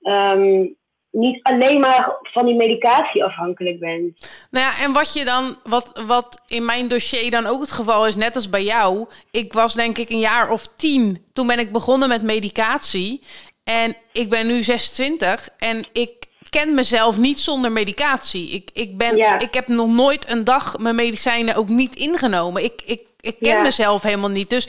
ehm, 0.00 0.66
niet 1.10 1.42
alleen 1.42 1.80
maar 1.80 2.16
van 2.22 2.46
die 2.46 2.54
medicatie 2.54 3.24
afhankelijk 3.24 3.78
bent. 3.78 4.30
Nou 4.50 4.66
ja, 4.66 4.84
en 4.84 4.92
wat 4.92 5.14
je 5.14 5.24
dan, 5.24 5.56
wat, 5.64 6.02
wat 6.06 6.42
in 6.46 6.64
mijn 6.64 6.88
dossier 6.88 7.30
dan 7.30 7.46
ook 7.46 7.60
het 7.60 7.70
geval 7.70 8.06
is, 8.06 8.16
net 8.16 8.34
als 8.34 8.50
bij 8.50 8.62
jou. 8.62 9.06
Ik 9.30 9.52
was 9.52 9.74
denk 9.74 9.98
ik 9.98 10.10
een 10.10 10.18
jaar 10.18 10.50
of 10.50 10.66
tien. 10.66 11.26
Toen 11.32 11.46
ben 11.46 11.58
ik 11.58 11.72
begonnen 11.72 12.08
met 12.08 12.22
medicatie. 12.22 13.22
En 13.66 13.96
ik 14.12 14.30
ben 14.30 14.46
nu 14.46 14.62
26 14.62 15.48
en 15.58 15.86
ik 15.92 16.10
ken 16.50 16.74
mezelf 16.74 17.16
niet 17.16 17.40
zonder 17.40 17.72
medicatie. 17.72 18.50
Ik, 18.50 18.70
ik, 18.72 18.96
ben, 18.98 19.16
Ja. 19.16 19.38
ik 19.38 19.54
heb 19.54 19.68
nog 19.68 19.88
nooit 19.88 20.28
een 20.28 20.44
dag 20.44 20.78
mijn 20.78 20.94
medicijnen 20.94 21.54
ook 21.54 21.68
niet 21.68 21.94
ingenomen. 21.94 22.64
Ik, 22.64 22.82
ik, 22.84 23.00
ik 23.20 23.36
ken 23.40 23.56
Ja. 23.56 23.62
mezelf 23.62 24.02
helemaal 24.02 24.30
niet. 24.30 24.50
Dus 24.50 24.68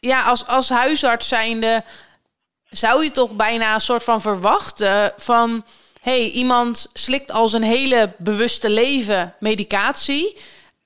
ja, 0.00 0.22
als, 0.22 0.46
als 0.46 0.68
huisarts 0.68 1.28
zijnde 1.28 1.82
zou 2.70 3.04
je 3.04 3.10
toch 3.10 3.32
bijna 3.32 3.74
een 3.74 3.80
soort 3.80 4.04
van 4.04 4.20
verwachten 4.20 5.12
van... 5.16 5.64
hey, 6.00 6.30
iemand 6.30 6.86
slikt 6.92 7.30
al 7.30 7.48
zijn 7.48 7.62
hele 7.62 8.12
bewuste 8.18 8.70
leven 8.70 9.34
medicatie. 9.40 10.36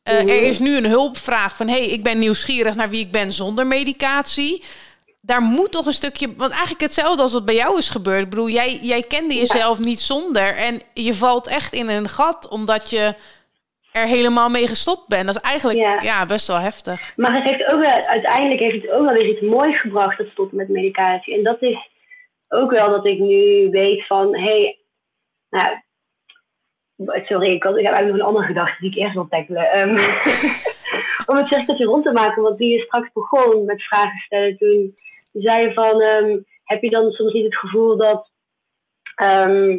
Eh, 0.02 0.14
Mhm. 0.18 0.28
Er 0.28 0.42
is 0.42 0.58
nu 0.58 0.76
een 0.76 0.86
hulpvraag 0.86 1.56
van... 1.56 1.68
hey, 1.68 1.86
ik 1.88 2.02
ben 2.02 2.18
nieuwsgierig 2.18 2.74
naar 2.74 2.90
wie 2.90 3.00
ik 3.00 3.10
ben 3.10 3.32
zonder 3.32 3.66
medicatie. 3.66 4.62
Daar 5.20 5.40
moet 5.40 5.72
toch 5.72 5.86
een 5.86 5.92
stukje... 5.92 6.34
Want 6.36 6.50
eigenlijk 6.50 6.80
hetzelfde 6.80 7.22
als 7.22 7.32
wat 7.32 7.44
bij 7.44 7.54
jou 7.54 7.78
is 7.78 7.90
gebeurd. 7.90 8.22
Ik 8.22 8.30
bedoel, 8.30 8.48
jij, 8.48 8.78
jij 8.82 9.02
kende 9.02 9.34
jezelf 9.34 9.78
niet 9.78 10.00
zonder. 10.00 10.56
En 10.56 10.80
je 10.94 11.14
valt 11.14 11.46
echt 11.46 11.72
in 11.72 11.88
een 11.88 12.08
gat 12.08 12.48
omdat 12.48 12.90
je 12.90 13.14
er 13.92 14.06
helemaal 14.06 14.48
mee 14.48 14.66
gestopt 14.66 15.08
bent. 15.08 15.26
Dat 15.26 15.36
is 15.36 15.50
eigenlijk 15.50 15.78
ja. 15.78 15.96
Ja. 16.00 16.26
best 16.26 16.46
wel 16.46 16.58
heftig. 16.58 17.12
Maar 17.16 17.34
het 17.34 17.50
heeft 17.50 17.72
ook 17.72 17.80
wel, 17.80 18.06
uiteindelijk 18.06 18.60
heeft 18.60 18.82
het 18.82 18.90
ook 18.90 19.04
wel 19.04 19.14
weer 19.14 19.28
iets 19.28 19.40
moois 19.40 19.80
gebracht, 19.80 20.18
het 20.18 20.30
stoppen 20.30 20.56
met 20.56 20.68
medicatie. 20.68 21.34
En 21.34 21.44
dat 21.44 21.62
is 21.62 21.90
ook 22.48 22.70
wel 22.70 22.88
dat 22.88 23.06
ik 23.06 23.18
nu 23.18 23.70
weet 23.70 24.06
van, 24.06 24.36
hé, 24.36 24.42
hey, 24.42 24.78
nou, 25.50 25.80
sorry, 27.24 27.54
ik, 27.54 27.62
had, 27.62 27.76
ik 27.76 27.84
heb 27.84 27.94
eigenlijk 27.94 28.10
nog 28.10 28.16
een 28.16 28.34
andere 28.34 28.46
gedachte 28.46 28.80
die 28.80 28.90
ik 28.90 28.96
eerst 28.96 29.14
wil 29.14 29.28
tackelen. 29.28 29.70
Ehm, 29.70 29.88
om 31.30 31.36
het 31.36 31.48
cirkeltje 31.48 31.84
rond 31.84 32.04
te 32.04 32.12
maken, 32.12 32.42
want 32.42 32.58
die 32.58 32.76
je 32.76 32.84
straks 32.84 33.12
begon 33.12 33.64
met 33.64 33.82
vragen 33.82 34.18
stellen 34.18 34.56
toen 34.58 34.96
zei 35.32 35.72
van, 35.72 36.02
ehm, 36.02 36.38
heb 36.64 36.82
je 36.82 36.90
dan 36.90 37.10
soms 37.10 37.32
niet 37.32 37.44
het 37.44 37.56
gevoel 37.56 37.96
dat, 37.96 38.30
ehm, 39.14 39.78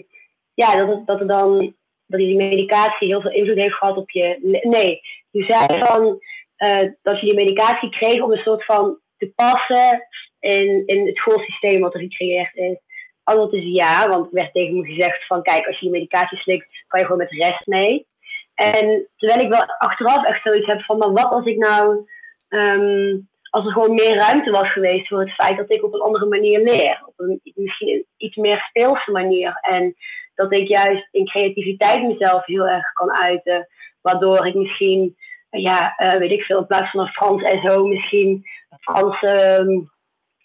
ja, 0.53 0.75
dat, 0.75 1.07
dat 1.07 1.19
er 1.19 1.27
dan, 1.27 1.75
dat 2.05 2.19
die 2.19 2.35
medicatie 2.35 3.07
heel 3.07 3.21
veel 3.21 3.31
invloed 3.31 3.57
heeft 3.57 3.75
gehad 3.75 3.97
op 3.97 4.09
je, 4.09 4.59
nee, 4.61 5.01
je 5.29 5.43
zei 5.43 5.79
van, 5.79 6.19
eh, 6.55 6.89
dat 7.01 7.19
je 7.19 7.25
die 7.25 7.35
medicatie 7.35 7.89
kreeg 7.89 8.21
om 8.21 8.31
een 8.31 8.43
soort 8.43 8.65
van 8.65 8.99
te 9.17 9.31
passen 9.35 10.07
in, 10.39 10.83
in 10.85 11.05
het 11.05 11.17
schoolsysteem 11.17 11.81
wat 11.81 11.93
er 11.93 11.99
gecreëerd 11.99 12.55
is. 12.55 12.77
Antwoord 13.23 13.53
is 13.53 13.63
ja, 13.63 14.09
want 14.09 14.25
er 14.25 14.33
werd 14.33 14.53
tegen 14.53 14.75
me 14.75 14.85
gezegd 14.85 15.25
van 15.25 15.41
kijk, 15.41 15.67
als 15.67 15.79
je 15.79 15.85
die 15.85 15.99
medicatie 15.99 16.37
slikt, 16.37 16.67
kan 16.87 16.99
je 16.99 17.05
gewoon 17.05 17.21
met 17.21 17.29
de 17.29 17.47
rest 17.47 17.67
mee. 17.67 18.07
En 18.53 19.07
terwijl 19.17 19.41
ik 19.41 19.49
wel 19.49 19.65
achteraf 19.77 20.25
echt 20.25 20.43
zoiets 20.43 20.67
heb 20.67 20.81
van, 20.81 20.97
maar 20.97 21.11
wat 21.11 21.33
als 21.33 21.45
ik 21.45 21.57
nou, 21.57 22.09
ehm, 22.47 23.17
als 23.51 23.65
er 23.65 23.71
gewoon 23.71 23.93
meer 23.93 24.15
ruimte 24.15 24.51
was 24.51 24.71
geweest 24.71 25.07
voor 25.07 25.19
het 25.19 25.33
feit 25.33 25.57
dat 25.57 25.73
ik 25.75 25.83
op 25.83 25.93
een 25.93 26.01
andere 26.01 26.25
manier 26.25 26.59
leer. 26.59 27.01
Op 27.05 27.13
een 27.17 27.41
misschien 27.43 27.87
een 27.89 28.05
iets 28.17 28.35
meer 28.35 28.59
speelse 28.69 29.11
manier. 29.11 29.59
En 29.61 29.95
dat 30.35 30.53
ik 30.53 30.67
juist 30.67 31.07
in 31.11 31.25
creativiteit 31.25 32.03
mezelf 32.03 32.45
heel 32.45 32.67
erg 32.67 32.93
kan 32.93 33.11
uiten. 33.11 33.67
Waardoor 34.01 34.47
ik 34.47 34.53
misschien, 34.53 35.15
ja, 35.49 35.95
eh, 35.95 36.19
weet 36.19 36.31
ik 36.31 36.41
veel, 36.41 36.59
in 36.59 36.65
plaats 36.65 36.91
van 36.91 36.99
een 36.99 37.11
Frans 37.11 37.43
SO 37.61 37.87
misschien 37.87 38.29
een 38.69 38.77
Frans, 38.79 39.21
ehm, 39.21 39.79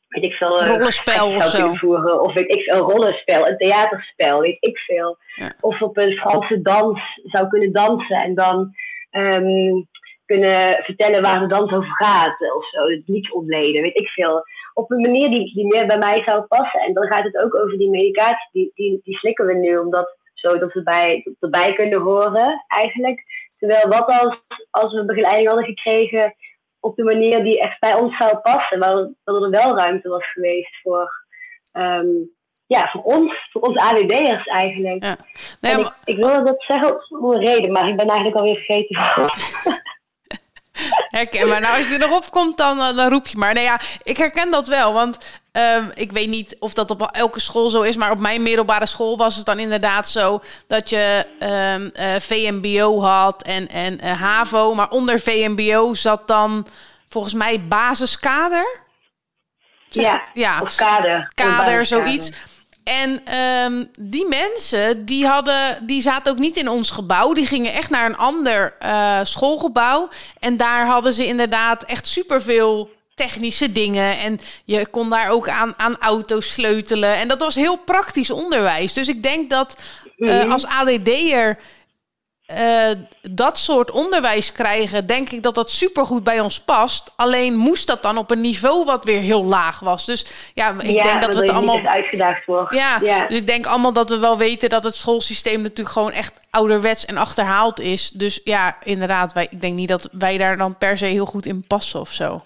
weet 0.08 0.24
ik 0.24 0.32
veel, 0.32 0.60
eh, 0.60 0.68
Rollenspel 0.68 1.26
of 1.26 1.44
zou 1.44 1.68
zo. 1.68 1.74
voeren. 1.74 2.20
Of 2.20 2.34
weet 2.34 2.54
ik 2.54 2.62
veel, 2.62 2.74
een 2.74 2.90
rollenspel, 2.90 3.48
een 3.48 3.56
theaterspel, 3.56 4.40
weet 4.40 4.56
ik 4.60 4.78
veel. 4.78 5.18
Ja. 5.34 5.52
Of 5.60 5.82
op 5.82 5.96
een 5.96 6.16
Franse 6.16 6.62
dans 6.62 7.00
zou 7.22 7.48
kunnen 7.48 7.72
dansen 7.72 8.16
en 8.16 8.34
dan 8.34 8.74
ehm, 9.10 9.82
kunnen 10.26 10.84
vertellen 10.84 11.22
waar 11.22 11.40
de 11.40 11.46
dans 11.46 11.72
over 11.72 11.94
gaat. 11.96 12.40
Of 12.56 12.68
zo, 12.68 12.82
het 12.82 13.02
lied 13.06 13.32
ontleden, 13.32 13.82
weet 13.82 14.00
ik 14.00 14.08
veel. 14.08 14.42
Op 14.74 14.90
een 14.90 15.00
manier 15.00 15.30
die, 15.30 15.54
die 15.54 15.66
meer 15.66 15.86
bij 15.86 15.98
mij 15.98 16.22
zou 16.24 16.42
passen. 16.42 16.80
En 16.80 16.92
dan 16.94 17.06
gaat 17.06 17.24
het 17.24 17.36
ook 17.36 17.58
over 17.58 17.78
die 17.78 17.90
medicatie. 17.90 18.48
Die, 18.52 18.70
die, 18.74 19.00
die 19.02 19.16
slikken 19.16 19.46
we 19.46 19.54
nu, 19.54 19.76
omdat 19.78 20.16
zo 20.34 20.58
dat 20.58 20.72
we 20.72 20.82
bij, 20.82 21.26
erbij 21.40 21.72
kunnen 21.72 22.00
horen, 22.00 22.64
eigenlijk. 22.66 23.22
Terwijl 23.58 23.88
wat 23.88 24.06
als, 24.06 24.40
als 24.70 24.92
we 24.94 25.04
begeleiding 25.04 25.48
hadden 25.48 25.64
gekregen 25.66 26.34
op 26.80 26.96
de 26.96 27.04
manier 27.04 27.44
die 27.44 27.60
echt 27.60 27.80
bij 27.80 27.94
ons 27.94 28.16
zou 28.16 28.36
passen. 28.36 28.78
Waar, 28.78 29.10
waar 29.24 29.42
er 29.42 29.50
wel 29.50 29.76
ruimte 29.76 30.08
was 30.08 30.32
geweest 30.32 30.80
voor, 30.82 31.10
ehm, 31.72 32.06
ja, 32.66 32.88
voor 32.92 33.02
ons, 33.02 33.48
voor 33.52 33.62
ons 33.62 33.76
ADD'ers 33.76 34.46
eigenlijk. 34.46 35.04
Ja. 35.04 35.16
Nee, 35.60 35.72
En 35.72 35.80
maar- 35.80 35.96
ik, 36.04 36.14
ik 36.14 36.24
wilde 36.24 36.42
dat 36.42 36.62
zeggen 36.62 37.18
om 37.20 37.32
een 37.32 37.44
reden, 37.44 37.72
maar 37.72 37.88
ik 37.88 37.96
ben 37.96 38.06
eigenlijk 38.06 38.36
alweer 38.36 38.56
vergeten. 38.56 38.96
Herken 41.16 41.48
maar. 41.48 41.60
Nou, 41.60 41.76
als 41.76 41.88
je 41.88 42.02
erop 42.02 42.30
komt, 42.30 42.56
dan, 42.56 42.80
eh, 42.80 42.96
dan 42.96 43.08
roep 43.08 43.26
je 43.26 43.38
maar. 43.38 43.54
Nee, 43.54 43.64
ja, 43.64 43.80
ik 44.02 44.16
herken 44.16 44.50
dat 44.50 44.68
wel. 44.68 44.92
Want 44.92 45.18
ehm, 45.52 45.88
ik 45.94 46.12
weet 46.12 46.28
niet 46.28 46.56
of 46.58 46.72
dat 46.72 46.90
op 46.90 47.02
elke 47.12 47.40
school 47.40 47.70
zo 47.70 47.82
is. 47.82 47.96
Maar 47.96 48.10
op 48.10 48.18
mijn 48.18 48.42
middelbare 48.42 48.86
school 48.86 49.16
was 49.16 49.36
het 49.36 49.46
dan 49.46 49.58
inderdaad 49.58 50.08
zo... 50.08 50.42
dat 50.66 50.90
je 50.90 51.26
ehm, 51.38 51.88
eh, 51.88 52.20
VMBO 52.20 53.00
had 53.00 53.42
en, 53.42 53.68
en 53.68 54.00
eh, 54.00 54.20
HAVO. 54.20 54.74
Maar 54.74 54.90
onder 54.90 55.20
VMBO 55.20 55.94
zat 55.94 56.28
dan 56.28 56.66
volgens 57.08 57.34
mij 57.34 57.66
basiskader. 57.66 58.84
Zeg 59.88 60.04
ja, 60.04 60.22
ja, 60.34 60.60
of 60.60 60.74
kader. 60.74 61.30
kader, 61.34 61.84
zoiets. 61.86 62.30
En 62.86 63.20
ehm, 63.24 63.84
die 64.00 64.26
mensen, 64.28 65.04
die, 65.04 65.26
hadden, 65.26 65.86
die 65.86 66.02
zaten 66.02 66.32
ook 66.32 66.38
niet 66.38 66.56
in 66.56 66.68
ons 66.68 66.90
gebouw. 66.90 67.32
Die 67.32 67.46
gingen 67.46 67.72
echt 67.72 67.90
naar 67.90 68.06
een 68.06 68.16
ander 68.16 68.74
eh, 68.78 69.20
schoolgebouw. 69.22 70.08
En 70.38 70.56
daar 70.56 70.86
hadden 70.86 71.12
ze 71.12 71.26
inderdaad 71.26 71.82
echt 71.82 72.06
superveel 72.08 72.90
technische 73.14 73.72
dingen. 73.72 74.18
En 74.18 74.40
je 74.64 74.86
kon 74.86 75.10
daar 75.10 75.30
ook 75.30 75.48
aan, 75.48 75.74
aan 75.76 75.96
auto's 75.98 76.52
sleutelen. 76.52 77.14
En 77.14 77.28
dat 77.28 77.40
was 77.40 77.54
heel 77.54 77.76
praktisch 77.76 78.30
onderwijs. 78.30 78.92
Dus 78.92 79.08
ik 79.08 79.22
denk 79.22 79.50
dat 79.50 79.76
Mhm. 80.16 80.50
als 80.50 80.66
ADD'er 80.66 81.58
eh, 82.46 82.90
dat 83.22 83.58
soort 83.58 83.90
onderwijs 83.90 84.52
krijgen, 84.52 85.06
denk 85.06 85.30
ik 85.30 85.42
dat 85.42 85.54
dat 85.54 85.70
supergoed 85.70 86.24
bij 86.24 86.40
ons 86.40 86.60
past. 86.60 87.12
Alleen 87.16 87.56
moest 87.56 87.86
dat 87.86 88.02
dan 88.02 88.18
op 88.18 88.30
een 88.30 88.40
niveau 88.40 88.84
wat 88.84 89.04
weer 89.04 89.20
heel 89.20 89.44
laag 89.44 89.80
was. 89.80 90.06
Dus 90.06 90.50
ja, 90.54 90.74
ik 90.82 91.02
denk 91.02 91.22
dat 91.22 91.34
we 91.34 91.40
het 91.40 91.50
allemaal. 91.50 91.86
uitgedaagd 91.86 92.46
wordt. 92.46 92.74
Ja, 92.74 92.98
ja, 93.02 93.26
dus 93.26 93.36
ik 93.36 93.46
denk 93.46 93.66
allemaal 93.66 93.92
dat 93.92 94.08
we 94.08 94.18
wel 94.18 94.38
weten 94.38 94.68
dat 94.68 94.84
het 94.84 94.94
schoolsysteem 94.94 95.60
natuurlijk 95.60 95.96
gewoon 95.96 96.12
echt 96.12 96.40
ouderwets 96.50 97.04
en 97.04 97.16
achterhaald 97.16 97.80
is. 97.80 98.10
Dus 98.10 98.40
ja, 98.44 98.76
inderdaad, 98.84 99.32
wij, 99.32 99.46
ik 99.50 99.60
denk 99.60 99.74
niet 99.74 99.88
dat 99.88 100.08
wij 100.12 100.38
daar 100.38 100.56
dan 100.56 100.78
per 100.78 100.98
se 100.98 101.06
heel 101.06 101.26
goed 101.26 101.46
in 101.46 101.64
passen 101.66 102.00
of 102.00 102.08
zo. 102.08 102.44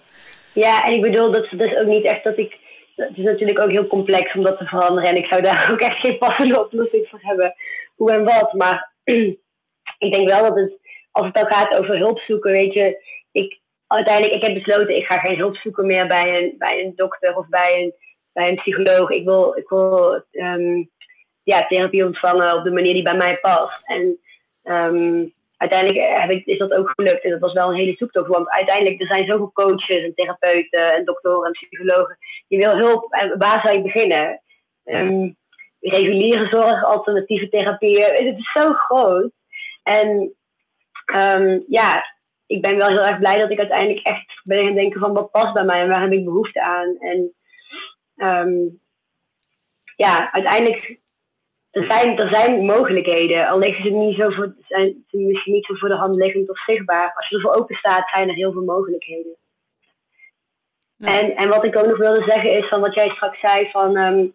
Ja, 0.53 0.83
en 0.83 0.93
ik 0.93 1.01
bedoel, 1.01 1.31
dat, 1.31 1.43
is 1.43 1.75
ook 1.75 1.87
niet 1.87 2.05
echt 2.05 2.23
dat 2.23 2.37
ik. 2.37 2.59
Het 2.95 3.17
is 3.17 3.23
natuurlijk 3.23 3.59
ook 3.59 3.71
heel 3.71 3.87
complex 3.87 4.33
om 4.33 4.43
dat 4.43 4.57
te 4.57 4.65
veranderen. 4.65 5.09
En 5.09 5.17
ik 5.17 5.25
zou 5.25 5.41
daar 5.41 5.67
ook 5.71 5.79
echt 5.79 5.99
geen 5.99 6.17
passende 6.17 6.59
oplossing 6.65 7.07
voor 7.09 7.19
hebben. 7.21 7.53
Hoe 7.95 8.11
en 8.11 8.23
wat. 8.23 8.53
Maar 8.53 8.91
ik 10.01 10.13
denk 10.13 10.29
wel 10.29 10.43
dat 10.43 10.55
het, 10.55 10.79
als 11.11 11.25
het 11.25 11.35
dan 11.35 11.51
gaat 11.51 11.77
over 11.79 11.97
hulp 11.97 12.19
zoeken, 12.19 12.51
weet 12.51 12.73
je, 12.73 13.03
ik, 13.31 13.59
uiteindelijk, 13.87 14.35
ik 14.35 14.43
heb 14.43 14.63
besloten, 14.63 14.95
ik 14.95 15.05
ga 15.05 15.15
geen 15.19 15.37
hulp 15.37 15.55
zoeken 15.55 15.85
meer 15.85 16.07
bij 16.07 16.37
een, 16.37 16.55
bij 16.57 16.83
een 16.83 16.93
dokter 16.95 17.37
of 17.37 17.47
bij 17.47 17.81
een, 17.81 17.93
bij 18.33 18.47
een 18.47 18.55
psycholoog. 18.55 19.09
Ik 19.09 19.25
wil, 19.25 19.57
ik 19.57 19.69
wil 19.69 20.23
um, 20.31 20.89
ja, 21.43 21.67
therapie 21.67 22.05
ontvangen 22.05 22.57
op 22.57 22.63
de 22.63 22.71
manier 22.71 22.93
die 22.93 23.03
bij 23.03 23.15
mij 23.15 23.37
past. 23.41 23.81
En 23.83 24.19
um, 24.63 25.33
uiteindelijk 25.57 26.19
heb 26.21 26.29
ik, 26.29 26.45
is 26.45 26.57
dat 26.57 26.73
ook 26.73 26.91
gelukt. 26.95 27.23
En 27.23 27.31
dat 27.31 27.39
was 27.39 27.53
wel 27.53 27.69
een 27.69 27.79
hele 27.79 27.95
zoektocht. 27.95 28.27
Want 28.27 28.49
uiteindelijk, 28.49 29.01
er 29.01 29.07
zijn 29.07 29.27
zoveel 29.27 29.51
coaches 29.51 30.03
en 30.03 30.13
therapeuten 30.15 30.93
en 30.93 31.05
doktoren 31.05 31.45
en 31.45 31.51
psychologen. 31.51 32.17
Je 32.47 32.57
wil 32.57 32.77
hulp. 32.77 33.13
En 33.13 33.37
waar 33.37 33.61
zou 33.63 33.75
je 33.75 33.81
beginnen? 33.81 34.41
Um, 34.85 35.35
reguliere 35.79 36.47
zorg, 36.47 36.85
alternatieve 36.85 37.49
therapieën. 37.49 38.13
Het 38.13 38.37
is 38.37 38.51
zo 38.53 38.71
groot. 38.73 39.31
En 39.83 40.35
um, 41.15 41.63
ja, 41.67 42.03
ik 42.45 42.61
ben 42.61 42.77
wel 42.77 42.87
heel 42.87 43.03
erg 43.05 43.19
blij 43.19 43.39
dat 43.39 43.51
ik 43.51 43.59
uiteindelijk 43.59 44.05
echt 44.05 44.41
ben 44.43 44.65
gaan 44.65 44.75
denken 44.75 44.99
van 44.99 45.13
wat 45.13 45.31
past 45.31 45.53
bij 45.53 45.63
mij 45.63 45.81
en 45.81 45.87
waar 45.87 46.01
heb 46.01 46.11
ik 46.11 46.25
behoefte 46.25 46.61
aan. 46.61 46.97
En 46.99 47.33
um, 48.15 48.81
ja, 49.95 50.31
uiteindelijk, 50.31 50.99
er 51.71 51.91
zijn, 51.91 52.17
er 52.17 52.33
zijn 52.33 52.65
mogelijkheden. 52.65 53.47
Al 53.47 53.59
liggen 53.59 53.83
ze 53.83 53.89
niet 53.89 54.17
zo 54.17 54.29
voor, 54.29 54.55
zijn 54.67 55.03
ze 55.07 55.17
misschien 55.17 55.53
niet 55.53 55.65
zo 55.65 55.73
voor 55.73 55.89
de 55.89 55.95
hand 55.95 56.15
liggend 56.15 56.49
of 56.49 56.63
zichtbaar. 56.63 57.13
Als 57.15 57.29
je 57.29 57.35
ervoor 57.35 57.55
open 57.55 57.75
staat, 57.75 58.09
zijn 58.09 58.29
er 58.29 58.35
heel 58.35 58.51
veel 58.51 58.63
mogelijkheden. 58.63 59.35
En, 60.97 61.35
en 61.35 61.49
wat 61.49 61.63
ik 61.63 61.77
ook 61.77 61.85
nog 61.85 61.97
wilde 61.97 62.23
zeggen 62.27 62.57
is 62.57 62.67
van 62.67 62.79
wat 62.79 62.93
jij 62.93 63.09
straks 63.09 63.39
zei 63.39 63.69
van 63.71 63.97
um, 63.97 64.33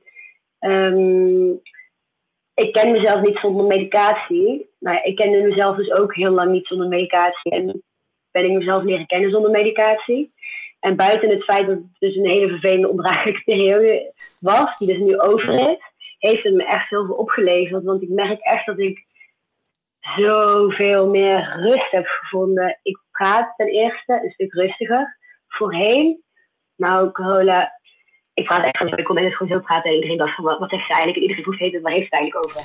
um, 0.60 1.60
ik 2.54 2.72
ken 2.72 2.90
mezelf 2.90 3.20
niet 3.20 3.38
zonder 3.38 3.66
medicatie. 3.66 4.70
Maar 4.86 5.04
ik 5.04 5.16
kende 5.16 5.42
mezelf 5.42 5.76
dus 5.76 5.92
ook 5.92 6.14
heel 6.14 6.30
lang 6.30 6.50
niet 6.50 6.66
zonder 6.66 6.88
medicatie. 6.88 7.52
En 7.52 7.82
ben 8.30 8.44
ik 8.44 8.52
mezelf 8.52 8.82
leren 8.82 9.06
kennen 9.06 9.30
zonder 9.30 9.50
medicatie. 9.50 10.32
En 10.80 10.96
buiten 10.96 11.30
het 11.30 11.44
feit 11.44 11.66
dat 11.66 11.76
het 11.76 11.96
dus 11.98 12.16
een 12.16 12.28
hele 12.28 12.48
vervelende 12.48 12.88
ondraaglijke 12.88 13.42
periode 13.50 14.12
was, 14.40 14.78
die 14.78 14.88
dus 14.88 14.98
nu 14.98 15.18
over 15.18 15.70
is, 15.70 15.78
heeft 16.18 16.42
het 16.42 16.54
me 16.54 16.64
echt 16.66 16.88
heel 16.88 17.06
veel 17.06 17.14
opgeleverd. 17.14 17.84
Want 17.84 18.02
ik 18.02 18.08
merk 18.08 18.40
echt 18.40 18.66
dat 18.66 18.78
ik 18.78 19.04
zoveel 20.00 21.08
meer 21.08 21.56
rust 21.60 21.90
heb 21.90 22.06
gevonden. 22.06 22.78
Ik 22.82 23.00
praat 23.10 23.52
ten 23.56 23.68
eerste 23.68 24.20
een 24.22 24.30
stuk 24.30 24.52
rustiger. 24.52 25.18
Voorheen, 25.48 26.22
nou 26.76 27.12
Carola, 27.12 27.75
ik 28.36 28.44
praat 28.44 28.64
echt 28.64 28.78
van, 28.78 28.98
ik 28.98 29.04
kon 29.04 29.14
net 29.14 29.34
gewoon 29.34 29.52
zo 29.52 29.64
praten 29.64 29.90
en 29.90 29.96
iedereen 29.96 30.16
dacht 30.16 30.34
van, 30.34 30.44
wat, 30.44 30.70
zegt 30.70 30.86
ze 30.86 30.92
eigenlijk? 30.92 31.16
En 31.16 31.22
iedereen 31.22 31.42
vroeg 31.42 31.58
het, 31.58 31.82
waar 31.82 31.92
heeft 31.92 32.10
het 32.10 32.20
eigenlijk 32.20 32.46
over? 32.46 32.60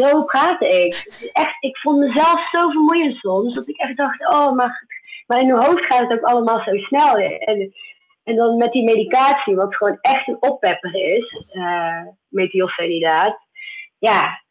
Zo 0.00 0.24
praatte 0.24 0.66
ik. 0.66 0.94
Echt, 1.32 1.56
ik 1.60 1.76
vond 1.78 1.98
mezelf 1.98 2.48
zo 2.50 2.70
vermoeiend 2.70 3.16
soms, 3.16 3.54
dat 3.54 3.68
ik 3.68 3.76
echt 3.76 3.96
dacht, 3.96 4.28
oh, 4.28 4.52
maar, 4.52 4.86
maar 5.26 5.40
in 5.40 5.46
mijn 5.46 5.64
hoofd 5.64 5.84
gaat 5.84 6.00
het 6.00 6.12
ook 6.12 6.30
allemaal 6.30 6.60
zo 6.60 6.76
snel. 6.76 7.16
En, 7.16 7.74
en 8.24 8.36
dan 8.36 8.56
met 8.56 8.72
die 8.72 8.84
medicatie, 8.84 9.54
wat 9.54 9.76
gewoon 9.76 9.98
echt 10.00 10.28
een 10.28 10.42
oppepper 10.42 10.94
is, 10.94 11.44
uh, 11.52 12.02
methylfenidaat, 12.28 13.38
ja, 13.98 14.42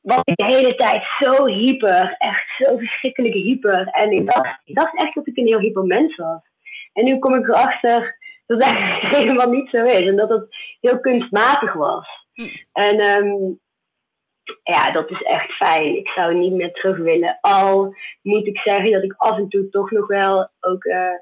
was 0.00 0.20
ik 0.24 0.36
de 0.36 0.44
hele 0.44 0.74
tijd 0.74 1.02
zo 1.20 1.46
hyper, 1.46 2.14
echt 2.18 2.54
zo 2.58 2.76
verschrikkelijk 2.76 3.34
hyper. 3.34 3.86
En 3.86 4.10
ik 4.10 4.30
dacht, 4.30 4.60
ik 4.64 4.74
dacht 4.74 4.96
echt 4.96 5.14
dat 5.14 5.26
ik 5.26 5.36
een 5.36 5.46
heel 5.46 5.58
hyper 5.58 5.84
mens 5.84 6.16
was. 6.16 6.40
En 6.92 7.04
nu 7.04 7.18
kom 7.18 7.34
ik 7.34 7.48
erachter 7.48 8.22
dat 8.46 8.60
dat 8.60 8.70
helemaal 9.16 9.50
niet 9.50 9.70
zo 9.70 9.82
is. 9.82 10.06
En 10.06 10.16
dat 10.16 10.28
het 10.28 10.46
heel 10.80 11.00
kunstmatig 11.00 11.72
was. 11.72 12.06
Hm. 12.32 12.48
En 12.72 13.00
um, 13.00 13.60
ja, 14.62 14.90
dat 14.90 15.10
is 15.10 15.22
echt 15.22 15.50
fijn. 15.50 15.96
Ik 15.96 16.08
zou 16.08 16.34
niet 16.34 16.52
meer 16.52 16.72
terug 16.72 16.96
willen. 16.96 17.38
Al 17.40 17.94
moet 18.22 18.46
ik 18.46 18.58
zeggen 18.58 18.92
dat 18.92 19.02
ik 19.02 19.14
af 19.16 19.36
en 19.36 19.48
toe 19.48 19.68
toch 19.68 19.90
nog 19.90 20.06
wel 20.06 20.50
ook 20.60 20.84
uh, 20.84 21.18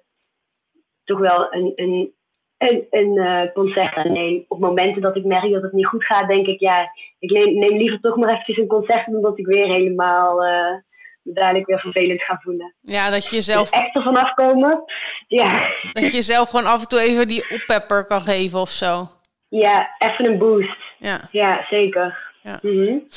toch 1.05 1.19
wel 1.19 1.55
een, 1.55 1.73
een, 1.75 2.15
een, 2.59 2.87
een 2.91 3.17
uh, 3.17 3.53
concert 3.53 3.95
aanneem. 3.95 4.45
Op 4.49 4.59
momenten 4.59 5.03
dat 5.03 5.17
ik 5.17 5.25
merk 5.25 5.53
dat 5.53 5.63
het 5.63 5.73
niet 5.73 5.87
goed 5.87 6.05
gaat, 6.05 6.29
denk 6.29 6.47
ik, 6.47 6.61
ja, 6.61 6.91
ik 7.19 7.31
neem, 7.31 7.59
neem 7.59 7.77
liever 7.77 8.01
toch 8.01 8.17
maar 8.17 8.31
eventjes 8.31 8.57
een 8.57 8.67
concert 8.67 9.07
dan 9.07 9.23
dat 9.23 9.39
ik 9.39 9.47
weer 9.47 9.67
helemaal 9.67 10.45
uh, 10.45 10.77
dadelijk 11.23 11.67
weer 11.67 11.79
vervelend 11.79 12.23
ga 12.23 12.41
voelen. 12.43 12.75
Ja, 12.81 13.11
dat 13.11 13.25
je 13.25 13.37
jezelf... 13.37 13.71
Dus 13.71 13.81
echt 13.81 13.97
ervan 13.97 14.17
afkomen, 14.17 14.85
ja. 15.27 15.69
Dat 15.93 16.05
je 16.05 16.11
jezelf 16.11 16.51
gewoon 16.51 16.67
af 16.67 16.81
en 16.81 16.89
toe 16.89 17.01
even 17.01 17.29
die 17.29 17.51
oppepper 17.51 18.05
kan 18.05 18.21
geven 18.21 18.61
of 18.61 18.71
zo. 18.71 19.09
Ja, 19.49 19.91
even 19.99 20.27
een 20.27 20.39
boost. 20.39 20.77
Ja, 20.99 21.29
ja 21.31 21.67
zeker. 21.71 22.31
Ja. 22.43 22.59
Mm 22.63 23.09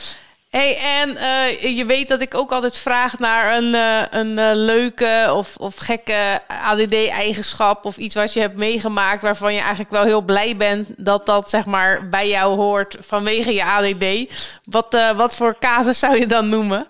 Hey, 0.55 0.77
en 0.77 1.09
uh, 1.09 1.77
je 1.77 1.85
weet 1.85 2.07
dat 2.07 2.21
ik 2.21 2.35
ook 2.35 2.51
altijd 2.51 2.77
vraag 2.77 3.19
naar 3.19 3.57
een, 3.57 3.73
uh, 3.73 4.01
een 4.09 4.37
uh, 4.37 4.49
leuke 4.53 5.31
of, 5.33 5.55
of 5.57 5.75
gekke 5.75 6.39
ADD-eigenschap 6.47 7.85
of 7.85 7.97
iets 7.97 8.15
wat 8.15 8.33
je 8.33 8.39
hebt 8.39 8.55
meegemaakt 8.55 9.21
waarvan 9.21 9.53
je 9.53 9.59
eigenlijk 9.59 9.91
wel 9.91 10.03
heel 10.03 10.21
blij 10.21 10.55
bent 10.55 11.05
dat 11.05 11.25
dat 11.25 11.49
zeg 11.49 11.65
maar 11.65 12.09
bij 12.09 12.27
jou 12.27 12.55
hoort 12.55 12.97
vanwege 12.99 13.53
je 13.53 13.63
ADD. 13.63 14.33
Wat, 14.65 15.13
wat 15.15 15.35
voor 15.35 15.57
casus 15.59 15.99
zou 15.99 16.19
je 16.19 16.27
dan 16.27 16.49
noemen? 16.49 16.87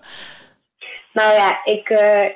Nou 1.18 1.34
ja, 1.34 1.64
ik, 1.64 1.90
uh, 1.90 2.26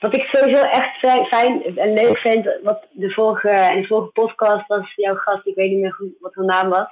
wat 0.00 0.14
ik 0.14 0.28
sowieso 0.32 0.62
echt 0.62 0.98
fijn 1.28 1.76
en 1.76 1.92
leuk 1.92 2.18
vind, 2.18 2.58
wat 2.62 2.86
de 2.90 3.10
vorige, 3.10 3.80
de 3.80 3.86
vorige 3.86 4.10
podcast 4.12 4.66
was 4.66 4.94
jouw 4.94 5.14
gast, 5.14 5.46
ik 5.46 5.54
weet 5.54 5.70
niet 5.70 5.80
meer 5.80 5.94
goed 5.94 6.16
wat 6.20 6.34
haar 6.34 6.44
naam 6.44 6.68
was. 6.68 6.88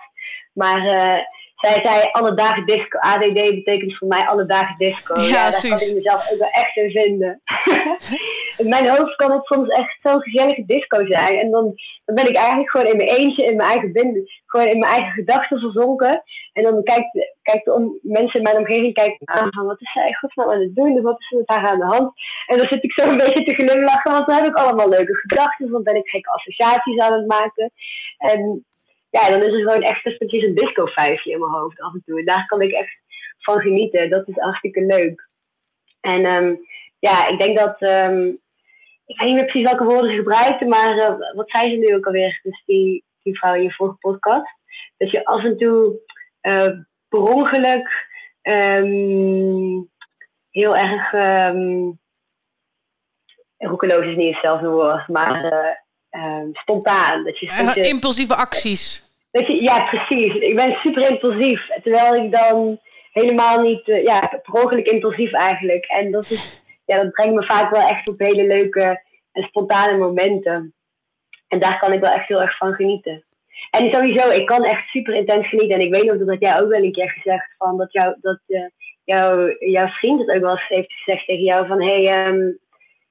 Maar 0.53 0.85
uh, 0.85 1.19
zij 1.57 1.81
zei 1.83 2.09
alle 2.13 2.35
dagen 2.35 2.67
disco. 2.67 2.99
ADD 2.99 3.35
betekent 3.35 3.97
voor 3.97 4.09
mij 4.09 4.27
alle 4.27 4.47
dagen 4.47 4.75
disco. 4.79 5.21
Ja, 5.21 5.27
ja 5.27 5.51
daar 5.51 5.61
kan 5.61 5.81
ik 5.81 5.95
mezelf 5.95 6.33
ook 6.33 6.39
wel 6.39 6.51
echt 6.51 6.77
in 6.77 6.91
vinden. 6.91 7.41
in 8.63 8.69
mijn 8.69 8.89
hoofd 8.89 9.17
kan 9.17 9.33
het 9.33 9.45
soms 9.45 9.69
echt 9.69 9.99
zo'n 10.03 10.23
gezellige 10.23 10.65
disco 10.67 11.07
zijn. 11.07 11.39
En 11.39 11.51
dan, 11.51 11.75
dan 12.05 12.15
ben 12.15 12.29
ik 12.29 12.37
eigenlijk 12.37 12.71
gewoon 12.71 12.87
in 12.87 12.97
mijn 12.97 13.09
eentje, 13.09 13.45
in 13.45 13.57
mijn 13.57 13.69
eigen 13.69 13.93
binden, 13.93 14.25
gewoon 14.47 14.67
in 14.67 14.79
mijn 14.79 14.93
eigen 14.93 15.13
gedachten 15.13 15.59
verzonken. 15.59 16.23
En 16.53 16.63
dan 16.63 16.83
kijkt, 16.83 17.33
kijkt 17.43 17.69
om, 17.69 17.99
mensen 18.03 18.41
in 18.41 18.43
mijn 18.43 18.59
omgeving 18.59 18.95
kijken 18.95 19.29
aan 19.29 19.53
van 19.53 19.67
wat 19.67 19.81
is 19.81 19.93
zij 19.93 20.13
godsnaam 20.13 20.51
aan 20.51 20.61
het 20.61 20.75
doen? 20.75 21.03
Wat 21.03 21.21
is 21.21 21.31
er 21.31 21.39
met 21.39 21.49
haar 21.49 21.71
aan 21.71 21.79
de 21.79 21.97
hand? 21.97 22.13
En 22.47 22.59
dan 22.59 22.67
zit 22.71 22.85
ik 22.85 22.93
zo 22.93 23.09
een 23.09 23.17
beetje 23.17 23.45
te 23.45 23.55
glimlachen, 23.55 24.13
want 24.13 24.27
dan 24.27 24.37
heb 24.37 24.47
ik 24.47 24.57
allemaal 24.57 24.89
leuke 24.89 25.15
gedachten. 25.15 25.71
Dan 25.71 25.83
ben 25.83 25.97
ik 25.97 26.09
gekke 26.09 26.31
associaties 26.31 26.99
aan 26.99 27.13
het 27.13 27.27
maken. 27.27 27.73
En 28.19 28.65
ja, 29.11 29.29
dan 29.29 29.43
is 29.43 29.53
het 29.53 29.63
gewoon 29.63 29.83
echt 29.83 30.07
een 30.07 30.45
een 30.45 30.55
disco-vijfje 30.55 31.31
in 31.31 31.39
mijn 31.39 31.53
hoofd 31.53 31.81
af 31.81 31.93
en 31.93 32.03
toe. 32.07 32.25
Daar 32.25 32.47
kan 32.47 32.61
ik 32.61 32.73
echt 32.73 32.99
van 33.39 33.61
genieten. 33.61 34.11
Dat 34.11 34.29
is 34.29 34.37
hartstikke 34.37 34.81
leuk. 34.81 35.29
En 36.01 36.25
um, 36.25 36.61
ja, 36.99 37.29
ik 37.29 37.41
denk 37.41 37.59
dat. 37.59 37.83
Um, 37.83 38.45
ik 39.07 39.21
weet 39.21 39.29
niet 39.29 39.47
precies 39.47 39.71
welke 39.71 39.85
woorden 39.85 40.11
ze 40.11 40.17
gebruikten, 40.17 40.69
maar 40.69 40.97
uh, 40.97 41.35
wat 41.35 41.51
zei 41.51 41.71
ze 41.71 41.77
nu 41.77 41.95
ook 41.95 42.07
alweer? 42.07 42.41
Dus 42.43 42.63
die, 42.67 43.05
die 43.23 43.39
vrouw 43.39 43.55
in 43.55 43.63
je 43.63 43.73
vorige 43.73 43.97
podcast. 43.97 44.59
Dat 44.97 45.11
je 45.11 45.25
af 45.25 45.45
en 45.45 45.57
toe 45.57 46.01
uh, 46.43 46.79
per 47.09 47.21
ongeluk 47.21 48.07
um, 48.43 49.91
heel 50.51 50.77
erg. 50.77 51.11
Roekeloos 53.59 54.07
is 54.07 54.17
niet 54.17 54.33
hetzelfde 54.33 54.69
woord, 54.69 55.09
maar 55.09 55.45
uh, 55.45 55.75
spontaan. 56.53 57.25
Dat 57.25 57.39
je, 57.39 57.63
dat 57.65 57.75
je, 57.75 57.89
impulsieve 57.89 58.35
acties 58.35 59.07
ja, 59.45 59.85
precies. 59.85 60.35
Ik 60.35 60.57
ben 60.57 60.79
super 60.83 61.11
impulsief. 61.11 61.67
Terwijl 61.83 62.15
ik 62.15 62.33
dan 62.33 62.81
helemaal 63.13 63.61
niet, 63.61 63.89
uh, 63.89 64.03
ja, 64.03 64.41
per 64.43 64.63
ongeluk 64.63 64.87
impulsief 64.87 65.33
eigenlijk. 65.33 65.85
En 65.85 66.11
dat, 66.11 66.31
is, 66.31 66.63
ja, 66.85 67.03
dat 67.03 67.13
brengt 67.13 67.35
me 67.35 67.45
vaak 67.45 67.71
wel 67.71 67.89
echt 67.89 68.09
op 68.09 68.19
hele 68.19 68.47
leuke 68.47 69.03
en 69.33 69.43
spontane 69.43 69.97
momenten. 69.97 70.75
En 71.49 71.59
daar 71.59 71.79
kan 71.79 71.93
ik 71.93 72.01
wel 72.01 72.11
echt 72.11 72.29
heel 72.29 72.41
erg 72.41 72.57
van 72.57 72.75
genieten. 72.75 73.25
En 73.71 73.95
sowieso, 73.95 74.31
ik 74.31 74.47
kan 74.47 74.65
echt 74.65 74.89
super 74.89 75.15
intens 75.15 75.49
genieten. 75.49 75.79
En 75.79 75.87
ik 75.87 75.95
weet 75.95 76.05
nog 76.05 76.27
dat 76.27 76.41
jij 76.41 76.61
ook 76.61 76.73
wel 76.73 76.83
een 76.83 76.93
keer 76.93 77.11
gezegd 77.11 77.55
van 77.59 77.77
dat, 77.77 77.93
jou, 77.93 78.17
dat 78.21 78.41
uh, 78.47 78.67
jou, 79.05 79.57
jouw 79.59 79.87
vriend 79.87 80.21
het 80.21 80.37
ook 80.37 80.43
wel 80.43 80.51
eens 80.51 80.69
heeft 80.69 80.93
gezegd 80.93 81.27
tegen 81.27 81.45
jou 81.45 81.67
van 81.67 81.83
hé, 81.83 82.03
hey, 82.03 82.27
um, 82.27 82.59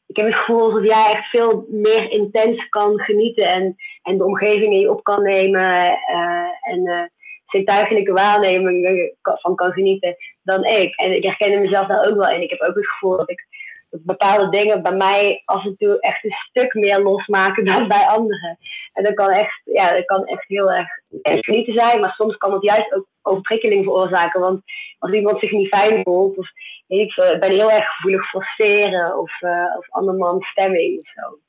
ik 0.07 0.17
heb 0.17 0.25
het 0.25 0.35
gevoel 0.35 0.71
dat 0.71 0.89
jij 0.89 1.11
echt 1.11 1.29
veel 1.29 1.65
meer 1.69 2.11
intens 2.11 2.69
kan 2.69 2.99
genieten 2.99 3.45
en, 3.45 3.75
en 4.01 4.17
de 4.17 4.25
omgeving 4.25 4.73
in 4.73 4.79
je 4.79 4.91
op 4.91 5.03
kan 5.03 5.23
nemen. 5.23 5.97
Uh, 6.11 6.71
en 6.71 6.85
uh, 6.85 7.01
zintuigelijke 7.45 8.11
waarneming 8.11 9.13
van 9.21 9.55
kan 9.55 9.71
genieten 9.71 10.15
dan 10.43 10.63
ik. 10.63 10.95
En 10.95 11.15
ik 11.15 11.23
herken 11.23 11.61
mezelf 11.61 11.87
daar 11.87 12.07
ook 12.07 12.15
wel 12.15 12.29
in. 12.29 12.41
Ik 12.41 12.49
heb 12.49 12.61
ook 12.61 12.75
het 12.75 12.87
gevoel 12.87 13.17
dat 13.17 13.29
ik 13.29 13.47
dat 13.89 14.03
bepaalde 14.03 14.49
dingen 14.49 14.83
bij 14.83 14.95
mij 14.95 15.41
af 15.45 15.65
en 15.65 15.75
toe 15.77 15.99
echt 15.99 16.23
een 16.23 16.35
stuk 16.49 16.73
meer 16.73 16.99
losmaken 17.01 17.65
dan 17.65 17.87
bij 17.87 18.05
anderen. 18.07 18.57
En 18.93 19.03
dat 19.03 19.13
kan 19.13 19.29
echt, 19.29 19.61
ja, 19.63 19.91
dat 19.91 20.05
kan 20.05 20.25
echt 20.25 20.47
heel 20.47 20.71
erg 20.71 20.87
genieten 21.21 21.73
zijn, 21.73 21.99
maar 21.99 22.13
soms 22.13 22.37
kan 22.37 22.53
het 22.53 22.63
juist 22.63 22.93
ook 22.93 23.07
overprikkeling 23.21 23.83
veroorzaken. 23.83 24.41
Want 24.41 24.61
als 24.99 25.11
iemand 25.11 25.39
zich 25.39 25.51
niet 25.51 25.75
fijn 25.75 26.03
voelt, 26.03 26.37
of 26.37 26.49
ik 26.87 27.15
ben 27.39 27.51
heel 27.51 27.71
erg 27.71 27.85
gevoelig 27.95 28.29
voor 28.29 28.43
sferen 28.43 29.19
of, 29.19 29.41
uh, 29.41 29.77
of 29.77 29.89
andermans 29.89 30.47
stemming 30.47 30.99
of 30.99 31.07
zo. 31.15 31.39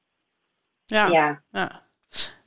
Ja. 0.84 1.06
ja. 1.06 1.42
ja. 1.50 1.84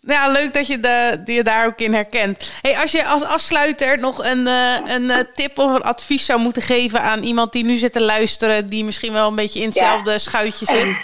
Ja, 0.02 0.32
leuk 0.32 0.54
dat 0.54 0.68
je 0.68 0.80
de, 0.80 1.22
je 1.26 1.44
daar 1.44 1.66
ook 1.66 1.80
in 1.80 1.94
herkent. 1.94 2.60
Hey, 2.62 2.78
als 2.78 2.92
je 2.92 3.06
als 3.06 3.24
afsluiter 3.24 4.00
nog 4.00 4.26
een, 4.26 4.48
uh, 4.48 4.78
een 4.86 5.28
tip 5.34 5.58
of 5.58 5.74
een 5.74 5.82
advies 5.82 6.26
zou 6.26 6.40
moeten 6.40 6.62
geven 6.62 7.02
aan 7.02 7.24
iemand 7.24 7.52
die 7.52 7.64
nu 7.64 7.76
zit 7.76 7.94
te 7.94 8.02
luisteren, 8.02 8.68
die 8.68 8.84
misschien 8.84 9.14
wel 9.14 9.28
een 9.28 9.36
beetje 9.36 9.60
in 9.60 9.66
hetzelfde 9.66 10.20
schuitje 10.20 10.66
zit. 10.76 10.98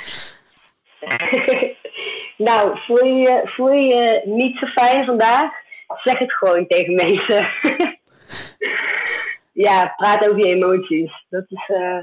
nou, 2.38 2.80
voel 2.86 3.06
je, 3.06 3.42
voel 3.46 3.72
je 3.72 4.22
niet 4.26 4.58
zo 4.58 4.66
fijn 4.66 5.06
vandaag? 5.06 5.52
Zeg 6.04 6.18
het 6.18 6.34
gewoon 6.34 6.68
tegen 6.68 6.94
mensen. 6.96 7.50
ja, 9.56 9.94
praat 9.96 10.30
over 10.30 10.46
je 10.46 10.56
emoties. 10.56 11.26
Dat 11.30 11.46
is, 11.48 11.70
uh, 11.70 11.98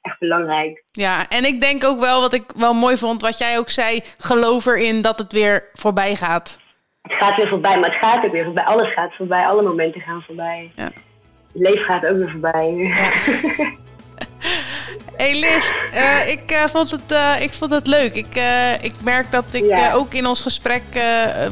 echt 0.00 0.18
belangrijk. 0.18 0.84
Ja, 0.90 1.28
en 1.28 1.44
ik 1.44 1.60
denk 1.60 1.84
ook 1.84 2.00
wel 2.00 2.20
wat 2.20 2.32
ik 2.32 2.52
wel 2.56 2.74
mooi 2.74 2.96
vond, 2.96 3.22
wat 3.22 3.38
jij 3.38 3.58
ook 3.58 3.70
zei, 3.70 4.02
geloof 4.18 4.66
erin 4.66 5.02
dat 5.02 5.18
het 5.18 5.32
weer 5.32 5.68
voorbij 5.72 6.14
gaat. 6.14 6.58
Het 7.02 7.12
gaat 7.12 7.36
weer 7.36 7.48
voorbij, 7.48 7.78
maar 7.78 7.90
het 7.90 8.04
gaat 8.04 8.24
ook 8.24 8.32
weer 8.32 8.44
voorbij. 8.44 8.64
Alles 8.64 8.92
gaat 8.92 9.16
voorbij, 9.16 9.46
alle 9.46 9.62
momenten 9.62 10.00
gaan 10.00 10.22
voorbij. 10.22 10.72
Ja. 10.76 10.84
Het 10.84 11.62
leven 11.62 11.84
gaat 11.84 12.06
ook 12.06 12.16
weer 12.16 12.30
voorbij. 12.30 12.74
Ja. 12.74 13.12
hey 15.16 15.32
Liz, 15.32 15.72
uh, 15.92 16.30
ik, 16.30 16.52
uh, 16.52 16.64
vond 16.64 16.90
het, 16.90 17.12
uh, 17.12 17.34
ik 17.40 17.52
vond 17.52 17.70
het 17.70 17.86
leuk. 17.86 18.14
Ik, 18.14 18.40
ik 18.80 18.94
merk 19.02 19.30
dat 19.30 19.44
ik 19.50 19.90
ook 19.94 20.14
in 20.14 20.26
ons 20.26 20.40
gesprek, 20.40 20.82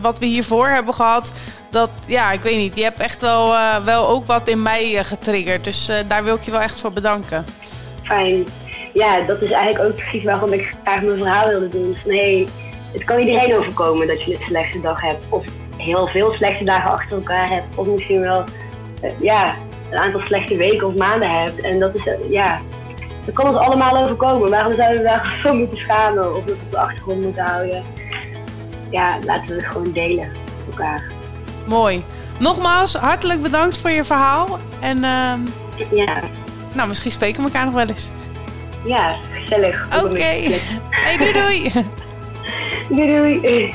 wat 0.01 0.19
we 0.19 0.27
hiervoor 0.27 0.69
hebben 0.69 0.95
gehad, 0.95 1.33
dat, 1.71 1.91
ja, 2.07 2.33
ik 2.33 2.43
weet 2.43 2.57
niet, 2.57 2.77
je 2.77 2.83
hebt 2.83 3.01
echt 3.01 3.21
wel, 3.21 3.55
wel 3.85 4.09
ook 4.09 4.27
wat 4.27 4.49
in 4.49 4.63
mij 4.63 5.05
getriggerd. 5.05 5.65
Dus 5.65 5.91
daar 6.09 6.25
wil 6.25 6.35
ik 6.35 6.43
je 6.43 6.51
wel 6.51 6.61
echt 6.61 6.81
voor 6.81 6.93
bedanken 6.93 7.45
fijn. 8.13 8.47
Ja, 8.93 9.21
dat 9.21 9.43
is 9.43 9.51
eigenlijk 9.51 9.85
ook 9.85 9.97
precies 9.97 10.25
waarom 10.25 10.53
ik 10.53 10.75
graag 10.83 11.03
mijn 11.03 11.17
verhaal 11.17 11.49
wilde 11.49 11.69
doen. 11.69 11.97
Nee, 12.05 12.49
het 12.93 13.05
kan 13.05 13.19
iedereen 13.19 13.57
overkomen 13.57 14.07
dat 14.07 14.23
je 14.23 14.35
een 14.35 14.47
slechte 14.47 14.81
dag 14.81 15.01
hebt. 15.01 15.25
Of 15.29 15.45
heel 15.77 16.07
veel 16.07 16.33
slechte 16.33 16.65
dagen 16.65 16.91
achter 16.91 17.17
elkaar 17.17 17.49
hebt. 17.49 17.77
Of 17.77 17.87
misschien 17.87 18.21
wel 18.21 18.45
ja, 19.21 19.55
een 19.91 19.99
aantal 19.99 20.21
slechte 20.21 20.57
weken 20.57 20.87
of 20.87 20.95
maanden 20.95 21.41
hebt. 21.41 21.61
En 21.61 21.79
dat 21.79 21.95
is, 21.95 22.03
ja, 22.29 22.61
dat 23.25 23.35
kan 23.35 23.49
ons 23.49 23.57
allemaal 23.57 23.97
overkomen. 23.97 24.51
Waarom 24.51 24.73
zouden 24.73 24.97
we 24.97 25.09
daar 25.09 25.39
zo 25.45 25.55
moeten 25.55 25.79
schamen 25.79 26.37
of 26.37 26.45
dat 26.45 26.57
op 26.57 26.71
de 26.71 26.79
achtergrond 26.79 27.23
moeten 27.23 27.45
houden? 27.45 27.83
Ja, 28.91 29.19
laten 29.25 29.47
we 29.47 29.55
het 29.55 29.67
gewoon 29.67 29.93
delen 29.93 30.29
met 30.67 30.71
elkaar. 30.71 31.13
Mooi. 31.67 32.05
Nogmaals, 32.39 32.95
hartelijk 32.95 33.43
bedankt 33.43 33.79
voor 33.79 33.91
je 33.91 34.05
verhaal. 34.05 34.59
En 34.81 34.97
uh, 34.97 35.35
ja. 35.91 36.21
Nou, 36.75 36.89
misschien 36.89 37.11
spreken 37.11 37.39
we 37.39 37.45
elkaar 37.45 37.65
nog 37.65 37.75
wel 37.75 37.87
eens. 37.87 38.09
Ja, 38.85 39.17
gezellig. 39.33 39.87
Oké. 40.03 40.11
Okay. 40.11 40.53
Hey, 40.91 41.17
doei 41.17 41.33
doei. 41.33 41.73
doei 42.97 43.41
doei. 43.41 43.75